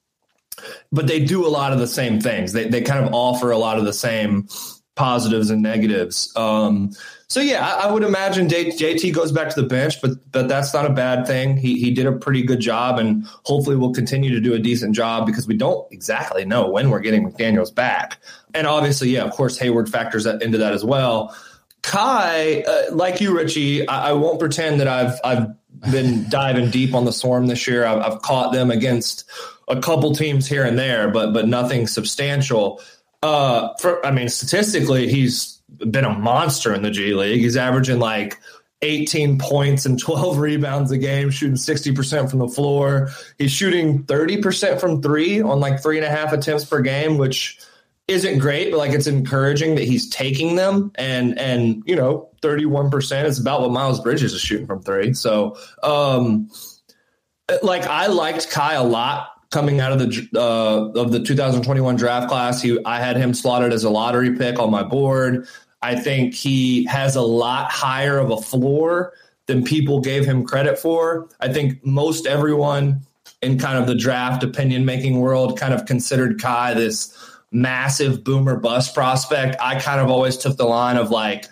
But 0.93 1.09
they 1.09 1.25
do 1.25 1.45
a 1.45 1.51
lot 1.51 1.73
of 1.73 1.81
the 1.81 1.89
same 1.89 2.21
things. 2.21 2.53
They 2.53 2.69
they 2.69 2.83
kind 2.83 3.05
of 3.05 3.13
offer 3.13 3.51
a 3.51 3.59
lot 3.59 3.79
of 3.79 3.85
the 3.85 3.93
same 3.93 4.47
positives 4.95 5.51
and 5.51 5.63
negatives. 5.63 6.33
Um, 6.37 6.93
so 7.29 7.41
yeah, 7.41 7.67
I, 7.67 7.87
I 7.87 7.93
would 7.93 8.03
imagine 8.03 8.47
JT 8.47 9.15
goes 9.15 9.33
back 9.33 9.49
to 9.55 9.61
the 9.61 9.67
bench, 9.67 10.03
but 10.03 10.11
but 10.31 10.49
that's 10.49 10.75
not 10.75 10.85
a 10.85 10.91
bad 10.91 11.27
thing. 11.27 11.57
He 11.57 11.79
he 11.79 11.91
did 11.91 12.07
a 12.07 12.13
pretty 12.13 12.43
good 12.43 12.61
job, 12.61 12.99
and 12.99 13.25
hopefully 13.45 13.77
will 13.77 13.95
continue 13.95 14.31
to 14.31 14.41
do 14.41 14.53
a 14.53 14.59
decent 14.59 14.95
job 14.95 15.27
because 15.27 15.47
we 15.47 15.57
don't 15.57 15.91
exactly 15.91 16.45
know 16.45 16.69
when 16.69 16.91
we're 16.91 17.01
getting 17.01 17.31
McDaniels 17.31 17.75
back. 17.75 18.19
And 18.53 18.67
obviously, 18.67 19.11
yeah, 19.11 19.23
of 19.23 19.33
course, 19.33 19.59
Hayward 19.59 19.89
factors 19.89 20.27
into 20.27 20.59
that 20.59 20.75
as 20.75 20.85
well. 20.85 21.35
Kai, 21.81 22.63
uh, 22.63 22.95
like 22.95 23.21
you, 23.21 23.37
Richie, 23.37 23.89
I, 23.89 24.11
I, 24.11 24.13
won't 24.13 24.39
pretend 24.39 24.81
that 24.81 24.87
I've 24.87 25.19
I've 25.25 25.49
been 25.91 26.29
diving 26.29 26.71
deep 26.71 26.95
on 26.95 27.07
the 27.07 27.13
Swarm 27.13 27.47
this 27.47 27.67
year. 27.67 27.85
I've, 27.85 28.13
I've, 28.13 28.23
caught 28.23 28.53
them 28.53 28.71
against 28.71 29.25
a 29.69 29.81
couple 29.81 30.15
teams 30.15 30.47
here 30.47 30.65
and 30.65 30.79
there, 30.79 31.11
but 31.11 31.33
but 31.33 31.49
nothing 31.49 31.87
substantial. 31.87 32.81
Uh, 33.23 33.73
for, 33.81 34.05
I 34.05 34.11
mean, 34.11 34.29
statistically, 34.29 35.09
he's 35.09 35.63
been 35.91 36.05
a 36.05 36.13
monster 36.13 36.75
in 36.75 36.83
the 36.83 36.91
G 36.91 37.15
League. 37.15 37.41
He's 37.41 37.57
averaging 37.57 37.99
like 37.99 38.39
18 38.83 39.39
points 39.39 39.87
and 39.87 39.99
12 39.99 40.39
rebounds 40.39 40.91
a 40.91 40.99
game, 40.99 41.31
shooting 41.31 41.57
60% 41.57 42.31
from 42.31 42.41
the 42.41 42.49
floor. 42.49 43.11
He's 43.39 43.53
shooting 43.53 44.05
30% 44.05 44.81
from 44.81 45.01
three 45.03 45.41
on 45.41 45.61
like 45.61 45.83
three 45.83 45.97
and 45.97 46.07
a 46.07 46.11
half 46.11 46.33
attempts 46.33 46.65
per 46.65 46.81
game, 46.81 47.17
which 47.17 47.59
isn't 48.09 48.39
great, 48.39 48.71
but 48.71 48.79
like 48.79 48.91
it's 48.91 49.07
encouraging 49.07 49.77
that 49.77 49.85
he's 49.85 50.11
taking 50.11 50.57
them 50.57 50.91
and 50.97 51.39
and 51.39 51.83
you 51.87 51.95
know, 51.95 52.29
31% 52.43 53.25
is 53.25 53.39
about 53.39 53.61
what 53.61 53.71
Miles 53.71 54.01
Bridges 54.01 54.35
is 54.35 54.41
shooting 54.41 54.67
from 54.67 54.83
three. 54.83 55.15
So 55.15 55.57
um 55.83 56.51
like 57.63 57.83
I 57.83 58.09
liked 58.09 58.51
Kai 58.51 58.75
a 58.75 58.85
lot 58.85 59.29
coming 59.53 59.81
out 59.81 59.93
of 59.93 59.99
the 59.99 60.29
uh, 60.35 61.01
of 61.01 61.13
the 61.13 61.23
2021 61.23 61.97
draft 61.97 62.29
class. 62.29 62.61
He 62.61 62.79
I 62.85 62.99
had 62.99 63.17
him 63.17 63.35
slotted 63.35 63.73
as 63.73 63.85
a 63.85 63.91
lottery 63.91 64.37
pick 64.37 64.59
on 64.59 64.71
my 64.71 64.83
board. 64.83 65.47
I 65.83 65.97
think 65.97 66.35
he 66.35 66.85
has 66.87 67.17
a 67.17 67.23
lot 67.23 67.71
higher 67.71 68.19
of 68.19 68.31
a 68.31 68.37
floor 68.37 69.13
than 69.47 69.65
people 69.65 70.01
gave 70.01 70.25
him 70.25 70.45
credit 70.45 70.79
for. 70.79 71.29
I 71.41 71.53
think 71.53 71.85
most 71.85 72.27
everyone 72.27 73.03
in 73.43 73.59
kind 73.59 73.77
of 73.77 73.87
the 73.87 73.95
draft 73.95 74.43
opinion 74.45 74.85
making 74.85 75.21
world 75.21 75.59
kind 75.59 75.75
of 75.75 75.85
considered 75.87 76.41
Kai 76.41 76.75
this 76.75 77.17
massive 77.51 78.25
boomer 78.25 78.57
bust 78.57 78.95
prospect, 78.95 79.57
I 79.61 79.79
kind 79.79 80.01
of 80.01 80.09
always 80.09 80.37
took 80.37 80.57
the 80.57 80.65
line 80.65 80.97
of 80.97 81.11
like, 81.11 81.47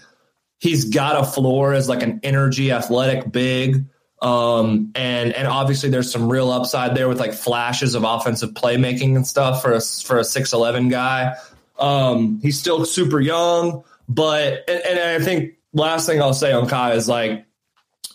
he's 0.59 0.87
got 0.87 1.21
a 1.21 1.25
floor 1.25 1.75
as 1.75 1.89
like 1.89 2.03
an 2.03 2.21
energy 2.23 2.73
athletic 2.73 3.31
big. 3.31 3.85
Um, 4.23 4.93
and, 4.95 5.33
and 5.33 5.49
obviously 5.49 5.89
there's 5.89 6.13
some 6.13 6.31
real 6.31 6.51
upside 6.51 6.95
there 6.95 7.09
with 7.09 7.19
like 7.19 7.33
flashes 7.33 7.95
of 7.95 8.05
offensive 8.05 8.51
playmaking 8.51 9.17
and 9.17 9.27
stuff 9.27 9.63
for 9.63 9.73
a, 9.73 9.81
for 9.81 10.19
a 10.19 10.23
6'11 10.23 10.91
guy. 10.91 11.37
Um, 11.79 12.41
he's 12.43 12.59
still 12.59 12.85
super 12.85 13.21
young, 13.21 13.85
but, 14.09 14.65
and, 14.69 14.83
and 14.85 14.99
I 14.99 15.25
think 15.25 15.55
last 15.73 16.07
thing 16.07 16.21
I'll 16.21 16.35
say 16.35 16.53
on 16.53 16.69
Kai 16.69 16.93
is 16.93 17.09
like, 17.09 17.47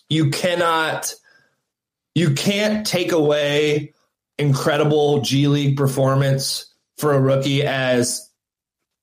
you 0.08 0.30
cannot, 0.30 1.14
you 2.14 2.36
can't 2.36 2.86
take 2.86 3.12
away 3.12 3.94
incredible 4.38 5.22
G 5.22 5.48
League 5.48 5.78
performance 5.78 6.72
for 6.98 7.14
a 7.14 7.20
rookie 7.20 7.64
as 7.64 8.30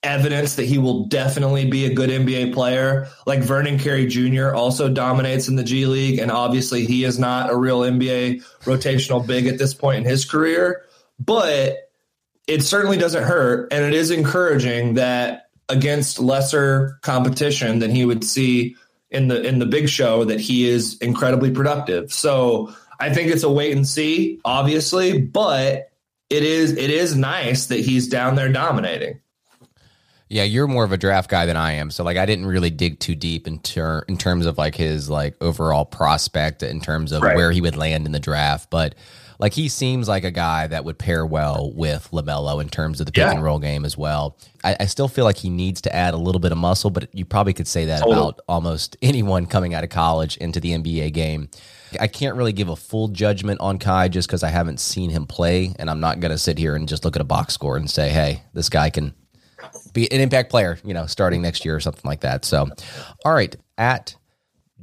evidence 0.02 0.56
that 0.56 0.64
he 0.64 0.78
will 0.78 1.06
definitely 1.06 1.64
be 1.64 1.86
a 1.86 1.94
good 1.94 2.10
NBA 2.10 2.52
player. 2.52 3.08
Like 3.26 3.40
Vernon 3.40 3.78
Carey 3.78 4.06
Jr. 4.06 4.52
also 4.54 4.88
dominates 4.88 5.48
in 5.48 5.56
the 5.56 5.62
G 5.62 5.86
League, 5.86 6.18
and 6.18 6.30
obviously 6.30 6.84
he 6.86 7.04
is 7.04 7.18
not 7.18 7.50
a 7.50 7.56
real 7.56 7.80
NBA 7.80 8.42
rotational 8.64 9.24
big 9.24 9.46
at 9.46 9.58
this 9.58 9.74
point 9.74 9.98
in 9.98 10.10
his 10.10 10.24
career. 10.24 10.82
But 11.18 11.90
it 12.46 12.62
certainly 12.62 12.96
doesn't 12.96 13.22
hurt, 13.22 13.72
and 13.72 13.84
it 13.84 13.94
is 13.94 14.10
encouraging 14.10 14.94
that 14.94 15.50
against 15.68 16.18
lesser 16.18 16.98
competition 17.02 17.78
than 17.78 17.90
he 17.90 18.04
would 18.04 18.24
see 18.24 18.76
in 19.10 19.28
the 19.28 19.40
in 19.42 19.58
the 19.58 19.66
big 19.66 19.88
show 19.88 20.24
that 20.24 20.40
he 20.40 20.68
is 20.68 20.98
incredibly 20.98 21.50
productive. 21.50 22.12
So 22.12 22.74
I 22.98 23.12
think 23.12 23.30
it's 23.30 23.42
a 23.42 23.50
wait 23.50 23.76
and 23.76 23.86
see, 23.86 24.40
obviously, 24.44 25.20
but 25.20 25.90
it 26.30 26.42
is 26.42 26.72
it 26.72 26.90
is 26.90 27.14
nice 27.14 27.66
that 27.66 27.80
he's 27.80 28.08
down 28.08 28.34
there 28.34 28.50
dominating. 28.50 29.20
Yeah, 30.32 30.44
you're 30.44 30.66
more 30.66 30.82
of 30.82 30.92
a 30.92 30.96
draft 30.96 31.28
guy 31.28 31.44
than 31.44 31.58
I 31.58 31.72
am. 31.72 31.90
So 31.90 32.04
like 32.04 32.16
I 32.16 32.24
didn't 32.24 32.46
really 32.46 32.70
dig 32.70 32.98
too 32.98 33.14
deep 33.14 33.46
in 33.46 33.58
ter- 33.58 34.06
in 34.08 34.16
terms 34.16 34.46
of 34.46 34.56
like 34.56 34.74
his 34.74 35.10
like 35.10 35.34
overall 35.42 35.84
prospect 35.84 36.62
in 36.62 36.80
terms 36.80 37.12
of 37.12 37.20
right. 37.20 37.36
where 37.36 37.52
he 37.52 37.60
would 37.60 37.76
land 37.76 38.06
in 38.06 38.12
the 38.12 38.18
draft, 38.18 38.70
but 38.70 38.94
like 39.38 39.52
he 39.52 39.68
seems 39.68 40.08
like 40.08 40.24
a 40.24 40.30
guy 40.30 40.66
that 40.68 40.86
would 40.86 40.98
pair 40.98 41.26
well 41.26 41.70
with 41.74 42.08
LaMelo 42.12 42.62
in 42.62 42.70
terms 42.70 42.98
of 42.98 43.04
the 43.04 43.12
pick 43.12 43.24
yeah. 43.24 43.32
and 43.32 43.44
roll 43.44 43.58
game 43.58 43.84
as 43.84 43.98
well. 43.98 44.38
I, 44.64 44.74
I, 44.80 44.86
still 44.86 45.08
feel 45.08 45.26
like 45.26 45.36
he 45.36 45.50
needs 45.50 45.82
to 45.82 45.94
add 45.94 46.14
a 46.14 46.16
little 46.16 46.40
bit 46.40 46.52
of 46.52 46.58
muscle, 46.58 46.88
but 46.88 47.14
you 47.14 47.26
probably 47.26 47.52
could 47.52 47.68
say 47.68 47.84
that 47.86 47.98
totally. 47.98 48.16
about 48.16 48.40
almost 48.48 48.96
anyone 49.02 49.44
coming 49.44 49.74
out 49.74 49.84
of 49.84 49.90
college 49.90 50.38
into 50.38 50.60
the 50.60 50.70
NBA 50.70 51.12
game. 51.12 51.50
I 52.00 52.06
can't 52.06 52.36
really 52.36 52.54
give 52.54 52.70
a 52.70 52.76
full 52.76 53.08
judgment 53.08 53.60
on 53.60 53.78
Kai 53.78 54.08
just 54.08 54.28
because 54.28 54.42
I 54.42 54.48
haven't 54.48 54.80
seen 54.80 55.10
him 55.10 55.26
play, 55.26 55.74
and 55.78 55.90
I'm 55.90 56.00
not 56.00 56.20
going 56.20 56.32
to 56.32 56.38
sit 56.38 56.56
here 56.56 56.74
and 56.74 56.88
just 56.88 57.04
look 57.04 57.16
at 57.16 57.20
a 57.20 57.24
box 57.24 57.52
score 57.52 57.76
and 57.76 57.90
say, 57.90 58.08
"Hey, 58.08 58.44
this 58.54 58.70
guy 58.70 58.88
can 58.88 59.12
be 59.92 60.11
an 60.12 60.20
impact 60.20 60.51
player," 60.51 60.79
you 60.85 60.94
know, 60.94 61.07
starting 61.07 61.42
next 61.42 61.64
year 61.64 61.77
or 61.77 61.81
something 61.81 62.09
like 62.09 62.20
that. 62.20 62.44
So, 62.44 62.68
all 63.25 63.33
right, 63.35 63.55
at 63.79 64.16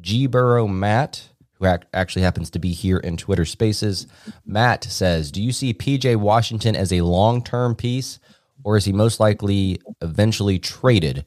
G 0.02 0.28
Burrow 0.28 0.68
Matt, 0.68 1.30
who 1.54 1.66
ac- 1.66 1.84
actually 1.94 2.22
happens 2.22 2.50
to 2.52 2.60
be 2.60 2.72
here 2.72 2.98
in 2.98 3.18
Twitter 3.18 3.46
Spaces, 3.46 4.08
Matt 4.46 4.84
says, 4.86 5.32
"Do 5.32 5.42
you 5.42 5.52
see 5.52 5.74
PJ 5.74 6.16
Washington 6.16 6.76
as 6.76 6.92
a 6.94 7.02
long 7.02 7.44
term 7.44 7.76
piece, 7.76 8.20
or 8.64 8.78
is 8.78 8.86
he 8.86 8.94
most 8.94 9.20
likely 9.20 9.80
eventually 10.02 10.60
traded?" 10.60 11.26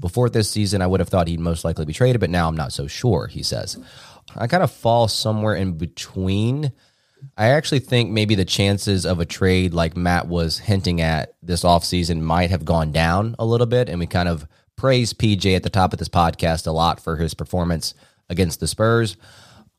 Before 0.00 0.28
this 0.28 0.50
season, 0.50 0.82
I 0.82 0.86
would 0.86 1.00
have 1.00 1.08
thought 1.08 1.28
he'd 1.28 1.38
most 1.38 1.64
likely 1.64 1.84
be 1.84 1.92
traded, 1.92 2.20
but 2.20 2.30
now 2.30 2.48
I'm 2.48 2.56
not 2.56 2.72
so 2.72 2.86
sure. 2.86 3.26
He 3.28 3.42
says. 3.42 3.78
I 4.36 4.46
kind 4.46 4.62
of 4.62 4.70
fall 4.70 5.06
somewhere 5.08 5.54
in 5.54 5.74
between. 5.74 6.72
I 7.36 7.48
actually 7.48 7.80
think 7.80 8.10
maybe 8.10 8.34
the 8.34 8.44
chances 8.44 9.04
of 9.04 9.20
a 9.20 9.26
trade 9.26 9.74
like 9.74 9.96
Matt 9.96 10.28
was 10.28 10.58
hinting 10.58 11.00
at 11.00 11.34
this 11.42 11.62
offseason 11.62 12.20
might 12.20 12.50
have 12.50 12.64
gone 12.64 12.92
down 12.92 13.36
a 13.38 13.44
little 13.44 13.66
bit. 13.66 13.88
And 13.88 13.98
we 13.98 14.06
kind 14.06 14.28
of 14.28 14.46
praise 14.76 15.12
PJ 15.12 15.54
at 15.56 15.62
the 15.62 15.70
top 15.70 15.92
of 15.92 15.98
this 15.98 16.08
podcast 16.08 16.66
a 16.66 16.70
lot 16.72 17.00
for 17.00 17.16
his 17.16 17.34
performance 17.34 17.94
against 18.28 18.60
the 18.60 18.66
Spurs. 18.66 19.16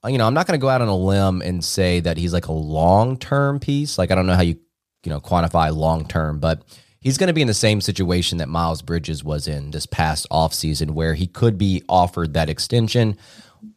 Uh, 0.04 0.10
you 0.10 0.18
know, 0.18 0.28
I'm 0.28 0.34
not 0.34 0.48
going 0.48 0.60
to 0.60 0.62
go 0.62 0.70
out 0.70 0.82
on 0.82 0.88
a 0.88 0.96
limb 0.96 1.42
and 1.42 1.64
say 1.64 2.00
that 2.02 2.18
he's 2.18 2.34
like 2.34 2.48
a 2.48 2.54
long 2.54 3.18
term 3.18 3.60
piece. 3.60 3.98
Like 3.98 4.12
I 4.12 4.16
don't 4.16 4.28
know 4.28 4.36
how 4.36 4.42
you 4.42 4.58
you 5.04 5.10
know 5.10 5.20
quantify 5.20 5.76
long 5.76 6.08
term, 6.08 6.40
but 6.40 6.64
he's 7.06 7.20
going 7.20 7.28
to 7.28 7.34
be 7.34 7.42
in 7.42 7.48
the 7.48 7.54
same 7.54 7.82
situation 7.82 8.40
that 8.40 8.50
Miles 8.50 8.82
Bridges 8.82 9.24
was 9.24 9.48
in 9.48 9.70
this 9.70 9.86
past 9.86 10.26
offseason 10.32 10.92
where 10.92 11.14
he 11.14 11.28
could 11.28 11.56
be 11.56 11.84
offered 11.88 12.34
that 12.34 12.50
extension 12.50 13.16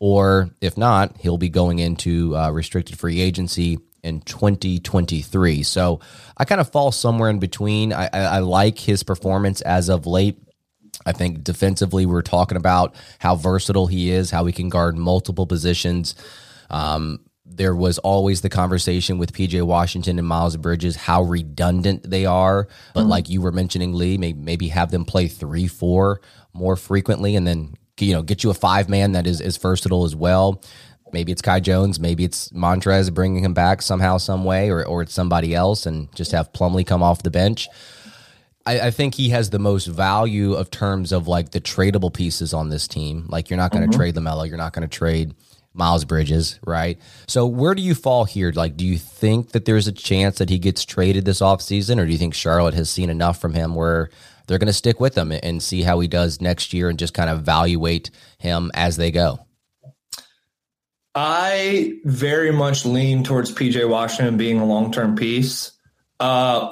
or 0.00 0.50
if 0.62 0.78
not, 0.78 1.18
he'll 1.18 1.36
be 1.36 1.50
going 1.50 1.78
into 1.78 2.34
uh, 2.34 2.50
restricted 2.50 2.98
free 2.98 3.20
agency 3.20 3.78
in 4.02 4.22
2023. 4.22 5.62
So 5.62 6.00
I 6.38 6.46
kind 6.46 6.60
of 6.60 6.72
fall 6.72 6.90
somewhere 6.90 7.28
in 7.28 7.38
between. 7.38 7.92
I, 7.92 8.06
I, 8.06 8.20
I 8.20 8.38
like 8.38 8.78
his 8.78 9.02
performance 9.02 9.60
as 9.60 9.90
of 9.90 10.06
late. 10.06 10.38
I 11.04 11.12
think 11.12 11.44
defensively, 11.44 12.06
we 12.06 12.14
are 12.16 12.22
talking 12.22 12.56
about 12.56 12.94
how 13.18 13.34
versatile 13.34 13.88
he 13.88 14.10
is, 14.10 14.30
how 14.30 14.46
he 14.46 14.52
can 14.52 14.70
guard 14.70 14.96
multiple 14.96 15.46
positions. 15.46 16.14
Um, 16.70 17.20
there 17.48 17.74
was 17.74 17.98
always 17.98 18.40
the 18.40 18.48
conversation 18.48 19.18
with 19.18 19.32
PJ 19.32 19.62
Washington 19.62 20.18
and 20.18 20.28
Miles 20.28 20.56
Bridges, 20.56 20.96
how 20.96 21.22
redundant 21.22 22.08
they 22.08 22.24
are. 22.26 22.68
But 22.94 23.00
mm-hmm. 23.00 23.10
like 23.10 23.28
you 23.28 23.40
were 23.40 23.52
mentioning, 23.52 23.94
Lee, 23.94 24.18
maybe, 24.18 24.38
maybe 24.38 24.68
have 24.68 24.90
them 24.90 25.04
play 25.04 25.28
three, 25.28 25.66
four 25.66 26.20
more 26.52 26.76
frequently 26.76 27.36
and 27.36 27.46
then 27.46 27.74
you 28.00 28.12
know, 28.12 28.22
get 28.22 28.44
you 28.44 28.50
a 28.50 28.54
five 28.54 28.88
man 28.88 29.12
that 29.12 29.26
is, 29.26 29.40
is 29.40 29.56
versatile 29.56 30.04
as 30.04 30.14
well. 30.14 30.62
Maybe 31.12 31.32
it's 31.32 31.42
Kai 31.42 31.60
Jones, 31.60 31.98
maybe 31.98 32.24
it's 32.24 32.50
Montrezl 32.50 33.14
bringing 33.14 33.42
him 33.42 33.54
back 33.54 33.80
somehow, 33.80 34.18
some 34.18 34.44
way, 34.44 34.70
or, 34.70 34.86
or 34.86 35.02
it's 35.02 35.14
somebody 35.14 35.54
else 35.54 35.86
and 35.86 36.14
just 36.14 36.32
have 36.32 36.52
Plumlee 36.52 36.86
come 36.86 37.02
off 37.02 37.22
the 37.22 37.30
bench. 37.30 37.66
I, 38.66 38.80
I 38.80 38.90
think 38.90 39.14
he 39.14 39.30
has 39.30 39.48
the 39.48 39.58
most 39.58 39.86
value 39.86 40.52
of 40.52 40.70
terms 40.70 41.12
of 41.12 41.26
like 41.26 41.52
the 41.52 41.60
tradable 41.60 42.12
pieces 42.12 42.52
on 42.52 42.68
this 42.68 42.86
team. 42.86 43.26
Like 43.28 43.48
you're 43.48 43.56
not 43.56 43.72
going 43.72 43.82
to 43.82 43.88
mm-hmm. 43.88 43.98
trade 43.98 44.14
LaMelo, 44.16 44.46
you're 44.46 44.58
not 44.58 44.74
going 44.74 44.86
to 44.86 44.94
trade 44.94 45.34
Miles 45.74 46.04
Bridges, 46.04 46.58
right? 46.66 46.98
So 47.26 47.46
where 47.46 47.74
do 47.74 47.82
you 47.82 47.94
fall 47.94 48.24
here? 48.24 48.52
Like, 48.52 48.76
do 48.76 48.84
you 48.84 48.98
think 48.98 49.52
that 49.52 49.64
there's 49.64 49.86
a 49.86 49.92
chance 49.92 50.38
that 50.38 50.50
he 50.50 50.58
gets 50.58 50.84
traded 50.84 51.24
this 51.24 51.40
offseason, 51.40 52.00
or 52.00 52.06
do 52.06 52.12
you 52.12 52.18
think 52.18 52.34
Charlotte 52.34 52.74
has 52.74 52.90
seen 52.90 53.10
enough 53.10 53.40
from 53.40 53.54
him 53.54 53.74
where 53.74 54.10
they're 54.48 54.58
going 54.58 54.66
to 54.66 54.72
stick 54.72 54.98
with 54.98 55.16
him 55.16 55.30
and 55.30 55.62
see 55.62 55.82
how 55.82 56.00
he 56.00 56.08
does 56.08 56.40
next 56.40 56.72
year 56.72 56.88
and 56.88 56.98
just 56.98 57.14
kind 57.14 57.30
of 57.30 57.38
evaluate 57.38 58.10
him 58.38 58.70
as 58.74 58.96
they 58.96 59.10
go. 59.10 59.38
I 61.14 61.98
very 62.04 62.50
much 62.50 62.84
lean 62.84 63.24
towards 63.24 63.52
PJ 63.52 63.88
Washington 63.88 64.36
being 64.36 64.58
a 64.58 64.64
long 64.64 64.90
term 64.90 65.16
piece. 65.16 65.72
Uh, 66.20 66.68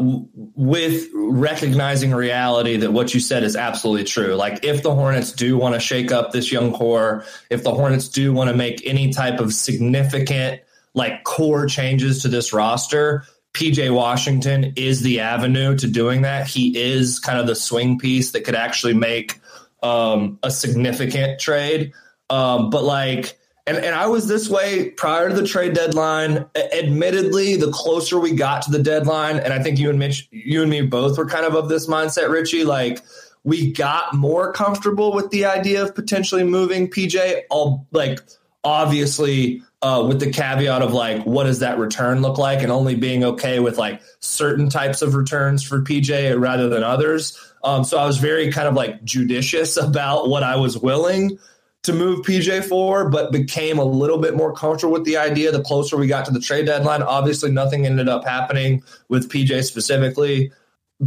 with 0.56 1.08
recognizing 1.14 2.12
reality 2.12 2.78
that 2.78 2.92
what 2.92 3.14
you 3.14 3.20
said 3.20 3.44
is 3.44 3.54
absolutely 3.54 4.02
true. 4.02 4.34
Like, 4.34 4.64
if 4.64 4.82
the 4.82 4.92
Hornets 4.92 5.30
do 5.30 5.56
want 5.56 5.74
to 5.74 5.80
shake 5.80 6.10
up 6.10 6.32
this 6.32 6.50
young 6.50 6.72
core, 6.72 7.24
if 7.48 7.62
the 7.62 7.70
Hornets 7.70 8.08
do 8.08 8.32
want 8.32 8.50
to 8.50 8.56
make 8.56 8.84
any 8.84 9.12
type 9.12 9.38
of 9.38 9.52
significant, 9.52 10.62
like, 10.94 11.22
core 11.22 11.66
changes 11.66 12.22
to 12.22 12.28
this 12.28 12.52
roster, 12.52 13.24
PJ 13.56 13.94
Washington 13.94 14.74
is 14.76 15.00
the 15.00 15.20
avenue 15.20 15.76
to 15.76 15.86
doing 15.86 16.22
that. 16.22 16.46
He 16.46 16.76
is 16.76 17.18
kind 17.18 17.38
of 17.38 17.46
the 17.46 17.54
swing 17.54 17.98
piece 17.98 18.32
that 18.32 18.44
could 18.44 18.54
actually 18.54 18.92
make 18.92 19.40
um, 19.82 20.38
a 20.42 20.50
significant 20.50 21.40
trade. 21.40 21.92
Um, 22.28 22.68
but 22.68 22.84
like, 22.84 23.38
and, 23.66 23.78
and 23.78 23.94
I 23.96 24.06
was 24.06 24.28
this 24.28 24.48
way 24.48 24.90
prior 24.90 25.28
to 25.28 25.34
the 25.34 25.46
trade 25.46 25.74
deadline. 25.74 26.46
Admittedly, 26.54 27.56
the 27.56 27.72
closer 27.72 28.18
we 28.18 28.32
got 28.32 28.62
to 28.62 28.70
the 28.70 28.78
deadline, 28.78 29.38
and 29.38 29.52
I 29.52 29.60
think 29.60 29.78
you 29.78 29.90
and 29.90 29.98
Mitch, 29.98 30.28
you 30.30 30.62
and 30.62 30.70
me 30.70 30.82
both 30.82 31.18
were 31.18 31.26
kind 31.26 31.44
of 31.44 31.56
of 31.56 31.68
this 31.68 31.88
mindset, 31.88 32.30
Richie. 32.30 32.64
Like, 32.64 33.00
we 33.42 33.72
got 33.72 34.14
more 34.14 34.52
comfortable 34.52 35.12
with 35.12 35.30
the 35.30 35.46
idea 35.46 35.82
of 35.82 35.96
potentially 35.96 36.44
moving 36.44 36.88
PJ. 36.88 37.42
All 37.50 37.88
like, 37.90 38.20
obviously, 38.62 39.62
uh, 39.82 40.04
with 40.06 40.20
the 40.20 40.30
caveat 40.30 40.82
of 40.82 40.92
like, 40.92 41.24
what 41.24 41.44
does 41.44 41.58
that 41.58 41.78
return 41.78 42.22
look 42.22 42.38
like, 42.38 42.62
and 42.62 42.70
only 42.70 42.94
being 42.94 43.24
okay 43.24 43.58
with 43.58 43.78
like 43.78 44.00
certain 44.20 44.68
types 44.68 45.02
of 45.02 45.16
returns 45.16 45.64
for 45.64 45.80
PJ 45.82 46.40
rather 46.40 46.68
than 46.68 46.84
others. 46.84 47.36
Um, 47.64 47.82
so 47.82 47.98
I 47.98 48.06
was 48.06 48.18
very 48.18 48.52
kind 48.52 48.68
of 48.68 48.74
like 48.74 49.02
judicious 49.02 49.76
about 49.76 50.28
what 50.28 50.44
I 50.44 50.54
was 50.54 50.78
willing 50.78 51.40
to 51.86 51.92
move 51.92 52.24
PJ 52.24 52.64
for, 52.64 53.08
but 53.08 53.32
became 53.32 53.78
a 53.78 53.84
little 53.84 54.18
bit 54.18 54.36
more 54.36 54.52
comfortable 54.52 54.92
with 54.92 55.04
the 55.04 55.16
idea 55.16 55.50
the 55.50 55.62
closer 55.62 55.96
we 55.96 56.06
got 56.06 56.24
to 56.26 56.30
the 56.30 56.40
trade 56.40 56.66
deadline. 56.66 57.02
Obviously, 57.02 57.50
nothing 57.50 57.86
ended 57.86 58.08
up 58.08 58.24
happening 58.24 58.82
with 59.08 59.30
PJ 59.30 59.64
specifically. 59.64 60.52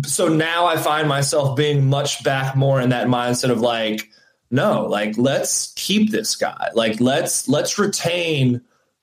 So 0.05 0.27
now 0.27 0.65
I 0.65 0.77
find 0.77 1.07
myself 1.07 1.55
being 1.55 1.89
much 1.89 2.23
back 2.23 2.55
more 2.55 2.79
in 2.79 2.89
that 2.89 3.07
mindset 3.07 3.49
of 3.49 3.59
like, 3.59 4.09
no, 4.51 4.85
like 4.85 5.17
let's 5.17 5.73
keep 5.75 6.11
this 6.11 6.35
guy. 6.35 6.69
Like 6.73 6.99
let's 6.99 7.47
let's 7.47 7.77
retain 7.77 8.61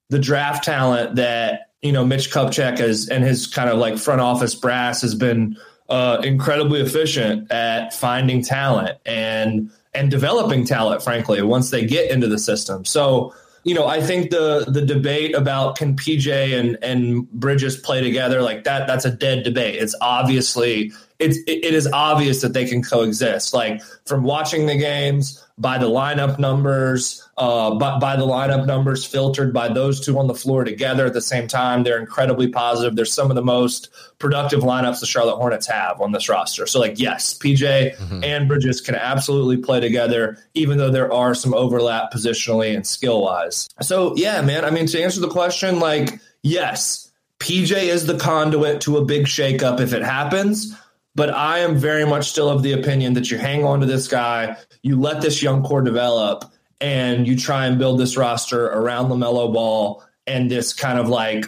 the 0.08 0.18
draft 0.18 0.64
talent 0.64 1.16
that 1.16 1.72
you 1.82 1.92
know 1.92 2.04
Mitch 2.04 2.32
Kupchak 2.32 2.78
has 2.78 3.08
and 3.08 3.22
his 3.22 3.46
kind 3.46 3.68
of 3.68 3.78
like 3.78 3.98
front 3.98 4.20
office 4.20 4.54
brass 4.54 5.02
has 5.02 5.14
been 5.14 5.56
uh, 5.88 6.20
incredibly 6.24 6.80
efficient 6.80 7.52
at 7.52 7.92
finding 7.92 8.42
talent 8.42 8.98
and 9.04 9.70
and 9.96 10.10
developing 10.10 10.64
talent. 10.64 11.02
Frankly, 11.02 11.42
once 11.42 11.70
they 11.70 11.84
get 11.84 12.10
into 12.10 12.28
the 12.28 12.38
system, 12.38 12.84
so 12.84 13.34
you 13.64 13.74
know 13.74 13.86
I 13.86 14.00
think 14.00 14.30
the 14.30 14.64
the 14.68 14.82
debate 14.82 15.34
about 15.34 15.76
can 15.76 15.96
PJ 15.96 16.58
and 16.58 16.78
and 16.82 17.30
Bridges 17.32 17.76
play 17.76 18.02
together 18.02 18.42
like 18.42 18.64
that 18.64 18.86
that's 18.86 19.04
a 19.04 19.10
dead 19.10 19.44
debate. 19.44 19.76
It's 19.76 19.94
obviously 20.00 20.92
it's 21.18 21.38
it 21.46 21.74
is 21.74 21.88
obvious 21.92 22.42
that 22.42 22.52
they 22.52 22.66
can 22.66 22.82
coexist. 22.82 23.54
Like 23.54 23.82
from 24.04 24.22
watching 24.22 24.66
the 24.66 24.76
games 24.76 25.42
by 25.58 25.78
the 25.78 25.86
lineup 25.86 26.38
numbers, 26.38 27.26
uh, 27.38 27.74
by, 27.76 27.98
by 27.98 28.16
the 28.16 28.26
lineup 28.26 28.66
numbers 28.66 29.06
filtered 29.06 29.54
by 29.54 29.68
those 29.68 30.04
two 30.04 30.18
on 30.18 30.26
the 30.26 30.34
floor 30.34 30.64
together 30.64 31.06
at 31.06 31.14
the 31.14 31.20
same 31.22 31.48
time, 31.48 31.82
they're 31.82 31.98
incredibly 31.98 32.48
positive. 32.48 32.94
They're 32.94 33.06
some 33.06 33.30
of 33.30 33.36
the 33.36 33.42
most 33.42 33.88
productive 34.18 34.60
lineups 34.60 35.00
the 35.00 35.06
Charlotte 35.06 35.36
Hornets 35.36 35.66
have 35.66 36.00
on 36.00 36.12
this 36.12 36.28
roster. 36.28 36.66
So, 36.66 36.78
like, 36.78 36.98
yes, 36.98 37.32
PJ 37.38 37.96
mm-hmm. 37.96 38.22
and 38.22 38.48
Bridges 38.48 38.82
can 38.82 38.96
absolutely 38.96 39.56
play 39.56 39.80
together, 39.80 40.36
even 40.52 40.76
though 40.76 40.90
there 40.90 41.10
are 41.10 41.34
some 41.34 41.54
overlap 41.54 42.12
positionally 42.12 42.74
and 42.74 42.86
skill 42.86 43.22
wise. 43.22 43.68
So, 43.80 44.14
yeah, 44.16 44.42
man. 44.42 44.64
I 44.64 44.70
mean, 44.70 44.86
to 44.88 45.02
answer 45.02 45.20
the 45.20 45.28
question, 45.28 45.80
like, 45.80 46.20
yes, 46.42 47.10
PJ 47.38 47.74
is 47.74 48.04
the 48.06 48.18
conduit 48.18 48.82
to 48.82 48.98
a 48.98 49.04
big 49.04 49.24
shakeup 49.24 49.80
if 49.80 49.94
it 49.94 50.02
happens. 50.02 50.76
But 51.16 51.30
I 51.30 51.60
am 51.60 51.76
very 51.76 52.04
much 52.04 52.28
still 52.28 52.50
of 52.50 52.62
the 52.62 52.72
opinion 52.72 53.14
that 53.14 53.30
you 53.30 53.38
hang 53.38 53.64
on 53.64 53.80
to 53.80 53.86
this 53.86 54.06
guy, 54.06 54.56
you 54.82 55.00
let 55.00 55.22
this 55.22 55.42
young 55.42 55.62
core 55.62 55.80
develop, 55.80 56.44
and 56.78 57.26
you 57.26 57.38
try 57.38 57.64
and 57.64 57.78
build 57.78 57.98
this 57.98 58.18
roster 58.18 58.66
around 58.66 59.08
LaMelo 59.08 59.52
Ball 59.52 60.04
and 60.26 60.50
this 60.50 60.74
kind 60.74 60.98
of 60.98 61.08
like, 61.08 61.46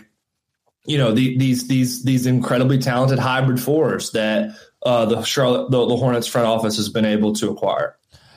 you 0.86 0.96
know, 0.96 1.12
the, 1.12 1.36
these 1.36 1.68
these 1.68 2.02
these 2.02 2.24
incredibly 2.24 2.78
talented 2.78 3.18
hybrid 3.18 3.60
fours 3.60 4.10
that 4.12 4.56
uh, 4.86 5.04
the 5.04 5.22
Charlotte 5.22 5.70
the, 5.70 5.86
the 5.86 5.96
Hornets 5.96 6.26
front 6.26 6.46
office 6.46 6.76
has 6.76 6.88
been 6.88 7.04
able 7.04 7.34
to 7.34 7.50
acquire. 7.50 7.94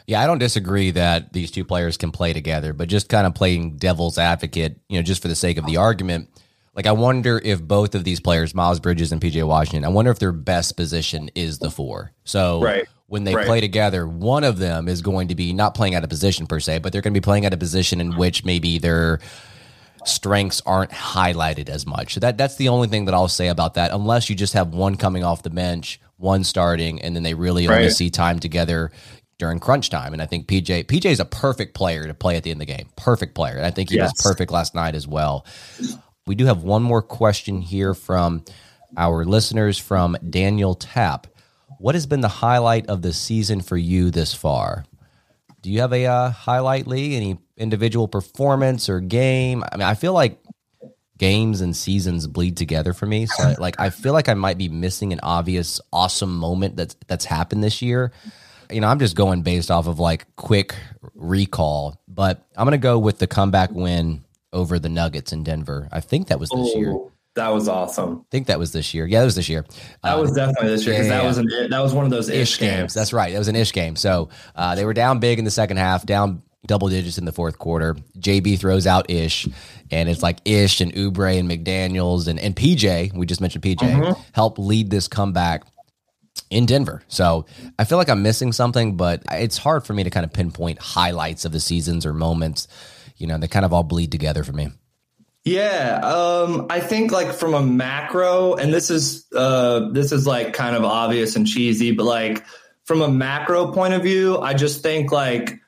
Yeah, 0.08 0.22
I 0.22 0.28
don't 0.28 0.40
disagree 0.40 0.92
that 0.92 1.32
these 1.32 1.50
two 1.50 1.64
players 1.64 1.96
can 1.96 2.12
play 2.12 2.34
together, 2.34 2.74
but 2.74 2.90
just 2.90 3.08
kind 3.08 3.26
of 3.26 3.34
playing 3.34 3.78
devil's 3.78 4.18
advocate, 4.18 4.82
you 4.90 4.98
know, 4.98 5.04
just 5.04 5.22
for 5.22 5.30
the 5.30 5.36
sake 5.36 5.58
of 5.58 5.66
the 5.66 5.78
argument 5.78 6.28
like 6.74 6.88
I 6.88 6.94
wonder 6.94 7.40
if 7.44 7.62
both 7.62 7.96
of 7.96 8.04
these 8.04 8.20
players, 8.20 8.56
Miles 8.56 8.80
Bridges 8.80 9.12
and 9.12 9.22
PJ 9.22 9.46
Washington, 9.46 9.84
I 9.84 9.90
wonder 9.90 10.12
if 10.12 10.20
their 10.20 10.32
best 10.32 10.78
position 10.78 11.30
is 11.36 11.60
the 11.60 11.70
four. 11.70 12.14
So 12.24 12.62
right. 12.62 12.88
when 13.08 13.26
they 13.26 13.36
right. 13.36 13.46
play 13.46 13.60
together, 13.60 14.08
one 14.08 14.44
of 14.44 14.58
them 14.58 14.88
is 14.88 15.02
going 15.02 15.28
to 15.30 15.36
be 15.36 15.52
not 15.52 15.76
playing 15.76 15.96
out 15.96 16.04
of 16.04 16.10
position 16.10 16.48
per 16.48 16.60
se, 16.60 16.80
but 16.80 16.94
they're 16.94 17.02
going 17.02 17.14
to 17.14 17.20
be 17.20 17.24
playing 17.24 17.46
out 17.46 17.54
of 17.54 17.60
position 17.60 18.00
in 18.00 18.16
which 18.16 18.46
maybe 18.46 18.80
their 18.80 19.20
strengths 20.06 20.62
aren't 20.66 20.92
highlighted 20.92 21.68
as 21.68 21.86
much. 21.86 22.14
So 22.14 22.20
that 22.22 22.38
that's 22.38 22.56
the 22.56 22.70
only 22.70 22.88
thing 22.88 23.06
that 23.06 23.14
I'll 23.14 23.28
say 23.28 23.50
about 23.50 23.74
that. 23.74 23.92
Unless 23.92 24.30
you 24.30 24.36
just 24.36 24.54
have 24.54 24.70
one 24.70 24.96
coming 24.96 25.24
off 25.24 25.44
the 25.44 25.50
bench, 25.50 26.00
one 26.18 26.44
starting, 26.46 27.02
and 27.02 27.16
then 27.16 27.24
they 27.24 27.34
really 27.34 27.68
right. 27.68 27.80
only 27.80 27.90
see 27.90 28.10
time 28.10 28.40
together 28.40 28.92
during 29.38 29.60
crunch 29.60 29.90
time. 29.90 30.14
And 30.14 30.22
I 30.22 30.26
think 30.26 30.48
PJ 30.48 30.86
PJ 30.86 31.06
is 31.06 31.20
a 31.20 31.26
perfect 31.26 31.74
player 31.74 32.08
to 32.08 32.14
play 32.14 32.38
at 32.38 32.44
the 32.44 32.52
end 32.52 32.62
of 32.62 32.68
the 32.68 32.74
game. 32.74 32.88
Perfect 32.96 33.36
player. 33.36 33.58
And 33.58 33.66
I 33.66 33.72
think 33.72 33.90
he 33.90 33.98
yes. 33.98 34.14
was 34.14 34.22
perfect 34.22 34.52
last 34.52 34.74
night 34.74 34.96
as 34.96 35.08
well. 35.08 35.46
We 36.32 36.36
do 36.36 36.46
have 36.46 36.64
one 36.64 36.82
more 36.82 37.02
question 37.02 37.60
here 37.60 37.94
from 37.94 38.46
our 38.96 39.26
listeners 39.26 39.78
from 39.78 40.16
Daniel 40.30 40.76
Tapp. 40.76 41.28
What 41.78 41.94
has 41.94 42.06
been 42.06 42.22
the 42.22 42.30
highlight 42.30 42.88
of 42.88 43.02
the 43.02 43.12
season 43.12 43.60
for 43.60 43.76
you 43.76 44.12
this 44.12 44.34
far? 44.34 44.86
Do 45.62 45.70
you 45.70 45.82
have 45.82 45.92
a 45.92 46.06
uh, 46.06 46.30
highlight, 46.30 46.88
Lee? 46.88 47.18
Any 47.18 47.38
individual 47.58 48.08
performance 48.08 48.88
or 48.88 49.02
game? 49.02 49.62
I 49.70 49.76
mean, 49.76 49.86
I 49.86 49.94
feel 49.94 50.14
like 50.14 50.42
games 51.18 51.60
and 51.60 51.76
seasons 51.76 52.28
bleed 52.28 52.56
together 52.56 52.94
for 52.94 53.08
me. 53.08 53.26
So, 53.26 53.54
like, 53.60 53.78
I 53.78 53.90
feel 53.90 54.14
like 54.14 54.30
I 54.30 54.34
might 54.34 54.58
be 54.58 54.70
missing 54.70 55.12
an 55.12 55.20
obvious, 55.22 55.82
awesome 55.92 56.38
moment 56.38 56.78
that's 56.78 56.96
that's 57.08 57.26
happened 57.26 57.62
this 57.62 57.82
year. 57.82 58.14
You 58.72 58.80
know, 58.80 58.88
I'm 58.88 59.00
just 59.00 59.18
going 59.18 59.42
based 59.42 59.70
off 59.70 59.88
of 59.88 60.00
like 60.00 60.34
quick 60.38 60.76
recall, 61.14 62.02
but 62.08 62.48
I'm 62.56 62.66
gonna 62.66 62.78
go 62.78 63.00
with 63.00 63.20
the 63.20 63.28
comeback 63.28 63.72
win 63.72 64.24
over 64.54 64.80
the 64.80 64.90
Nuggets 64.90 65.32
in 65.32 65.44
Denver. 65.44 65.88
I 65.92 66.00
think 66.00 66.28
that 66.28 66.40
was 66.40 66.50
this 66.50 66.72
oh, 66.74 66.78
year. 66.78 66.98
That 67.36 67.50
was 67.50 67.70
awesome. 67.70 68.26
I 68.26 68.30
think 68.30 68.48
that 68.48 68.60
was 68.60 68.74
this 68.74 68.94
year. 68.94 69.06
Yeah, 69.06 69.20
that 69.20 69.26
was 69.26 69.36
this 69.36 69.48
year. 69.48 69.66
That 70.04 70.16
um, 70.16 70.22
was 70.22 70.34
definitely 70.34 70.70
this 70.70 70.86
year 70.86 70.96
because 70.96 71.08
yeah, 71.08 71.22
that 71.22 71.26
was 71.26 71.38
an 71.38 71.48
that 71.70 71.80
was 71.80 71.94
one 71.94 72.04
of 72.06 72.12
those 72.12 72.28
ish, 72.28 72.54
ish 72.54 72.60
games. 72.60 72.74
games. 72.74 72.94
That's 72.94 73.14
right. 73.14 73.32
That 73.32 73.40
was 73.40 73.48
an 73.48 73.56
ish 73.56 73.72
game. 73.72 73.96
So 73.96 74.30
uh, 74.56 74.76
they 74.76 74.86
were 74.86 74.94
down 74.94 75.20
big 75.20 75.40
in 75.40 75.46
the 75.46 75.52
second 75.52 75.78
half, 75.78 76.06
down 76.06 76.44
double 76.66 76.90
digits 76.90 77.18
in 77.18 77.26
the 77.26 77.32
fourth 77.32 77.58
quarter. 77.58 77.96
JB 78.20 78.60
throws 78.60 78.86
out 78.86 79.10
Ish, 79.10 79.48
and 79.90 80.10
it's 80.10 80.22
like 80.22 80.40
Ish 80.46 80.82
and 80.82 80.94
Oubre 80.94 81.40
and 81.40 81.50
McDaniels 81.50 82.28
and, 82.28 82.40
and 82.40 82.56
PJ, 82.56 83.14
we 83.14 83.26
just 83.26 83.42
mentioned 83.42 83.64
PJ, 83.64 83.78
Mm-hmm. 83.78 84.22
help 84.34 84.60
lead 84.60 84.90
this 84.90 85.08
comeback 85.08 85.64
in 86.50 86.66
Denver. 86.66 87.02
So 87.08 87.46
I 87.80 87.84
feel 87.84 87.98
like 87.98 88.10
I'm 88.10 88.24
missing 88.24 88.52
something, 88.52 88.96
but 88.96 89.24
it's 89.32 89.58
hard 89.58 89.86
for 89.86 89.94
me 89.94 90.04
to 90.04 90.10
kind 90.10 90.24
of 90.24 90.34
pinpoint 90.34 90.80
highlights 90.80 91.46
of 91.46 91.52
the 91.52 91.60
seasons 91.60 92.06
or 92.06 92.14
moments. 92.14 92.68
You 93.22 93.28
know, 93.28 93.38
they 93.38 93.48
kind 93.48 93.66
of 93.66 93.72
all 93.72 93.84
bleed 93.84 94.12
together 94.12 94.44
for 94.44 94.52
me. 94.52 94.72
Yeah, 95.44 96.02
um, 96.04 96.68
I 96.70 96.80
think 96.80 97.12
like 97.12 97.34
from 97.34 97.54
a 97.54 97.62
macro, 97.62 98.54
and 98.56 98.72
this 98.72 98.92
is 98.92 99.26
uh, 99.36 99.90
this 99.92 100.12
is 100.12 100.28
like 100.28 100.54
kind 100.54 100.76
of 100.76 100.84
obvious 100.84 101.36
and 101.36 101.48
cheesy, 101.48 101.92
but 101.92 102.06
like 102.06 102.46
from 102.86 103.02
a 103.02 103.08
macro 103.08 103.72
point 103.72 103.94
of 103.94 104.04
view, 104.04 104.38
I 104.38 104.54
just 104.54 104.84
think 104.84 105.12
like 105.12 105.60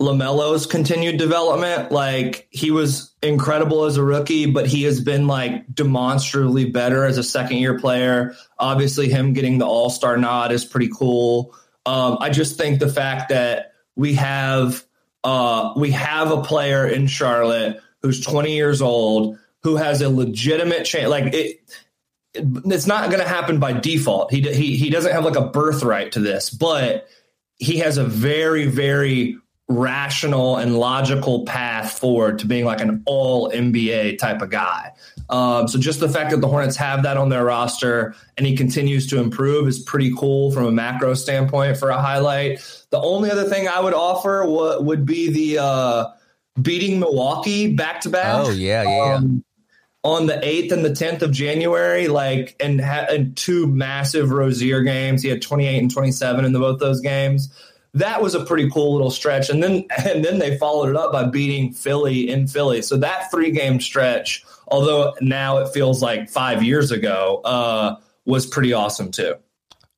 LaMelo's 0.00 0.66
continued 0.66 1.16
development. 1.18 1.92
Like 1.92 2.48
he 2.50 2.72
was 2.72 3.14
incredible 3.22 3.84
as 3.84 3.96
a 3.96 4.02
rookie, 4.02 4.46
but 4.46 4.66
he 4.66 4.82
has 4.84 5.00
been 5.00 5.28
like 5.28 5.72
demonstrably 5.72 6.70
better 6.70 7.04
as 7.04 7.16
a 7.16 7.22
second 7.22 7.58
year 7.58 7.78
player. 7.78 8.34
Obviously, 8.58 9.08
him 9.08 9.32
getting 9.32 9.58
the 9.58 9.66
All 9.66 9.90
Star 9.90 10.16
nod 10.16 10.50
is 10.50 10.64
pretty 10.64 10.90
cool. 10.92 11.54
Um, 11.86 12.18
I 12.20 12.30
just 12.30 12.56
think 12.56 12.80
the 12.80 12.88
fact 12.88 13.28
that 13.28 13.74
we 13.94 14.14
have 14.14 14.84
uh, 15.24 15.72
we 15.76 15.90
have 15.90 16.30
a 16.30 16.42
player 16.42 16.86
in 16.86 17.06
Charlotte 17.06 17.80
who's 18.02 18.20
20 18.20 18.54
years 18.54 18.82
old 18.82 19.38
who 19.62 19.76
has 19.76 20.02
a 20.02 20.08
legitimate 20.10 20.84
chance. 20.84 21.08
Like 21.08 21.34
it, 21.34 21.60
it's 22.34 22.86
not 22.86 23.10
going 23.10 23.22
to 23.22 23.28
happen 23.28 23.58
by 23.58 23.72
default. 23.72 24.30
He 24.30 24.42
he 24.42 24.76
he 24.76 24.90
doesn't 24.90 25.12
have 25.12 25.24
like 25.24 25.36
a 25.36 25.46
birthright 25.46 26.12
to 26.12 26.20
this, 26.20 26.50
but 26.50 27.08
he 27.56 27.78
has 27.78 27.96
a 27.96 28.04
very 28.04 28.66
very 28.66 29.38
rational 29.68 30.56
and 30.56 30.78
logical 30.78 31.46
path 31.46 31.98
forward 31.98 32.40
to 32.40 32.46
being 32.46 32.66
like 32.66 32.82
an 32.82 33.02
all 33.06 33.50
NBA 33.50 34.18
type 34.18 34.42
of 34.42 34.50
guy. 34.50 34.92
Um, 35.30 35.68
so 35.68 35.78
just 35.78 36.00
the 36.00 36.08
fact 36.08 36.30
that 36.30 36.40
the 36.40 36.48
Hornets 36.48 36.76
have 36.76 37.02
that 37.04 37.16
on 37.16 37.28
their 37.28 37.44
roster 37.44 38.14
and 38.36 38.46
he 38.46 38.56
continues 38.56 39.06
to 39.08 39.20
improve 39.20 39.68
is 39.68 39.78
pretty 39.78 40.12
cool 40.16 40.50
from 40.50 40.66
a 40.66 40.72
macro 40.72 41.14
standpoint 41.14 41.78
for 41.78 41.90
a 41.90 42.00
highlight. 42.00 42.60
The 42.90 43.00
only 43.00 43.30
other 43.30 43.44
thing 43.44 43.66
I 43.66 43.80
would 43.80 43.94
offer 43.94 44.40
w- 44.42 44.82
would 44.82 45.06
be 45.06 45.30
the 45.30 45.62
uh, 45.62 46.06
beating 46.60 47.00
Milwaukee 47.00 47.74
back 47.74 48.02
to 48.02 48.10
back. 48.10 48.46
Oh, 48.46 48.50
yeah, 48.50 48.82
yeah, 48.82 49.20
yeah. 49.20 49.20
On 50.02 50.26
the 50.26 50.38
eighth 50.46 50.70
and 50.70 50.84
the 50.84 50.94
tenth 50.94 51.22
of 51.22 51.32
January, 51.32 52.08
like 52.08 52.54
and 52.60 52.78
had 52.78 53.38
two 53.38 53.66
massive 53.66 54.30
Rozier 54.30 54.82
games. 54.82 55.22
He 55.22 55.30
had 55.30 55.40
twenty 55.40 55.66
eight 55.66 55.78
and 55.78 55.90
twenty 55.90 56.12
seven 56.12 56.44
in 56.44 56.52
the, 56.52 56.58
both 56.58 56.78
those 56.78 57.00
games 57.00 57.48
that 57.94 58.20
was 58.20 58.34
a 58.34 58.44
pretty 58.44 58.68
cool 58.70 58.92
little 58.92 59.10
stretch. 59.10 59.48
And 59.48 59.62
then 59.62 59.86
and 60.04 60.24
then 60.24 60.38
they 60.38 60.58
followed 60.58 60.90
it 60.90 60.96
up 60.96 61.12
by 61.12 61.24
beating 61.24 61.72
Philly 61.72 62.28
in 62.28 62.46
Philly. 62.46 62.82
So 62.82 62.96
that 62.98 63.30
three 63.30 63.50
game 63.50 63.80
stretch, 63.80 64.44
although 64.68 65.14
now 65.20 65.58
it 65.58 65.68
feels 65.72 66.02
like 66.02 66.28
five 66.28 66.62
years 66.62 66.90
ago, 66.90 67.40
uh, 67.44 67.96
was 68.24 68.46
pretty 68.46 68.72
awesome 68.72 69.10
too. 69.10 69.34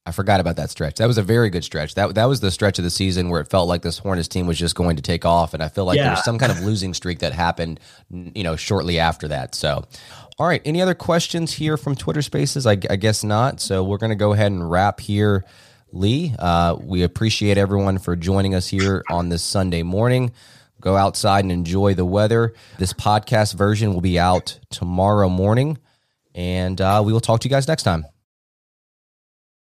I 0.08 0.12
forgot 0.12 0.38
about 0.38 0.54
that 0.56 0.70
stretch. 0.70 0.96
That 0.96 1.06
was 1.06 1.18
a 1.18 1.22
very 1.22 1.50
good 1.50 1.64
stretch. 1.64 1.96
That 1.96 2.14
that 2.14 2.26
was 2.26 2.38
the 2.40 2.52
stretch 2.52 2.78
of 2.78 2.84
the 2.84 2.90
season 2.90 3.28
where 3.28 3.40
it 3.40 3.48
felt 3.50 3.68
like 3.68 3.82
this 3.82 3.98
Hornets 3.98 4.28
team 4.28 4.46
was 4.46 4.56
just 4.56 4.76
going 4.76 4.94
to 4.96 5.02
take 5.02 5.24
off, 5.24 5.52
and 5.52 5.62
I 5.62 5.68
feel 5.68 5.84
like 5.84 5.96
Yeah. 5.96 6.04
there 6.04 6.12
was 6.12 6.24
some 6.24 6.38
kind 6.38 6.52
of 6.52 6.60
losing 6.64 6.94
streak 6.94 7.18
that 7.20 7.32
happened, 7.32 7.80
you 8.10 8.44
know, 8.44 8.54
shortly 8.54 9.00
after 9.00 9.26
that. 9.28 9.56
So, 9.56 9.82
all 10.38 10.46
right, 10.46 10.62
any 10.64 10.80
other 10.80 10.94
questions 10.94 11.52
here 11.52 11.76
from 11.76 11.96
Twitter 11.96 12.22
Spaces? 12.22 12.66
I, 12.68 12.72
I 12.88 12.94
guess 12.96 13.24
not. 13.24 13.60
So 13.60 13.82
we're 13.82 13.98
going 13.98 14.10
to 14.10 14.16
go 14.16 14.32
ahead 14.32 14.52
and 14.52 14.70
wrap 14.70 15.00
here. 15.00 15.44
Lee, 15.92 16.34
uh, 16.38 16.76
we 16.80 17.02
appreciate 17.02 17.58
everyone 17.58 17.98
for 17.98 18.14
joining 18.14 18.54
us 18.54 18.68
here 18.68 19.02
on 19.10 19.28
this 19.28 19.42
Sunday 19.42 19.82
morning. 19.82 20.30
Go 20.86 20.96
outside 20.96 21.44
and 21.44 21.50
enjoy 21.50 21.94
the 21.94 22.04
weather. 22.04 22.54
This 22.78 22.92
podcast 22.92 23.54
version 23.54 23.92
will 23.92 24.00
be 24.00 24.20
out 24.20 24.60
tomorrow 24.70 25.28
morning, 25.28 25.78
and 26.32 26.80
uh, 26.80 27.02
we 27.04 27.12
will 27.12 27.18
talk 27.18 27.40
to 27.40 27.48
you 27.48 27.50
guys 27.50 27.66
next 27.66 27.82
time. 27.82 28.06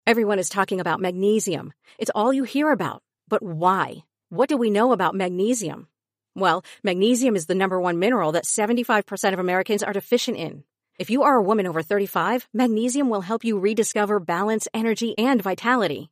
Everyone 0.08 0.40
is 0.40 0.48
talking 0.48 0.80
about 0.80 1.02
magnesium. 1.02 1.74
It's 1.98 2.10
all 2.16 2.32
you 2.32 2.46
hear 2.46 2.72
about. 2.72 3.04
But 3.28 3.44
why? 3.44 4.06
What 4.30 4.48
do 4.48 4.56
we 4.56 4.70
know 4.70 4.94
about 4.94 5.14
magnesium? 5.14 5.90
Well, 6.36 6.64
magnesium 6.86 7.36
is 7.36 7.48
the 7.48 7.54
number 7.54 7.82
one 7.82 8.00
mineral 8.00 8.32
that 8.32 8.46
75% 8.46 9.34
of 9.34 9.40
Americans 9.40 9.84
are 9.84 9.92
deficient 9.92 10.38
in. 10.38 10.64
If 10.98 11.10
you 11.10 11.24
are 11.24 11.36
a 11.36 11.44
woman 11.44 11.68
over 11.68 11.82
35, 11.82 12.48
magnesium 12.54 13.10
will 13.10 13.20
help 13.20 13.44
you 13.44 13.60
rediscover 13.60 14.22
balance, 14.22 14.70
energy, 14.74 15.18
and 15.18 15.44
vitality. 15.44 16.12